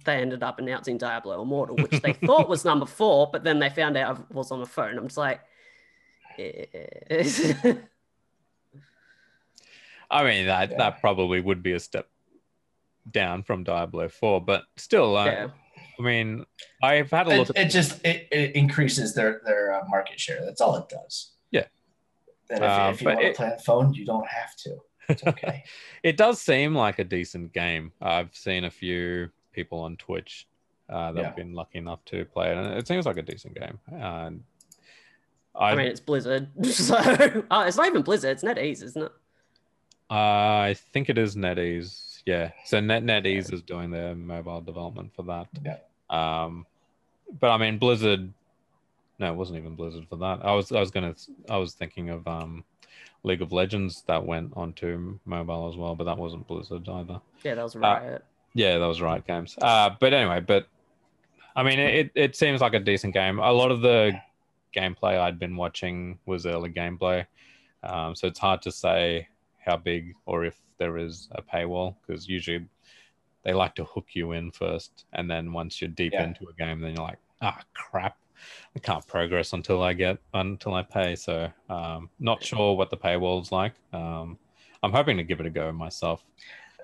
they 0.04 0.18
ended 0.18 0.44
up 0.44 0.60
announcing 0.60 0.98
Diablo 0.98 1.42
Immortal, 1.42 1.78
which 1.78 2.02
they 2.02 2.14
thought 2.14 2.50
was 2.50 2.66
number 2.66 2.86
four, 2.86 3.30
but 3.32 3.44
then 3.44 3.60
they 3.60 3.70
found 3.70 3.96
out 3.96 4.20
it 4.20 4.36
was 4.36 4.52
on 4.52 4.60
the 4.60 4.66
phone. 4.66 4.98
I'm 4.98 5.06
just 5.08 5.18
like, 5.18 5.40
eh. 6.38 6.66
I 10.12 10.24
mean 10.24 10.48
that 10.48 10.72
Yeah. 10.72 10.78
that 10.78 11.02
probably 11.02 11.40
would 11.40 11.64
be 11.64 11.72
a 11.74 11.80
step 11.80 12.10
down 13.10 13.44
from 13.44 13.64
Diablo 13.64 14.10
4, 14.10 14.42
but 14.42 14.64
still, 14.76 15.16
uh, 15.16 15.26
yeah. 15.26 15.48
I 16.00 16.02
mean, 16.02 16.46
I've 16.84 17.12
had 17.12 17.28
a 17.28 17.38
look 17.38 17.50
It, 17.52 17.58
it 17.58 17.70
just 17.70 18.06
it, 18.06 18.28
it 18.32 18.56
increases 18.56 19.14
their 19.14 19.42
their 19.46 19.74
uh, 19.74 19.84
market 19.88 20.20
share. 20.20 20.44
That's 20.46 20.62
all 20.62 20.76
it 20.76 20.90
does. 20.90 21.34
Yeah. 21.52 21.66
And 22.50 22.64
if, 22.64 22.70
Uh, 22.70 22.92
if 22.94 23.02
you 23.02 23.08
want 23.08 23.22
to 23.22 23.34
play 23.34 23.52
on 23.52 23.60
phone, 23.60 23.94
you 23.94 24.06
don't 24.06 24.28
have 24.28 24.56
to. 24.58 24.78
It's 25.10 25.24
okay. 25.28 25.64
it 26.04 26.18
does 26.18 26.42
seem 26.42 26.76
like 26.76 27.00
a 27.00 27.04
decent 27.04 27.54
game. 27.54 27.92
I've 28.02 28.36
seen 28.36 28.66
a 28.66 28.72
few 28.72 29.30
people 29.54 29.80
on 29.80 29.98
Twitch 29.98 30.48
uh, 30.90 31.12
that 31.14 31.20
Yeah. 31.20 31.28
have 31.28 31.36
been 31.36 31.54
lucky 31.54 31.78
enough 31.78 32.04
to 32.06 32.26
play 32.26 32.52
it, 32.52 32.58
and 32.58 32.74
it 32.78 32.88
seems 32.88 33.06
like 33.06 33.18
a 33.18 33.22
decent 33.22 33.56
game. 33.56 33.80
Uh, 33.92 34.32
I, 35.58 35.72
I, 35.72 35.76
mean, 35.76 35.88
it's 35.88 36.02
Blizzard, 36.02 36.50
so 36.66 36.96
oh, 37.50 37.62
it's 37.62 37.78
not 37.78 37.88
even 37.88 38.02
Blizzard. 38.02 38.32
It's 38.32 38.44
NetEase, 38.44 38.84
isn't 38.84 39.04
it? 39.04 39.12
I 40.10 40.76
think 40.92 41.10
it 41.10 41.18
is 41.18 41.36
NetEase. 41.36 42.15
Yeah, 42.26 42.52
so 42.64 42.80
Net 42.80 43.04
NetEase 43.04 43.54
is 43.54 43.62
doing 43.62 43.92
their 43.92 44.16
mobile 44.16 44.62
development 44.62 45.12
for 45.16 45.24
that. 45.24 45.48
Yeah. 45.64 45.78
Um, 46.10 46.66
but 47.40 47.52
I 47.52 47.58
mean, 47.58 47.78
Blizzard. 47.78 48.34
No, 49.18 49.32
it 49.32 49.36
wasn't 49.36 49.60
even 49.60 49.76
Blizzard 49.76 50.08
for 50.10 50.18
that. 50.18 50.44
I 50.44 50.54
was 50.54 50.72
I 50.72 50.80
was 50.80 50.92
gonna 50.92 51.16
I 51.50 51.58
was 51.58 51.74
thinking 51.74 52.10
of 52.10 52.28
um, 52.28 52.64
League 53.24 53.42
of 53.42 53.52
Legends 53.52 54.04
that 54.08 54.26
went 54.26 54.54
onto 54.56 55.20
mobile 55.26 55.70
as 55.70 55.78
well, 55.78 55.96
but 55.96 56.06
that 56.06 56.18
wasn't 56.18 56.48
Blizzard 56.48 56.88
either. 56.90 57.22
Yeah, 57.44 57.56
that 57.56 57.64
was 57.64 57.76
Riot. 57.76 58.24
Yeah, 58.54 58.78
that 58.78 58.86
was 58.86 59.02
Riot 59.02 59.28
games. 59.28 59.56
Uh, 59.62 59.92
but 60.00 60.14
anyway, 60.14 60.40
but 60.40 60.68
I 61.56 61.64
mean, 61.64 61.80
it, 61.80 62.12
it 62.16 62.36
seems 62.36 62.60
like 62.60 62.74
a 62.74 62.80
decent 62.80 63.14
game. 63.14 63.40
A 63.40 63.52
lot 63.52 63.72
of 63.72 63.82
the 63.82 64.14
gameplay 64.76 65.18
I'd 65.18 65.40
been 65.40 65.56
watching 65.56 66.20
was 66.26 66.46
early 66.46 66.70
gameplay, 66.70 67.26
um, 67.84 68.16
so 68.16 68.28
it's 68.28 68.40
hard 68.40 68.62
to 68.64 68.72
say 68.72 69.28
how 69.66 69.78
big 69.78 70.14
or 70.26 70.46
if 70.46 70.60
there 70.78 70.98
is 70.98 71.30
a 71.32 71.42
paywall 71.42 71.96
because 72.06 72.28
usually 72.28 72.66
they 73.44 73.54
like 73.54 73.76
to 73.76 73.84
hook 73.84 74.08
you 74.14 74.32
in 74.32 74.52
first, 74.52 75.06
and 75.14 75.30
then 75.30 75.54
once 75.54 75.80
you're 75.82 75.90
deep 75.90 76.14
Yeah. 76.14 76.24
into 76.26 76.48
a 76.48 76.54
game, 76.54 76.82
then 76.82 76.96
you're 76.96 77.06
like, 77.06 77.20
ah, 77.42 77.62
crap. 77.74 78.18
I 78.76 78.80
can't 78.80 79.06
progress 79.08 79.54
until 79.54 79.82
I 79.82 79.94
get 79.94 80.18
until 80.34 80.74
I 80.74 80.84
pay. 80.84 81.16
So, 81.16 81.50
um, 81.70 82.10
not 82.20 82.44
sure 82.44 82.76
what 82.76 82.90
the 82.90 82.98
paywall's 82.98 83.52
like. 83.52 83.74
Um, 83.94 84.38
I'm 84.84 84.92
hoping 84.92 85.18
to 85.18 85.24
give 85.24 85.40
it 85.40 85.46
a 85.46 85.50
go 85.50 85.72
myself. 85.72 86.24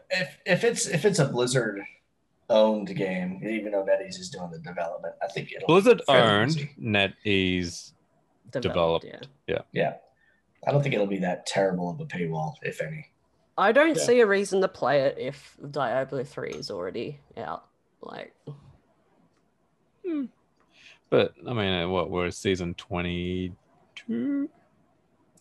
if 0.09 0.37
if 0.45 0.63
it's 0.63 0.87
if 0.87 1.03
it's 1.05 1.19
a 1.19 1.25
Blizzard 1.25 1.81
owned 2.49 2.95
game, 2.95 3.41
even 3.47 3.71
though 3.73 3.83
NetEase 3.85 4.19
is 4.19 4.29
doing 4.29 4.49
the 4.51 4.59
development, 4.59 5.15
I 5.21 5.27
think 5.27 5.51
it'll 5.51 5.67
Blizzard 5.67 6.01
fairly 6.07 6.41
owned 6.41 6.51
easy. 6.51 6.71
NetEase. 6.81 7.91
developed. 8.59 9.05
Yeah. 9.47 9.61
Yeah. 9.73 9.93
I 10.67 10.71
don't 10.71 10.81
think 10.83 10.93
it'll 10.93 11.07
be 11.07 11.19
that 11.19 11.45
terrible 11.45 11.89
of 11.89 11.99
a 11.99 12.05
paywall, 12.05 12.55
if 12.61 12.81
any. 12.81 13.07
I 13.57 13.71
don't 13.71 13.97
Yeah. 13.97 14.03
see 14.03 14.19
a 14.21 14.27
reason 14.27 14.61
to 14.61 14.67
play 14.67 15.01
it 15.01 15.17
if 15.19 15.57
Diablo 15.69 16.23
3 16.23 16.51
is 16.51 16.71
already 16.71 17.19
out. 17.37 17.65
Like, 18.01 18.33
But 21.09 21.33
I 21.47 21.53
mean, 21.53 21.73
uh, 21.83 21.89
what 21.89 22.09
we're 22.09 22.31
season 22.31 22.73
22, 22.75 24.49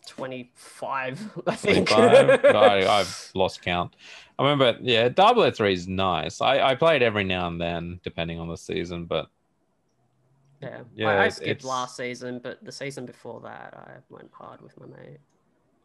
25, 0.06 1.30
I 1.46 1.54
think. 1.54 1.88
25? 1.88 2.44
I, 2.56 2.86
I've 3.00 3.30
lost 3.34 3.62
count. 3.62 3.94
I 4.38 4.42
remember, 4.42 4.78
yeah, 4.82 5.08
Diablo 5.08 5.50
3 5.50 5.72
is 5.72 5.86
nice. 5.86 6.40
I, 6.40 6.60
I 6.60 6.74
play 6.74 6.96
it 6.96 7.02
every 7.02 7.24
now 7.24 7.46
and 7.46 7.60
then, 7.60 8.00
depending 8.02 8.40
on 8.40 8.48
the 8.48 8.56
season, 8.56 9.04
but 9.04 9.28
yeah. 10.60 10.80
Yeah, 10.94 11.08
I, 11.08 11.24
I 11.24 11.28
skipped 11.28 11.50
it's- 11.50 11.64
last 11.64 11.96
season, 11.96 12.40
but 12.42 12.62
the 12.64 12.72
season 12.72 13.06
before 13.06 13.40
that, 13.40 13.74
I 13.76 13.92
went 14.08 14.30
hard 14.32 14.60
with 14.60 14.78
my 14.78 14.86
mate. 14.86 15.18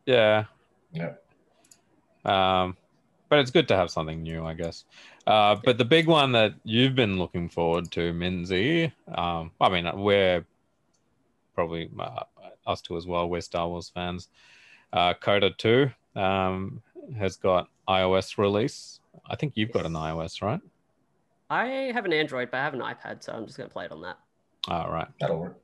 yeah. 0.06 0.46
Yeah. 0.92 1.14
Um, 2.24 2.78
but 3.30 3.40
it's 3.40 3.52
good 3.52 3.68
to 3.68 3.76
have 3.76 3.90
something 3.90 4.22
new, 4.24 4.46
I 4.46 4.54
guess. 4.54 4.86
Uh, 5.28 5.56
but 5.64 5.78
the 5.78 5.86
big 5.86 6.08
one 6.08 6.32
that 6.34 6.54
you've 6.64 6.96
been 6.96 7.18
looking 7.18 7.50
forward 7.50 7.92
to, 7.92 8.14
Minzy, 8.14 8.92
um, 9.18 9.52
I 9.60 9.70
mean, 9.70 9.90
we're 9.96 10.46
probably 11.54 11.90
uh, 12.00 12.24
us 12.68 12.82
two 12.82 12.98
as 12.98 13.08
well. 13.08 13.30
We're 13.30 13.42
Star 13.42 13.68
Wars 13.68 13.90
fans. 13.94 14.30
Uh, 14.94 15.14
KOTOR 15.16 15.58
2 15.58 16.20
um, 16.20 16.82
has 17.18 17.36
got 17.36 17.68
iOS 17.90 18.38
release. 18.38 19.00
I 19.30 19.36
think 19.36 19.54
you've 19.56 19.72
got 19.72 19.86
an 19.86 19.94
iOS, 19.94 20.42
right? 20.42 20.62
I 21.50 21.66
have 21.94 22.06
an 22.06 22.14
Android, 22.14 22.52
but 22.52 22.58
I 22.58 22.64
have 22.64 22.74
an 22.74 22.82
iPad, 22.82 23.24
so 23.24 23.34
I'm 23.34 23.46
just 23.46 23.58
going 23.58 23.70
to 23.70 23.74
play 23.74 23.86
it 23.86 23.92
on 23.92 24.02
that. 24.02 24.18
All 24.68 24.92
right. 24.92 25.08
That'll 25.20 25.40
work. 25.40 25.62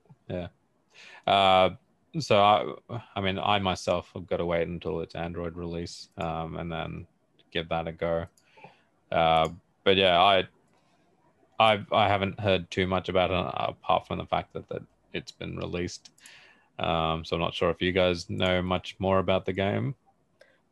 Uh, 1.28 1.72
so 2.20 2.40
I, 2.40 3.00
I 3.16 3.22
mean, 3.22 3.40
I 3.40 3.60
myself 3.60 4.12
have 4.14 4.28
got 4.28 4.38
to 4.38 4.46
wait 4.46 4.68
until 4.68 5.02
it's 5.02 5.16
Android 5.16 5.56
release, 5.56 6.10
um, 6.18 6.58
and 6.58 6.72
then 6.72 7.08
give 7.52 7.70
that 7.70 7.88
a 7.88 7.92
go. 7.92 8.26
Uh, 9.12 9.50
but 9.84 9.98
yeah, 9.98 10.22
I, 10.22 10.48
I, 11.60 11.86
I 11.92 12.08
haven't 12.08 12.40
heard 12.40 12.70
too 12.70 12.88
much 12.88 13.10
about 13.10 13.32
it 13.32 13.70
apart 13.70 14.08
from 14.08 14.18
the 14.18 14.26
fact 14.26 14.54
that 14.54 14.68
that 14.70 14.84
it's 15.14 15.32
been 15.32 15.58
released. 15.58 16.12
Um, 16.80 17.24
so 17.24 17.36
I'm 17.36 17.42
not 17.42 17.54
sure 17.54 17.70
if 17.70 17.82
you 17.82 17.92
guys 17.92 18.30
know 18.30 18.62
much 18.62 18.96
more 19.00 19.20
about 19.20 19.46
the 19.46 19.54
game. 19.54 19.96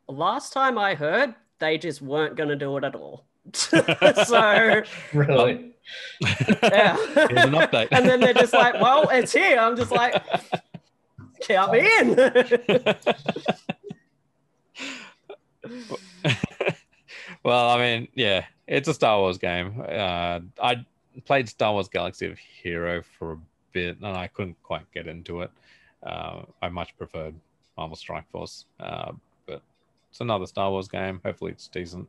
Last 0.07 0.53
time 0.53 0.77
I 0.77 0.95
heard, 0.95 1.35
they 1.59 1.77
just 1.77 2.01
weren't 2.01 2.35
going 2.35 2.49
to 2.49 2.55
do 2.55 2.75
it 2.77 2.83
at 2.83 2.95
all. 2.95 3.25
so, 3.53 4.83
Really? 5.13 5.73
yeah. 6.21 6.95
Here's 6.97 7.45
an 7.45 7.53
update. 7.53 7.87
and 7.91 8.07
then 8.07 8.19
they're 8.19 8.33
just 8.33 8.53
like, 8.53 8.75
well, 8.75 9.09
it's 9.09 9.33
here. 9.33 9.57
I'm 9.57 9.75
just 9.75 9.91
like, 9.91 10.21
count 11.41 11.71
me 11.71 11.79
in. 11.99 12.15
well, 17.43 17.69
I 17.69 17.77
mean, 17.77 18.07
yeah, 18.13 18.45
it's 18.67 18.87
a 18.87 18.93
Star 18.93 19.19
Wars 19.19 19.37
game. 19.37 19.83
Uh, 19.87 20.39
I 20.61 20.85
played 21.25 21.49
Star 21.49 21.73
Wars 21.73 21.89
Galaxy 21.89 22.27
of 22.27 22.37
Hero 22.37 23.01
for 23.17 23.33
a 23.33 23.37
bit, 23.71 23.97
and 23.97 24.05
I 24.17 24.27
couldn't 24.27 24.61
quite 24.63 24.89
get 24.91 25.07
into 25.07 25.41
it. 25.41 25.51
Uh, 26.03 26.41
I 26.61 26.69
much 26.69 26.95
preferred 26.97 27.35
Marvel 27.77 27.95
Strike 27.95 28.29
Force, 28.31 28.65
uh, 28.79 29.11
but 29.45 29.61
it's 30.09 30.21
another 30.21 30.45
Star 30.45 30.69
Wars 30.71 30.87
game. 30.87 31.19
Hopefully, 31.25 31.51
it's 31.51 31.67
decent. 31.67 32.07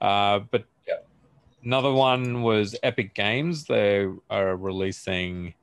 Uh, 0.00 0.40
but 0.50 0.64
Yeah. 0.86 1.00
another 1.62 1.92
one 1.92 2.42
was 2.42 2.76
Epic 2.82 3.14
Games. 3.14 3.64
They 3.64 4.06
are 4.30 4.56
releasing 4.56 5.54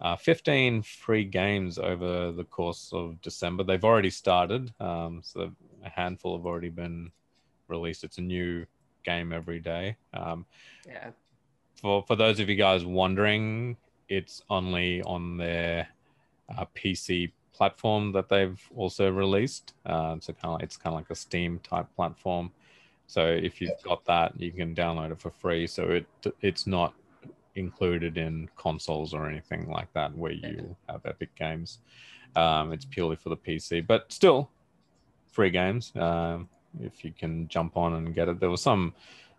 uh, 0.00 0.16
15 0.16 0.82
free 0.82 1.24
games 1.24 1.78
over 1.78 2.32
the 2.32 2.44
course 2.44 2.90
of 2.92 3.20
December. 3.22 3.62
They've 3.62 3.84
already 3.84 4.10
started, 4.10 4.72
um, 4.80 5.20
so 5.22 5.52
a 5.84 5.88
handful 5.88 6.36
have 6.36 6.44
already 6.46 6.70
been 6.70 7.12
released. 7.68 8.02
It's 8.02 8.18
a 8.18 8.22
new 8.22 8.66
game 9.04 9.32
every 9.32 9.60
day. 9.60 9.96
Um, 10.12 10.44
yeah. 10.86 11.10
for 11.80 12.02
for 12.02 12.16
those 12.16 12.40
of 12.40 12.48
you 12.48 12.56
guys 12.56 12.84
wondering, 12.84 13.76
it's 14.08 14.42
only 14.50 15.02
on 15.02 15.36
their 15.36 15.88
uh, 16.56 16.64
PC 16.74 17.32
platform 17.52 18.12
that 18.12 18.28
they've 18.28 18.60
also 18.74 19.10
released. 19.10 19.74
Uh, 19.86 20.16
so 20.20 20.32
kind 20.32 20.46
of 20.46 20.52
like, 20.54 20.62
it's 20.64 20.76
kind 20.76 20.94
of 20.94 21.00
like 21.00 21.10
a 21.10 21.14
Steam 21.14 21.60
type 21.60 21.86
platform. 21.94 22.50
So 23.12 23.26
if 23.26 23.60
you've 23.60 23.82
got 23.82 24.06
that, 24.06 24.40
you 24.40 24.50
can 24.52 24.74
download 24.74 25.12
it 25.12 25.20
for 25.20 25.30
free. 25.30 25.66
So 25.66 25.82
it 25.90 26.06
it's 26.40 26.66
not 26.66 26.94
included 27.56 28.16
in 28.16 28.48
consoles 28.56 29.12
or 29.12 29.28
anything 29.28 29.68
like 29.68 29.92
that 29.92 30.16
where 30.16 30.32
you 30.32 30.74
have 30.88 31.04
Epic 31.04 31.28
Games. 31.34 31.80
Um, 32.36 32.72
it's 32.72 32.86
purely 32.86 33.16
for 33.16 33.28
the 33.28 33.36
PC, 33.36 33.86
but 33.86 34.10
still 34.10 34.48
free 35.30 35.50
games. 35.50 35.92
Um, 35.94 36.48
if 36.80 37.04
you 37.04 37.12
can 37.12 37.48
jump 37.48 37.76
on 37.76 37.92
and 37.92 38.14
get 38.14 38.28
it, 38.28 38.40
there 38.40 38.48
was 38.48 38.62
some. 38.62 38.94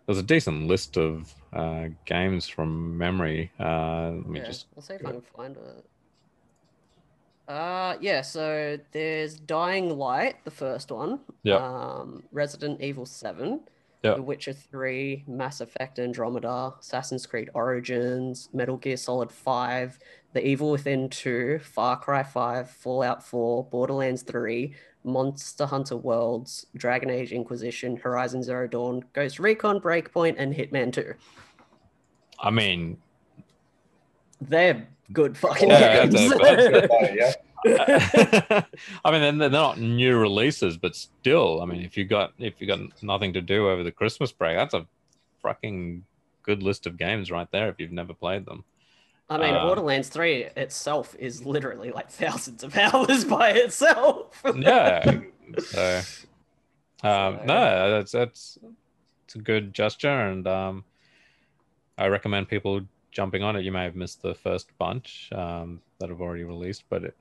There's 0.06 0.18
a 0.18 0.22
decent 0.22 0.68
list 0.68 0.96
of 0.96 1.34
uh, 1.52 1.86
games 2.04 2.46
from 2.46 2.96
memory. 2.96 3.50
Uh, 3.58 4.10
let 4.10 4.28
me 4.28 4.38
yeah. 4.38 4.46
just 4.46 4.66
I'll 4.76 4.82
see 4.82 4.94
if 4.94 5.04
I 5.04 5.10
can 5.10 5.20
find 5.20 5.56
it. 5.56 5.84
Uh, 7.46 7.96
yeah, 8.00 8.22
so 8.22 8.78
there's 8.92 9.38
Dying 9.38 9.96
Light, 9.98 10.36
the 10.44 10.50
first 10.50 10.90
one. 10.90 11.20
Yep. 11.42 11.60
Um, 11.60 12.22
Resident 12.32 12.80
Evil 12.80 13.06
7. 13.06 13.60
Yep. 14.02 14.16
The 14.16 14.22
Witcher 14.22 14.52
3, 14.52 15.24
Mass 15.26 15.60
Effect 15.62 15.98
Andromeda, 15.98 16.74
Assassin's 16.78 17.24
Creed 17.26 17.48
Origins, 17.54 18.50
Metal 18.52 18.76
Gear 18.76 18.98
Solid 18.98 19.32
5, 19.32 19.98
The 20.34 20.46
Evil 20.46 20.70
Within 20.70 21.08
2, 21.08 21.60
Far 21.60 21.98
Cry 21.98 22.22
5, 22.22 22.70
Fallout 22.70 23.22
4, 23.26 23.64
Borderlands 23.64 24.22
3, 24.22 24.74
Monster 25.04 25.64
Hunter 25.64 25.96
Worlds, 25.96 26.66
Dragon 26.76 27.08
Age 27.08 27.32
Inquisition, 27.32 27.96
Horizon 27.96 28.42
Zero 28.42 28.66
Dawn, 28.66 29.02
Ghost 29.14 29.38
Recon 29.38 29.80
Breakpoint, 29.80 30.34
and 30.38 30.54
Hitman 30.54 30.92
2. 30.92 31.14
I 32.40 32.50
mean, 32.50 32.98
They're 34.40 34.86
good 35.12 35.36
fucking 35.36 35.68
Yeah, 35.70 36.06
games. 36.06 36.30
they're 36.38 36.88
That's 36.88 37.36
yeah. 37.66 38.62
I 39.04 39.10
mean, 39.10 39.20
they're, 39.22 39.32
they're 39.32 39.50
not 39.50 39.78
new 39.78 40.16
releases, 40.18 40.76
but 40.76 40.94
still, 40.94 41.62
I 41.62 41.64
mean, 41.66 41.82
if 41.82 41.96
you 41.96 42.04
got 42.04 42.32
if 42.38 42.60
you 42.60 42.66
got 42.66 42.80
nothing 43.02 43.32
to 43.34 43.40
do 43.40 43.68
over 43.70 43.82
the 43.82 43.92
Christmas 43.92 44.32
break, 44.32 44.56
that's 44.56 44.74
a 44.74 44.86
fucking 45.42 46.04
good 46.42 46.62
list 46.62 46.86
of 46.86 46.96
games 46.98 47.30
right 47.30 47.50
there. 47.52 47.68
If 47.68 47.76
you've 47.80 47.90
never 47.92 48.12
played 48.12 48.44
them, 48.44 48.64
I 49.30 49.38
mean, 49.38 49.54
Um, 49.54 49.66
Borderlands 49.66 50.08
3 50.10 50.44
itself 50.56 51.16
is 51.18 51.46
literally 51.46 51.90
like 51.90 52.10
thousands 52.10 52.62
of 52.64 52.76
hours 52.76 53.24
by 53.24 53.50
itself. 53.52 54.42
yeah. 54.54 55.02
So, 55.58 56.00
Um, 57.02 57.38
So- 57.38 57.42
no, 57.46 57.90
that's 57.92 58.12
that's 58.12 58.58
it's 59.24 59.34
a 59.36 59.38
good 59.38 59.72
gesture, 59.72 60.08
and 60.28 60.46
um, 60.46 60.84
I 61.96 62.08
recommend 62.08 62.48
people 62.48 62.82
jumping 63.14 63.42
on 63.42 63.56
it. 63.56 63.62
You 63.62 63.72
may 63.72 63.84
have 63.84 63.96
missed 63.96 64.20
the 64.20 64.34
first 64.34 64.76
bunch 64.76 65.30
um, 65.32 65.80
that 66.00 66.10
have 66.10 66.20
already 66.20 66.44
released, 66.44 66.84
but 66.90 67.04
it, 67.04 67.16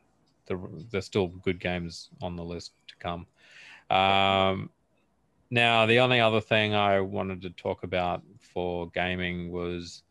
the, 0.48 0.60
there's 0.92 1.06
still 1.06 1.28
good 1.28 1.60
games 1.60 2.10
on 2.22 2.36
the 2.36 2.44
list 2.44 2.74
to 2.88 2.96
come. 2.98 3.26
Um, 3.90 4.70
now, 5.50 5.86
the 5.86 6.00
only 6.00 6.20
other 6.20 6.42
thing 6.42 6.74
I 6.74 7.00
wanted 7.00 7.42
to 7.44 7.52
talk 7.52 7.84
about 7.84 8.24
for 8.40 8.90
gaming 8.90 9.52
was 9.52 10.04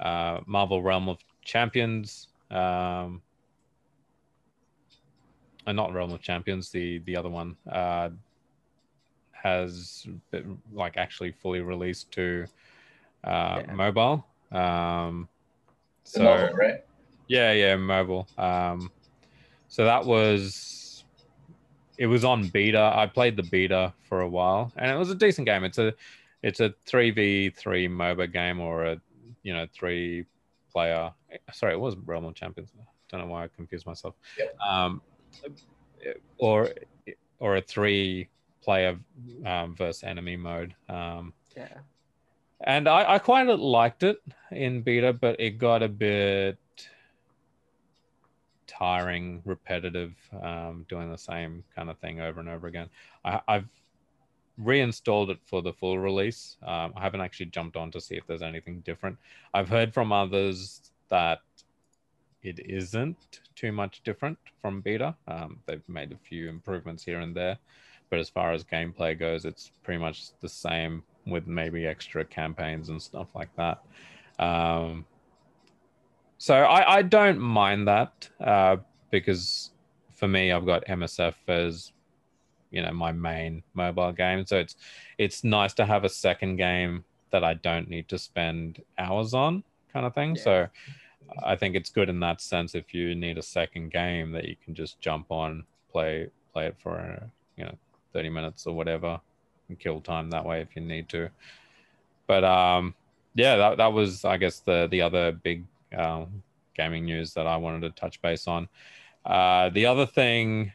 uh, 0.00 0.40
Marvel 0.44 0.82
Realm 0.82 1.08
of 1.08 1.18
Champions. 1.42 2.28
Um, 2.50 3.22
uh, 5.66 5.72
not 5.72 5.92
Realm 5.92 6.12
of 6.12 6.20
Champions, 6.20 6.70
the 6.70 6.98
the 7.00 7.16
other 7.16 7.28
one 7.28 7.56
uh, 7.70 8.10
has 9.32 10.06
been, 10.30 10.58
like 10.72 10.96
actually 10.96 11.30
fully 11.30 11.60
released 11.60 12.10
to 12.12 12.46
uh, 13.24 13.62
Yeah. 13.66 13.74
mobile. 13.74 14.26
Um, 14.52 15.28
so 16.04 16.22
novel, 16.22 16.56
right? 16.56 16.84
yeah, 17.26 17.52
yeah, 17.52 17.76
mobile. 17.76 18.26
Um, 18.38 18.90
so 19.68 19.84
that 19.84 20.04
was 20.04 21.04
it 21.98 22.06
was 22.06 22.24
on 22.24 22.48
beta. 22.48 22.92
I 22.94 23.06
played 23.06 23.36
the 23.36 23.42
beta 23.42 23.92
for 24.08 24.20
a 24.20 24.28
while, 24.28 24.72
and 24.76 24.90
it 24.90 24.96
was 24.96 25.10
a 25.10 25.14
decent 25.14 25.46
game. 25.46 25.64
It's 25.64 25.78
a 25.78 25.92
it's 26.42 26.60
a 26.60 26.74
three 26.86 27.10
v 27.10 27.50
three 27.50 27.88
MOBA 27.88 28.32
game 28.32 28.60
or 28.60 28.84
a 28.84 29.00
you 29.42 29.52
know 29.52 29.66
three 29.72 30.24
player. 30.72 31.12
Sorry, 31.52 31.74
it 31.74 31.80
was 31.80 31.96
Realm 31.96 32.24
of 32.24 32.34
Champions. 32.34 32.72
Don't 33.10 33.20
know 33.20 33.26
why 33.26 33.44
I 33.44 33.48
confused 33.48 33.86
myself. 33.86 34.14
Yep. 34.38 34.56
Um, 34.60 35.02
or 36.38 36.70
or 37.38 37.56
a 37.56 37.60
three 37.60 38.28
player 38.62 38.98
um, 39.44 39.74
versus 39.74 40.04
enemy 40.04 40.36
mode. 40.36 40.74
Um, 40.88 41.32
Yeah. 41.56 41.68
And 42.60 42.88
I, 42.88 43.14
I 43.14 43.18
quite 43.18 43.46
liked 43.46 44.02
it 44.02 44.20
in 44.50 44.82
beta, 44.82 45.12
but 45.12 45.38
it 45.40 45.58
got 45.58 45.82
a 45.82 45.88
bit 45.88 46.58
tiring, 48.66 49.42
repetitive, 49.44 50.14
um, 50.42 50.86
doing 50.88 51.10
the 51.10 51.18
same 51.18 51.64
kind 51.74 51.90
of 51.90 51.98
thing 51.98 52.20
over 52.20 52.40
and 52.40 52.48
over 52.48 52.66
again. 52.66 52.88
I, 53.24 53.40
I've 53.48 53.68
reinstalled 54.58 55.30
it 55.30 55.38
for 55.44 55.62
the 55.62 55.72
full 55.72 55.98
release. 55.98 56.56
Um, 56.62 56.92
I 56.96 57.02
haven't 57.02 57.20
actually 57.20 57.46
jumped 57.46 57.76
on 57.76 57.90
to 57.92 58.00
see 58.00 58.16
if 58.16 58.26
there's 58.26 58.42
anything 58.42 58.80
different. 58.80 59.16
I've 59.54 59.68
heard 59.68 59.94
from 59.94 60.12
others 60.12 60.90
that 61.08 61.40
it 62.42 62.60
isn't 62.68 63.40
too 63.54 63.72
much 63.72 64.02
different 64.02 64.38
from 64.60 64.80
beta. 64.80 65.14
Um, 65.26 65.60
they've 65.66 65.88
made 65.88 66.12
a 66.12 66.16
few 66.28 66.48
improvements 66.48 67.04
here 67.04 67.20
and 67.20 67.34
there, 67.34 67.58
but 68.10 68.18
as 68.18 68.28
far 68.28 68.52
as 68.52 68.64
gameplay 68.64 69.18
goes, 69.18 69.44
it's 69.44 69.72
pretty 69.82 70.00
much 70.00 70.30
the 70.40 70.48
same 70.48 71.02
with 71.28 71.46
maybe 71.46 71.86
extra 71.86 72.24
campaigns 72.24 72.88
and 72.88 73.00
stuff 73.00 73.28
like 73.34 73.54
that. 73.56 73.82
Um, 74.38 75.04
so 76.38 76.54
I, 76.54 76.98
I 76.98 77.02
don't 77.02 77.40
mind 77.40 77.88
that 77.88 78.28
uh, 78.40 78.76
because 79.10 79.70
for 80.14 80.28
me, 80.28 80.52
I've 80.52 80.66
got 80.66 80.86
MSF 80.86 81.34
as 81.48 81.92
you 82.70 82.82
know 82.82 82.92
my 82.92 83.12
main 83.12 83.62
mobile 83.74 84.12
game. 84.12 84.46
So 84.46 84.58
it's 84.58 84.76
it's 85.18 85.44
nice 85.44 85.74
to 85.74 85.86
have 85.86 86.04
a 86.04 86.08
second 86.08 86.56
game 86.56 87.04
that 87.30 87.44
I 87.44 87.54
don't 87.54 87.88
need 87.88 88.08
to 88.08 88.18
spend 88.18 88.82
hours 88.98 89.34
on, 89.34 89.64
kind 89.92 90.06
of 90.06 90.14
thing. 90.14 90.36
Yeah. 90.36 90.42
So 90.42 90.66
I 91.44 91.56
think 91.56 91.74
it's 91.74 91.90
good 91.90 92.08
in 92.08 92.20
that 92.20 92.40
sense 92.40 92.74
if 92.74 92.94
you 92.94 93.14
need 93.14 93.38
a 93.38 93.42
second 93.42 93.90
game 93.90 94.32
that 94.32 94.44
you 94.44 94.56
can 94.64 94.74
just 94.74 95.00
jump 95.00 95.26
on, 95.30 95.64
play 95.90 96.28
play 96.52 96.66
it 96.66 96.76
for 96.78 96.98
uh, 96.98 97.26
you 97.56 97.64
know 97.64 97.74
30 98.12 98.30
minutes 98.30 98.66
or 98.66 98.74
whatever 98.74 99.20
and 99.68 99.78
kill 99.78 100.00
time 100.00 100.30
that 100.30 100.44
way 100.44 100.60
if 100.60 100.74
you 100.74 100.82
need 100.82 101.08
to. 101.10 101.28
But 102.26 102.44
um 102.44 102.94
yeah, 103.38 103.56
that, 103.56 103.76
that 103.78 103.92
was 103.92 104.24
I 104.24 104.36
guess 104.36 104.58
the 104.60 104.88
the 104.90 105.02
other 105.02 105.32
big 105.32 105.64
um, 105.96 106.42
gaming 106.74 107.04
news 107.04 107.34
that 107.34 107.46
I 107.46 107.56
wanted 107.56 107.82
to 107.82 107.90
touch 107.90 108.20
base 108.20 108.48
on. 108.48 108.68
Uh, 109.24 109.68
the 109.70 109.86
other 109.86 110.06
thing, 110.06 110.72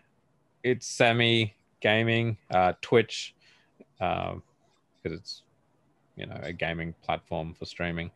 it's 0.64 0.88
semi 0.88 1.54
gaming, 1.82 2.38
uh, 2.52 2.74
Twitch, 2.82 3.36
because 3.98 4.41
it's 5.04 5.41
you 6.16 6.26
know 6.26 6.39
a 6.41 6.54
gaming 6.54 6.94
platform 7.04 7.54
for 7.54 7.66
streaming. 7.66 8.12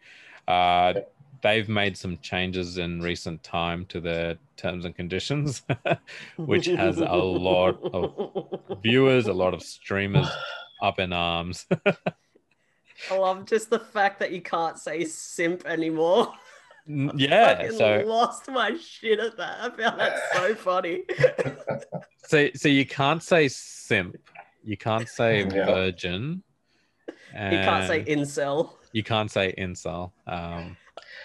Uh, 0.47 0.93
they've 1.41 1.67
made 1.67 1.97
some 1.97 2.17
changes 2.19 2.77
in 2.77 3.01
recent 3.01 3.43
time 3.43 3.85
to 3.87 3.99
their 3.99 4.37
terms 4.55 4.85
and 4.85 4.95
conditions, 4.95 5.63
which 6.37 6.67
has 6.67 6.99
a 6.99 7.15
lot 7.15 7.77
of 7.93 8.79
viewers, 8.81 9.27
a 9.27 9.33
lot 9.33 9.53
of 9.53 9.61
streamers 9.61 10.29
up 10.81 10.99
in 10.99 11.13
arms. 11.13 11.65
I 13.11 13.15
love 13.15 13.45
just 13.45 13.69
the 13.69 13.79
fact 13.79 14.19
that 14.19 14.31
you 14.31 14.41
can't 14.41 14.77
say 14.79 15.03
simp 15.05 15.65
anymore. 15.65 16.33
yeah, 16.87 17.57
Fucking 17.57 17.77
so 17.77 18.03
lost 18.05 18.47
my 18.49 18.75
shit 18.77 19.19
at 19.19 19.37
that. 19.37 19.57
I 19.61 19.69
found 19.69 19.99
that 19.99 20.17
so 20.33 20.55
funny. 20.69 21.03
so 22.25 22.49
so 22.55 22.69
you 22.69 22.85
can't 22.85 23.21
say 23.21 23.47
simp, 23.49 24.15
you 24.63 24.77
can't 24.77 25.07
say 25.07 25.39
Yeah. 25.43 25.65
virgin, 25.65 26.41
and 27.33 27.53
you 27.53 27.59
can't 27.59 27.85
say 27.87 28.03
incel. 28.05 28.73
you 28.93 29.03
can't 29.03 29.29
say 29.29 29.53
incel. 29.57 30.11
Um, 30.25 30.75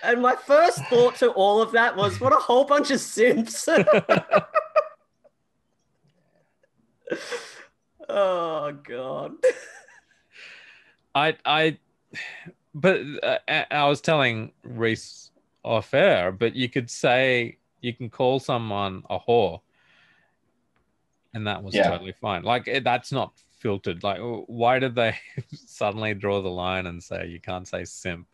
And 0.02 0.20
my 0.20 0.34
first 0.36 0.84
thought 0.86 1.14
to 1.16 1.30
all 1.30 1.62
of 1.62 1.70
that 1.72 1.96
was, 1.96 2.20
what 2.20 2.32
a 2.32 2.36
whole 2.36 2.64
bunch 2.64 2.90
of 2.90 3.00
simps. 3.00 3.68
Oh 8.12 8.72
god. 8.86 9.32
I 11.14 11.36
I, 11.44 11.78
but 12.74 13.00
uh, 13.22 13.38
I 13.70 13.88
was 13.88 14.00
telling 14.00 14.52
Reese 14.62 15.30
off 15.64 15.94
air, 15.94 16.32
but 16.32 16.54
you 16.54 16.68
could 16.68 16.90
say 16.90 17.58
you 17.80 17.94
can 17.94 18.10
call 18.10 18.38
someone 18.38 19.02
a 19.10 19.18
whore, 19.18 19.60
and 21.34 21.46
that 21.46 21.62
was 21.62 21.74
Yeah. 21.74 21.90
totally 21.90 22.12
fine. 22.20 22.42
Like 22.42 22.68
it, 22.68 22.84
that's 22.84 23.12
not 23.12 23.32
filtered. 23.58 24.02
Like 24.02 24.20
why 24.20 24.78
did 24.78 24.94
they 24.94 25.16
suddenly 25.54 26.14
draw 26.14 26.40
the 26.42 26.50
line 26.50 26.86
and 26.86 27.02
say 27.02 27.26
you 27.26 27.40
can't 27.40 27.68
say 27.68 27.84
simp, 27.84 28.26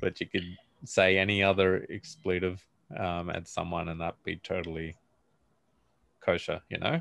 but 0.00 0.20
you 0.20 0.26
could 0.26 0.56
say 0.84 1.18
any 1.18 1.42
other 1.42 1.86
expletive 1.90 2.64
um, 2.96 3.30
at 3.30 3.48
someone 3.48 3.88
and 3.88 4.00
that 4.00 4.16
be 4.24 4.36
totally 4.36 4.96
kosher, 6.20 6.62
you 6.68 6.78
know? 6.78 7.00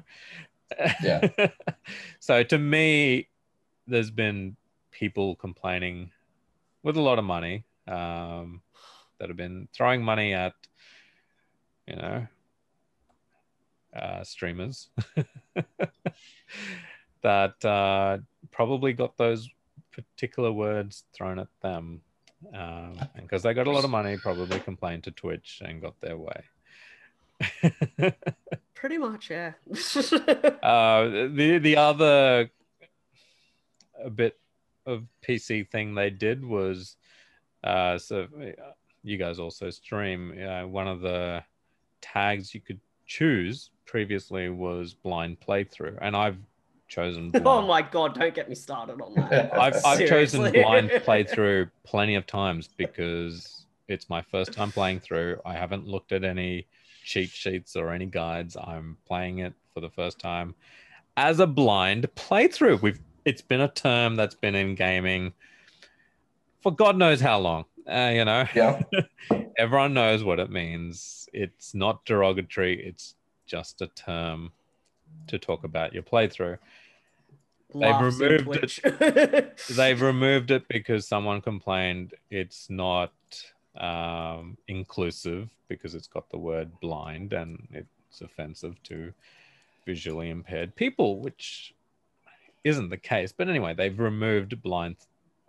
Yeah. 1.04 1.30
so 2.20 2.44
to 2.44 2.58
me, 2.58 3.28
there's 3.88 4.12
been 4.12 4.56
people 4.92 5.36
complaining 5.36 6.12
with 6.84 6.98
a 6.98 7.02
lot 7.02 7.20
of 7.20 7.26
money 7.26 7.66
um, 7.88 8.62
that 9.20 9.30
have 9.30 9.38
been 9.38 9.68
throwing 9.74 10.04
money 10.04 10.34
at, 10.34 10.54
you 11.88 11.96
know, 11.96 12.28
uh, 13.96 14.24
streamers 14.24 14.90
that 17.24 17.66
uh, 17.66 18.18
probably 18.52 18.94
got 18.94 19.18
those 19.18 19.50
particular 19.92 20.52
words 20.52 21.04
thrown 21.14 21.40
at 21.40 21.48
them. 21.62 22.02
Um, 22.54 22.96
and 23.16 23.24
because 23.24 23.44
they 23.44 23.54
got 23.54 23.68
a 23.68 23.72
lot 23.72 23.84
of 23.84 23.90
money, 23.90 24.16
probably 24.18 24.60
complained 24.60 25.04
to 25.06 25.12
Twitch 25.12 25.62
and 25.66 25.82
got 25.82 26.00
their 26.00 26.18
way. 26.18 26.44
Pretty 28.80 28.98
much, 28.98 29.30
yeah. 29.30 29.54
uh, 30.64 31.04
the 31.10 31.60
the 31.62 31.76
other 31.76 32.50
a 34.02 34.10
bit 34.10 34.40
of 34.86 35.04
PC 35.22 35.70
thing 35.70 35.96
they 35.96 36.10
did 36.10 36.46
was 36.46 36.96
uh, 37.64 37.98
so 37.98 38.28
you 39.04 39.18
guys 39.18 39.38
also 39.38 39.70
stream. 39.70 40.34
Uh, 40.42 40.66
one 40.66 40.88
of 40.88 41.02
the 41.02 41.44
tags 42.02 42.54
you 42.54 42.62
could 42.62 42.80
choose 43.06 43.72
previously 43.86 44.48
was 44.48 44.94
blind 44.94 45.42
playthrough, 45.42 45.98
and 46.02 46.16
I've 46.16 46.38
chosen. 46.88 47.32
Blind. 47.32 47.48
oh 47.48 47.62
my 47.62 47.82
god, 47.82 48.16
don't 48.16 48.34
get 48.34 48.48
me 48.48 48.56
started 48.56 49.02
on 49.02 49.14
that. 49.16 49.54
I've, 49.60 49.76
I've 49.84 50.08
chosen 50.08 50.52
blind 50.54 50.90
playthrough 50.90 51.70
plenty 51.84 52.16
of 52.16 52.26
times 52.26 52.70
because 52.78 53.66
it's 53.90 54.10
my 54.10 54.22
first 54.22 54.54
time 54.54 54.72
playing 54.72 55.02
through. 55.02 55.42
I 55.46 55.54
haven't 55.54 55.86
looked 55.86 56.14
at 56.14 56.24
any 56.24 56.68
cheat 57.10 57.32
sheets 57.32 57.76
or 57.76 57.92
any 57.92 58.06
guides. 58.06 58.56
I'm 58.56 58.98
playing 59.08 59.40
it 59.40 59.54
for 59.74 59.82
the 59.82 59.90
first 59.90 60.20
time 60.20 60.54
as 61.18 61.40
a 61.40 61.48
blind 61.48 62.08
playthrough. 62.16 62.82
We've 62.82 63.00
it's 63.26 63.42
been 63.42 63.62
a 63.62 63.68
term 63.68 64.16
that's 64.16 64.36
been 64.36 64.56
in 64.56 64.76
gaming 64.76 65.34
for 66.62 66.72
God 66.74 66.98
knows 66.98 67.20
how 67.20 67.40
long. 67.40 67.66
Uh, 67.88 68.12
you 68.14 68.26
know, 68.26 68.46
Yeah. 68.54 68.84
everyone 69.58 69.94
knows 69.94 70.24
what 70.24 70.40
it 70.40 70.52
means. 70.52 71.28
It's 71.34 71.74
not 71.74 72.06
derogatory. 72.06 72.86
It's 72.86 73.16
just 73.48 73.82
a 73.82 73.88
term 73.88 74.52
to 75.28 75.40
talk 75.40 75.64
about 75.64 75.94
your 75.94 76.04
playthrough. 76.04 76.60
Laughs 77.74 78.20
in 78.20 78.28
removed 78.32 78.46
Twitch. 78.46 78.82
they've 79.76 80.02
removed 80.02 80.52
it 80.52 80.68
because 80.68 81.08
someone 81.08 81.42
complained 81.42 82.14
it's 82.30 82.70
not 82.70 83.14
um, 83.78 84.58
inclusive 84.68 85.50
because 85.68 85.96
it's 85.96 86.08
got 86.08 86.30
the 86.30 86.38
word 86.38 86.80
blind 86.80 87.34
and 87.34 87.68
it's 87.72 88.22
offensive 88.22 88.82
to 88.84 89.14
visually 89.86 90.30
impaired 90.30 90.76
people, 90.76 91.20
which 91.20 91.74
isn't 92.64 92.90
the 92.90 92.98
case. 92.98 93.32
But 93.32 93.50
anyway, 93.50 93.74
they've 93.74 93.98
removed 94.00 94.62
blind 94.62 94.98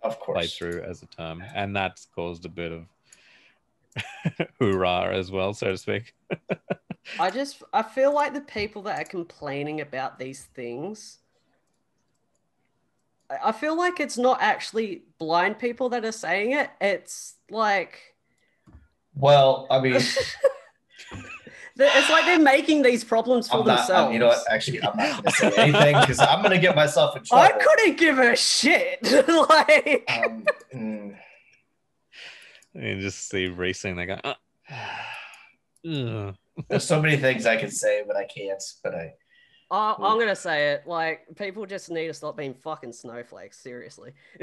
Of 0.03 0.19
course. 0.19 0.37
playthrough 0.37 0.83
as 0.87 1.03
a 1.03 1.07
term, 1.07 1.43
and 1.55 1.75
that's 1.75 2.07
caused 2.15 2.45
a 2.45 2.49
bit 2.49 2.71
of 2.71 2.85
hoorah 4.59 5.15
as 5.15 5.31
well, 5.31 5.53
so 5.53 5.71
to 5.71 5.77
speak. 5.77 6.13
I 7.19 7.29
just 7.31 7.61
I 7.73 7.81
feel 7.83 8.13
like 8.13 8.33
the 8.33 8.41
people 8.41 8.83
that 8.83 8.99
are 9.01 9.09
complaining 9.09 9.81
about 9.81 10.19
these 10.19 10.45
things 10.45 11.17
I- 13.29 13.49
I 13.49 13.51
feel 13.51 13.75
like 13.75 13.99
it's 13.99 14.17
not 14.17 14.41
actually 14.41 15.03
blind 15.17 15.57
people 15.59 15.89
that 15.89 16.05
are 16.05 16.11
saying 16.11 16.51
it. 16.51 16.69
It's 16.79 17.35
like 17.49 18.10
Well, 19.21 19.67
I 19.69 19.79
mean, 19.79 19.93
it's 21.77 22.09
like 22.09 22.25
they're 22.25 22.39
making 22.39 22.81
these 22.81 23.03
problems 23.03 23.47
for 23.47 23.59
I'm 23.59 23.67
not. 23.67 23.77
themselves. 23.77 24.07
I'm, 24.07 24.13
you 24.13 24.19
know 24.19 24.29
what? 24.29 24.43
Actually, 24.49 24.81
I'm 24.81 24.97
not 24.97 25.11
going 25.11 25.23
to 25.23 25.31
say 25.31 25.51
anything 25.57 25.95
because 26.01 26.19
I'm 26.19 26.39
going 26.41 26.55
to 26.55 26.57
get 26.57 26.75
myself 26.75 27.15
in 27.15 27.23
trouble. 27.23 27.43
I 27.43 27.51
couldn't 27.51 27.97
give 27.99 28.17
a 28.17 28.35
shit. 28.35 28.99
like 29.27 30.03
Um, 30.09 30.45
mm, 30.73 31.15
You 32.73 32.99
just 32.99 33.29
see 33.29 33.45
racing, 33.47 33.95
they 33.95 34.07
go, 34.07 34.17
"Uh, 34.25 34.33
there's 36.67 36.83
so 36.83 36.99
many 36.99 37.15
things 37.17 37.45
I 37.45 37.57
can 37.57 37.69
say, 37.69 38.03
but 38.07 38.15
I 38.17 38.25
can't. 38.25 38.61
But 38.83 38.95
I. 38.95 39.13
I, 39.69 39.93
I'm 39.99 40.19
gonna 40.19 40.35
say 40.35 40.71
it. 40.73 40.87
Like 40.87 41.27
people 41.37 41.67
just 41.67 41.91
need 41.91 42.07
to 42.07 42.13
stop 42.13 42.35
being 42.35 42.55
fucking 42.55 42.93
snowflakes. 42.93 43.59
Seriously. 43.59 44.13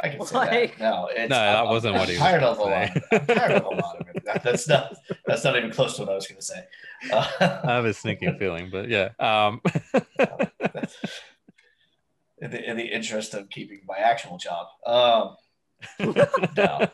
I 0.00 0.08
can 0.08 0.24
say 0.26 0.36
Like- 0.36 0.78
that. 0.78 0.80
No, 0.80 1.06
it's, 1.10 1.30
No, 1.30 1.36
that 1.36 1.56
I'm- 1.56 1.68
wasn't 1.68 1.94
I'm 1.94 2.00
what 2.00 2.08
he 2.08 2.14
was 2.14 2.20
tired 2.22 2.40
gonna 2.40 2.52
of 2.52 2.58
a 2.58 2.62
lot. 2.62 2.90
I'm 3.12 3.26
tired 3.26 3.52
of 3.52 3.64
a 3.64 3.68
lot 3.68 4.00
of 4.00 4.08
it. 4.08 4.24
That- 4.24 4.42
That's 4.42 4.68
not. 4.68 4.94
That's 5.26 5.44
not 5.44 5.56
even 5.56 5.70
close 5.70 5.96
to 5.96 6.02
what 6.02 6.10
I 6.10 6.14
was 6.14 6.26
going 6.26 6.38
to 6.40 6.44
say. 6.44 6.64
I 7.12 7.16
Uh, 7.40 7.66
have 7.66 7.84
a 7.84 7.92
sneaking 8.02 8.38
feeling, 8.38 8.70
but 8.70 8.88
yeah. 8.88 9.10
Um, 9.18 9.60
in 12.38 12.50
the 12.50 12.70
in 12.70 12.76
the 12.76 12.84
interest 12.84 13.34
of 13.34 13.48
keeping 13.50 13.80
my 13.86 13.96
actual 13.98 14.38
job. 14.38 14.66
Um, 14.86 15.36
no, 16.56 16.88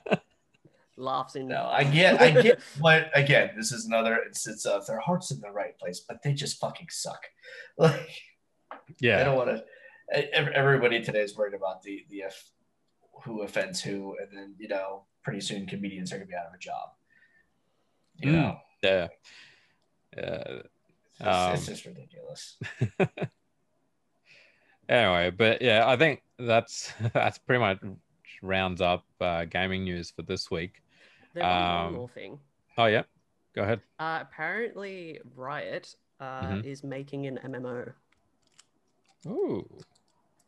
Laughs 0.96 1.34
in. 1.36 1.48
no, 1.48 1.66
I 1.70 1.84
get, 1.84 2.20
I 2.20 2.30
get. 2.42 2.60
But 2.80 3.10
again, 3.14 3.50
this 3.56 3.72
is 3.72 3.86
another 3.86 4.22
instance 4.26 4.66
of 4.66 4.86
their 4.86 4.98
hearts 5.00 5.30
in 5.30 5.40
the 5.40 5.50
right 5.50 5.78
place, 5.78 6.00
but 6.00 6.22
they 6.22 6.32
just 6.32 6.60
fucking 6.60 6.88
suck. 6.90 7.22
Like 7.78 8.08
yeah, 9.00 9.20
I 9.20 9.24
don't 9.24 9.36
want 9.36 9.50
to. 9.50 9.64
Everybody 10.34 11.00
today 11.02 11.20
is 11.20 11.36
worried 11.36 11.54
about 11.54 11.82
the 11.82 12.04
the 12.10 12.24
F, 12.24 12.50
who 13.24 13.42
offends 13.42 13.80
who, 13.80 14.16
and 14.18 14.36
then 14.36 14.54
you 14.58 14.68
know, 14.68 15.04
pretty 15.22 15.40
soon 15.40 15.66
comedians 15.66 16.12
are 16.12 16.16
gonna 16.16 16.26
be 16.26 16.34
out 16.34 16.46
of 16.46 16.54
a 16.54 16.58
job. 16.58 16.90
You 18.16 18.30
Mm. 18.30 18.34
know, 18.34 18.60
Yeah. 18.82 19.08
Yeah. 20.16 20.44
it's, 21.20 21.20
Um, 21.20 21.54
it's 21.54 21.66
just 21.66 21.84
ridiculous. 21.86 22.58
anyway, 24.88 25.30
but 25.30 25.62
yeah, 25.62 25.86
I 25.88 25.96
think 25.96 26.22
that's 26.38 26.92
that's 27.14 27.38
pretty 27.38 27.60
much 27.60 27.78
rounds 28.42 28.80
up 28.80 29.04
uh, 29.20 29.44
gaming 29.44 29.84
news 29.84 30.10
for 30.10 30.22
this 30.22 30.50
week. 30.50 30.82
There 31.34 31.44
Um, 31.44 31.84
one 31.84 31.94
more 31.94 32.08
thing. 32.08 32.40
Oh 32.78 32.86
yeah, 32.86 33.02
go 33.54 33.62
ahead. 33.62 33.80
Uh, 33.98 34.18
apparently, 34.22 35.20
Riot 35.36 35.94
uh, 36.18 36.42
Mhm. 36.42 36.64
is 36.64 36.82
making 36.82 37.26
an 37.26 37.38
MMO. 37.38 37.92
Ooh. 39.26 39.78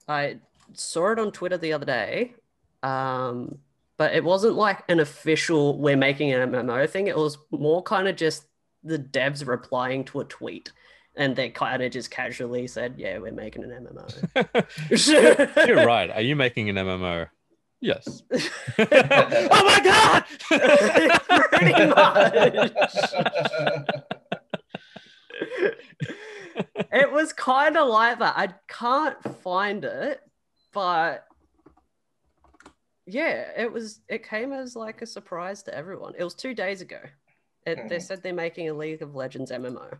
I 0.08 0.38
saw 0.72 1.12
it 1.12 1.18
on 1.18 1.30
Twitter 1.32 1.58
the 1.58 1.72
other 1.72 1.86
day, 1.86 2.34
um, 2.82 3.58
but 3.96 4.14
it 4.14 4.24
wasn't 4.24 4.54
like 4.54 4.82
an 4.88 5.00
official 5.00 5.78
"we're 5.78 5.96
making 5.96 6.32
an 6.32 6.50
MMO" 6.50 6.88
thing. 6.88 7.06
It 7.06 7.16
was 7.16 7.38
more 7.50 7.82
kind 7.82 8.08
of 8.08 8.16
just 8.16 8.44
the 8.82 8.98
devs 8.98 9.46
replying 9.46 10.04
to 10.06 10.20
a 10.20 10.24
tweet, 10.24 10.72
and 11.16 11.36
they 11.36 11.50
kind 11.50 11.82
of 11.82 11.92
just 11.92 12.10
casually 12.10 12.66
said, 12.66 12.94
"Yeah, 12.96 13.18
we're 13.18 13.32
making 13.32 13.64
an 13.64 13.70
MMO." 13.70 15.66
You're 15.66 15.86
right. 15.86 16.10
Are 16.10 16.20
you 16.22 16.36
making 16.36 16.68
an 16.68 16.76
MMO? 16.76 17.28
Yes. 17.80 18.22
oh 18.78 19.64
my 19.64 19.80
god! 19.82 20.24
Pretty 21.50 21.86
much. 21.86 22.74
it 26.92 27.12
was 27.12 27.32
kind 27.32 27.76
of 27.76 27.88
like 27.88 28.20
that. 28.20 28.34
I 28.36 28.48
can't 28.68 29.22
find 29.42 29.84
it, 29.84 30.20
but 30.72 31.24
yeah, 33.12 33.50
it 33.56 33.70
was. 33.72 34.00
It 34.08 34.26
came 34.26 34.52
as 34.52 34.74
like 34.74 35.02
a 35.02 35.06
surprise 35.06 35.62
to 35.64 35.74
everyone. 35.74 36.14
It 36.18 36.24
was 36.24 36.34
two 36.34 36.54
days 36.54 36.80
ago. 36.80 36.98
It, 37.66 37.88
they 37.88 37.96
Mhm. 37.96 38.02
said 38.02 38.22
they're 38.22 38.32
making 38.32 38.68
a 38.68 38.74
League 38.74 39.02
of 39.02 39.14
Legends 39.14 39.50
MMO. 39.52 39.90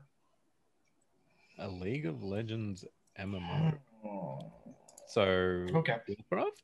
A 1.59 1.69
League 1.69 2.07
of 2.07 2.23
Legends 2.23 2.85
MMO. 3.19 3.73
Oh, 4.05 4.39
So 5.07 5.23
okay. 5.75 5.97
Warcraft? 6.31 6.63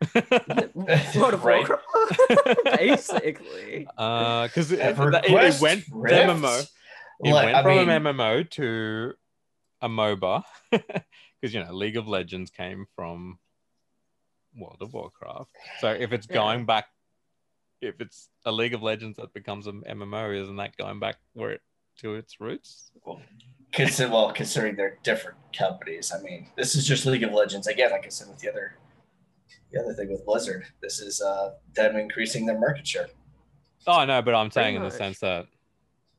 World 1.16 1.34
of 1.34 1.44
Right. 1.44 1.66
Warcraft, 1.68 1.84
basically. 2.78 3.88
Uh, 3.98 4.46
because 4.46 4.72
it, 4.72 4.78
it, 4.80 4.98
it 4.98 5.60
went 5.60 5.84
Rift? 5.92 6.28
MMO. 6.28 6.66
It 7.24 7.32
Like, 7.32 7.44
went 7.44 7.56
I 7.58 7.62
from 7.62 7.70
mean, 7.72 7.88
an 7.90 8.02
MMO 8.02 8.48
to 8.50 9.12
a 9.82 9.88
MOBA 9.88 10.42
because 10.70 11.52
you 11.54 11.62
know 11.62 11.72
League 11.72 11.96
of 11.96 12.08
Legends 12.08 12.50
came 12.50 12.86
from 12.96 13.38
World 14.56 14.78
of 14.80 14.92
Warcraft. 14.92 15.50
So 15.80 15.92
if 15.92 16.12
it's 16.12 16.26
Yeah. 16.28 16.34
going 16.34 16.66
back, 16.66 16.86
if 17.80 18.00
it's 18.00 18.28
a 18.44 18.52
League 18.52 18.74
of 18.74 18.82
Legends 18.82 19.16
that 19.18 19.32
becomes 19.32 19.66
an 19.66 19.82
MMO, 19.86 20.30
isn't 20.42 20.56
that 20.56 20.76
going 20.76 20.98
back 21.00 21.16
where 21.32 21.50
it 21.50 21.62
to 21.98 22.14
its 22.14 22.40
roots? 22.40 22.92
consider, 23.72 24.10
well, 24.12 24.32
considering 24.32 24.74
they're 24.74 24.98
different 25.04 25.38
companies. 25.56 26.12
I 26.12 26.20
mean, 26.22 26.48
this 26.56 26.74
is 26.74 26.84
just 26.86 27.06
League 27.06 27.22
of 27.22 27.32
Legends 27.32 27.68
again. 27.68 27.92
Like 27.92 28.04
I 28.04 28.08
said 28.08 28.28
with 28.28 28.38
the 28.38 28.50
other, 28.50 28.76
the 29.70 29.80
other 29.80 29.94
thing 29.94 30.10
with 30.10 30.24
Blizzard, 30.26 30.66
this 30.82 30.98
is 31.00 31.20
uh, 31.22 31.52
them 31.74 31.94
increasing 31.96 32.46
their 32.46 32.58
market 32.58 32.86
share. 32.86 33.06
Oh 33.86 34.04
no, 34.04 34.20
but 34.22 34.34
I'm 34.34 34.50
saying 34.50 34.74
in 34.74 34.82
the 34.82 34.90
sense 34.90 35.20
that 35.20 35.46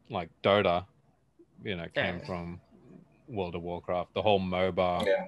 like 0.10 0.30
Dota, 0.44 0.86
you 1.64 1.76
know, 1.76 1.88
came 1.94 2.20
Yeah. 2.20 2.26
from 2.26 2.62
World 3.28 3.56
of 3.56 3.62
Warcraft. 3.64 4.14
The 4.14 4.22
whole 4.22 4.40
MOBA 4.40 5.06
Yeah, 5.06 5.28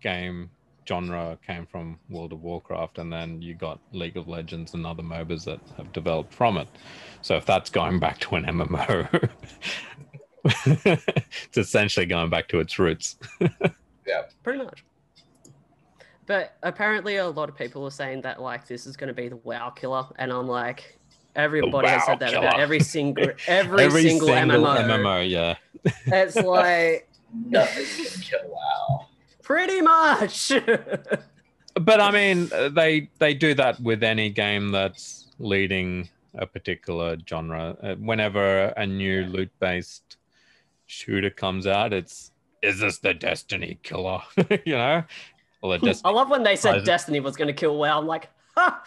game 0.00 0.50
genre 0.86 1.38
came 1.46 1.66
from 1.66 1.98
World 2.08 2.32
of 2.32 2.42
Warcraft, 2.42 2.98
and 2.98 3.12
then 3.12 3.40
you 3.42 3.54
got 3.54 3.78
League 3.92 4.16
of 4.16 4.28
Legends 4.28 4.74
and 4.74 4.86
other 4.86 5.02
MOBAs 5.02 5.44
that 5.44 5.60
have 5.76 5.92
developed 5.92 6.32
from 6.32 6.56
it. 6.58 6.68
So 7.22 7.36
if 7.36 7.46
that's 7.46 7.70
going 7.70 7.98
back 7.98 8.18
to 8.20 8.36
an 8.36 8.44
MMO, 8.44 9.30
it's 10.44 11.56
essentially 11.56 12.06
going 12.06 12.30
back 12.30 12.48
to 12.48 12.60
its 12.60 12.78
roots. 12.78 13.16
Yeah, 14.06 14.22
pretty 14.42 14.62
much. 14.62 14.84
But 16.26 16.56
apparently, 16.62 17.16
a 17.16 17.28
lot 17.28 17.48
of 17.48 17.56
people 17.56 17.84
are 17.84 17.90
saying 17.90 18.22
that 18.22 18.40
like 18.40 18.66
this 18.66 18.86
is 18.86 18.96
going 18.96 19.08
to 19.08 19.14
be 19.14 19.28
the 19.28 19.36
WoW 19.36 19.70
killer, 19.70 20.06
and 20.16 20.32
I'm 20.32 20.48
like, 20.48 20.98
everybody 21.36 21.88
has 21.88 22.04
said 22.04 22.18
that 22.20 22.34
about 22.34 22.60
every 22.60 22.80
single 22.80 23.30
every, 23.46 23.90
single, 23.90 24.28
MMO. 24.28 24.76
MMO, 24.78 25.28
yeah. 25.28 25.56
It's 26.06 26.36
like 26.36 27.08
nothing 27.46 27.84
can 27.84 28.22
kill 28.22 28.40
WoW. 28.48 29.06
Pretty 29.44 29.80
much. 29.80 30.52
But 31.80 32.00
I 32.00 32.12
mean, 32.12 32.50
they 32.70 33.08
they 33.18 33.34
do 33.34 33.54
that 33.54 33.80
with 33.80 34.04
any 34.04 34.30
game 34.30 34.70
that's 34.70 35.26
leading 35.38 36.08
a 36.34 36.46
particular 36.46 37.16
genre. 37.28 37.76
Uh, 37.82 37.94
Whenever 37.96 38.66
a 38.76 38.86
new 38.86 39.24
loot-based 39.24 40.16
shooter 40.86 41.30
comes 41.30 41.66
out, 41.66 41.92
it's 41.92 42.30
is 42.62 42.78
this 42.78 42.98
the 42.98 43.12
Destiny 43.12 43.78
killer? 43.82 44.20
you 44.64 44.76
know, 44.76 45.02
or 45.62 45.78
the 45.78 46.00
I 46.04 46.10
love 46.10 46.30
when 46.30 46.44
they 46.44 46.56
said 46.56 46.84
Destiny 46.84 47.18
was 47.20 47.36
going 47.36 47.48
to 47.48 47.54
kill 47.54 47.76
WoW. 47.76 47.98
I'm 47.98 48.06
like, 48.06 48.30
ha! 48.56 48.82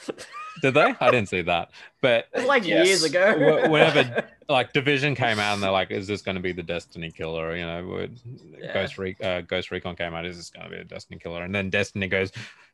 Did 0.61 0.73
they? 0.73 0.93
I 0.99 1.11
didn't 1.11 1.29
see 1.29 1.41
that. 1.43 1.69
But 2.01 2.25
It's 2.33 2.47
like 2.47 2.65
Yes. 2.65 2.87
years 2.87 3.03
ago. 3.03 3.67
Whenever- 3.69 4.23
like 4.49 4.73
Division 4.73 5.15
came 5.15 5.39
out, 5.39 5.53
and 5.55 5.63
they're 5.63 5.71
like, 5.71 5.91
"Is 5.91 6.07
this 6.07 6.21
going 6.21 6.35
to 6.35 6.41
be 6.41 6.51
the 6.53 6.63
Destiny 6.63 7.11
killer?" 7.11 7.55
You 7.55 7.65
know, 7.65 7.85
would 7.85 8.19
Yeah. 8.59 8.73
Ghost 8.73 8.97
Re- 8.97 9.17
uh, 9.21 9.41
Ghost 9.41 9.71
Recon 9.71 9.95
came 9.95 10.13
out. 10.13 10.25
Is 10.25 10.37
this 10.37 10.49
going 10.49 10.69
to 10.69 10.75
be 10.75 10.81
a 10.81 10.85
Destiny 10.85 11.19
killer? 11.19 11.43
And 11.43 11.53
then 11.53 11.69
Destiny 11.69 12.07
goes, 12.07 12.31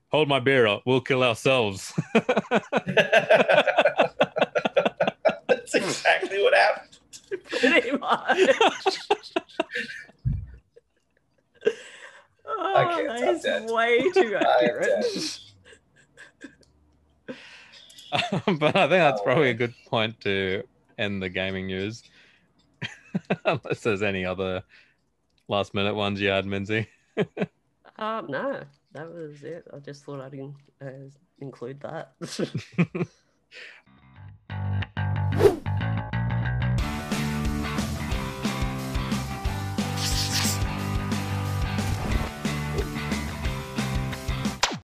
"Hold 0.09 0.27
my 0.27 0.39
beer 0.39 0.67
up. 0.67 0.83
We'll 0.85 1.01
kill 1.01 1.23
ourselves." 1.23 1.93
That's 5.47 5.75
exactly 5.75 6.41
what 6.43 6.53
happened. 6.53 6.97
pretty 7.49 7.91
much. 7.91 8.37
oh, 12.45 12.93
can't 12.95 13.07
that 13.07 13.19
top 13.19 13.35
is 13.35 13.41
that. 13.43 13.65
way 13.67 14.11
too 14.11 14.37
I 14.39 14.69
but 18.59 18.75
I 18.75 18.87
think 18.87 18.89
that's 18.91 19.21
Oh, 19.21 19.23
probably 19.23 19.49
a 19.49 19.55
good 19.55 19.73
point 19.89 20.19
to 20.21 20.63
end 20.97 21.21
the 21.21 21.29
gaming 21.29 21.67
news. 21.67 22.03
Unless 23.45 23.81
there's 23.81 24.03
any 24.03 24.25
other 24.25 24.63
last 25.47 25.73
minute 25.73 25.95
ones 25.95 26.21
you 26.21 26.29
had, 26.29 26.45
Minzy. 26.45 26.87
Um, 27.97 28.27
no, 28.29 28.63
that 28.93 29.11
was 29.13 29.43
it. 29.43 29.67
I 29.73 29.79
just 29.79 30.03
thought 30.03 30.21
I'd 30.21 30.33
in, 30.33 30.55
uh, 30.81 31.09
include 31.39 31.81
that. 31.81 32.13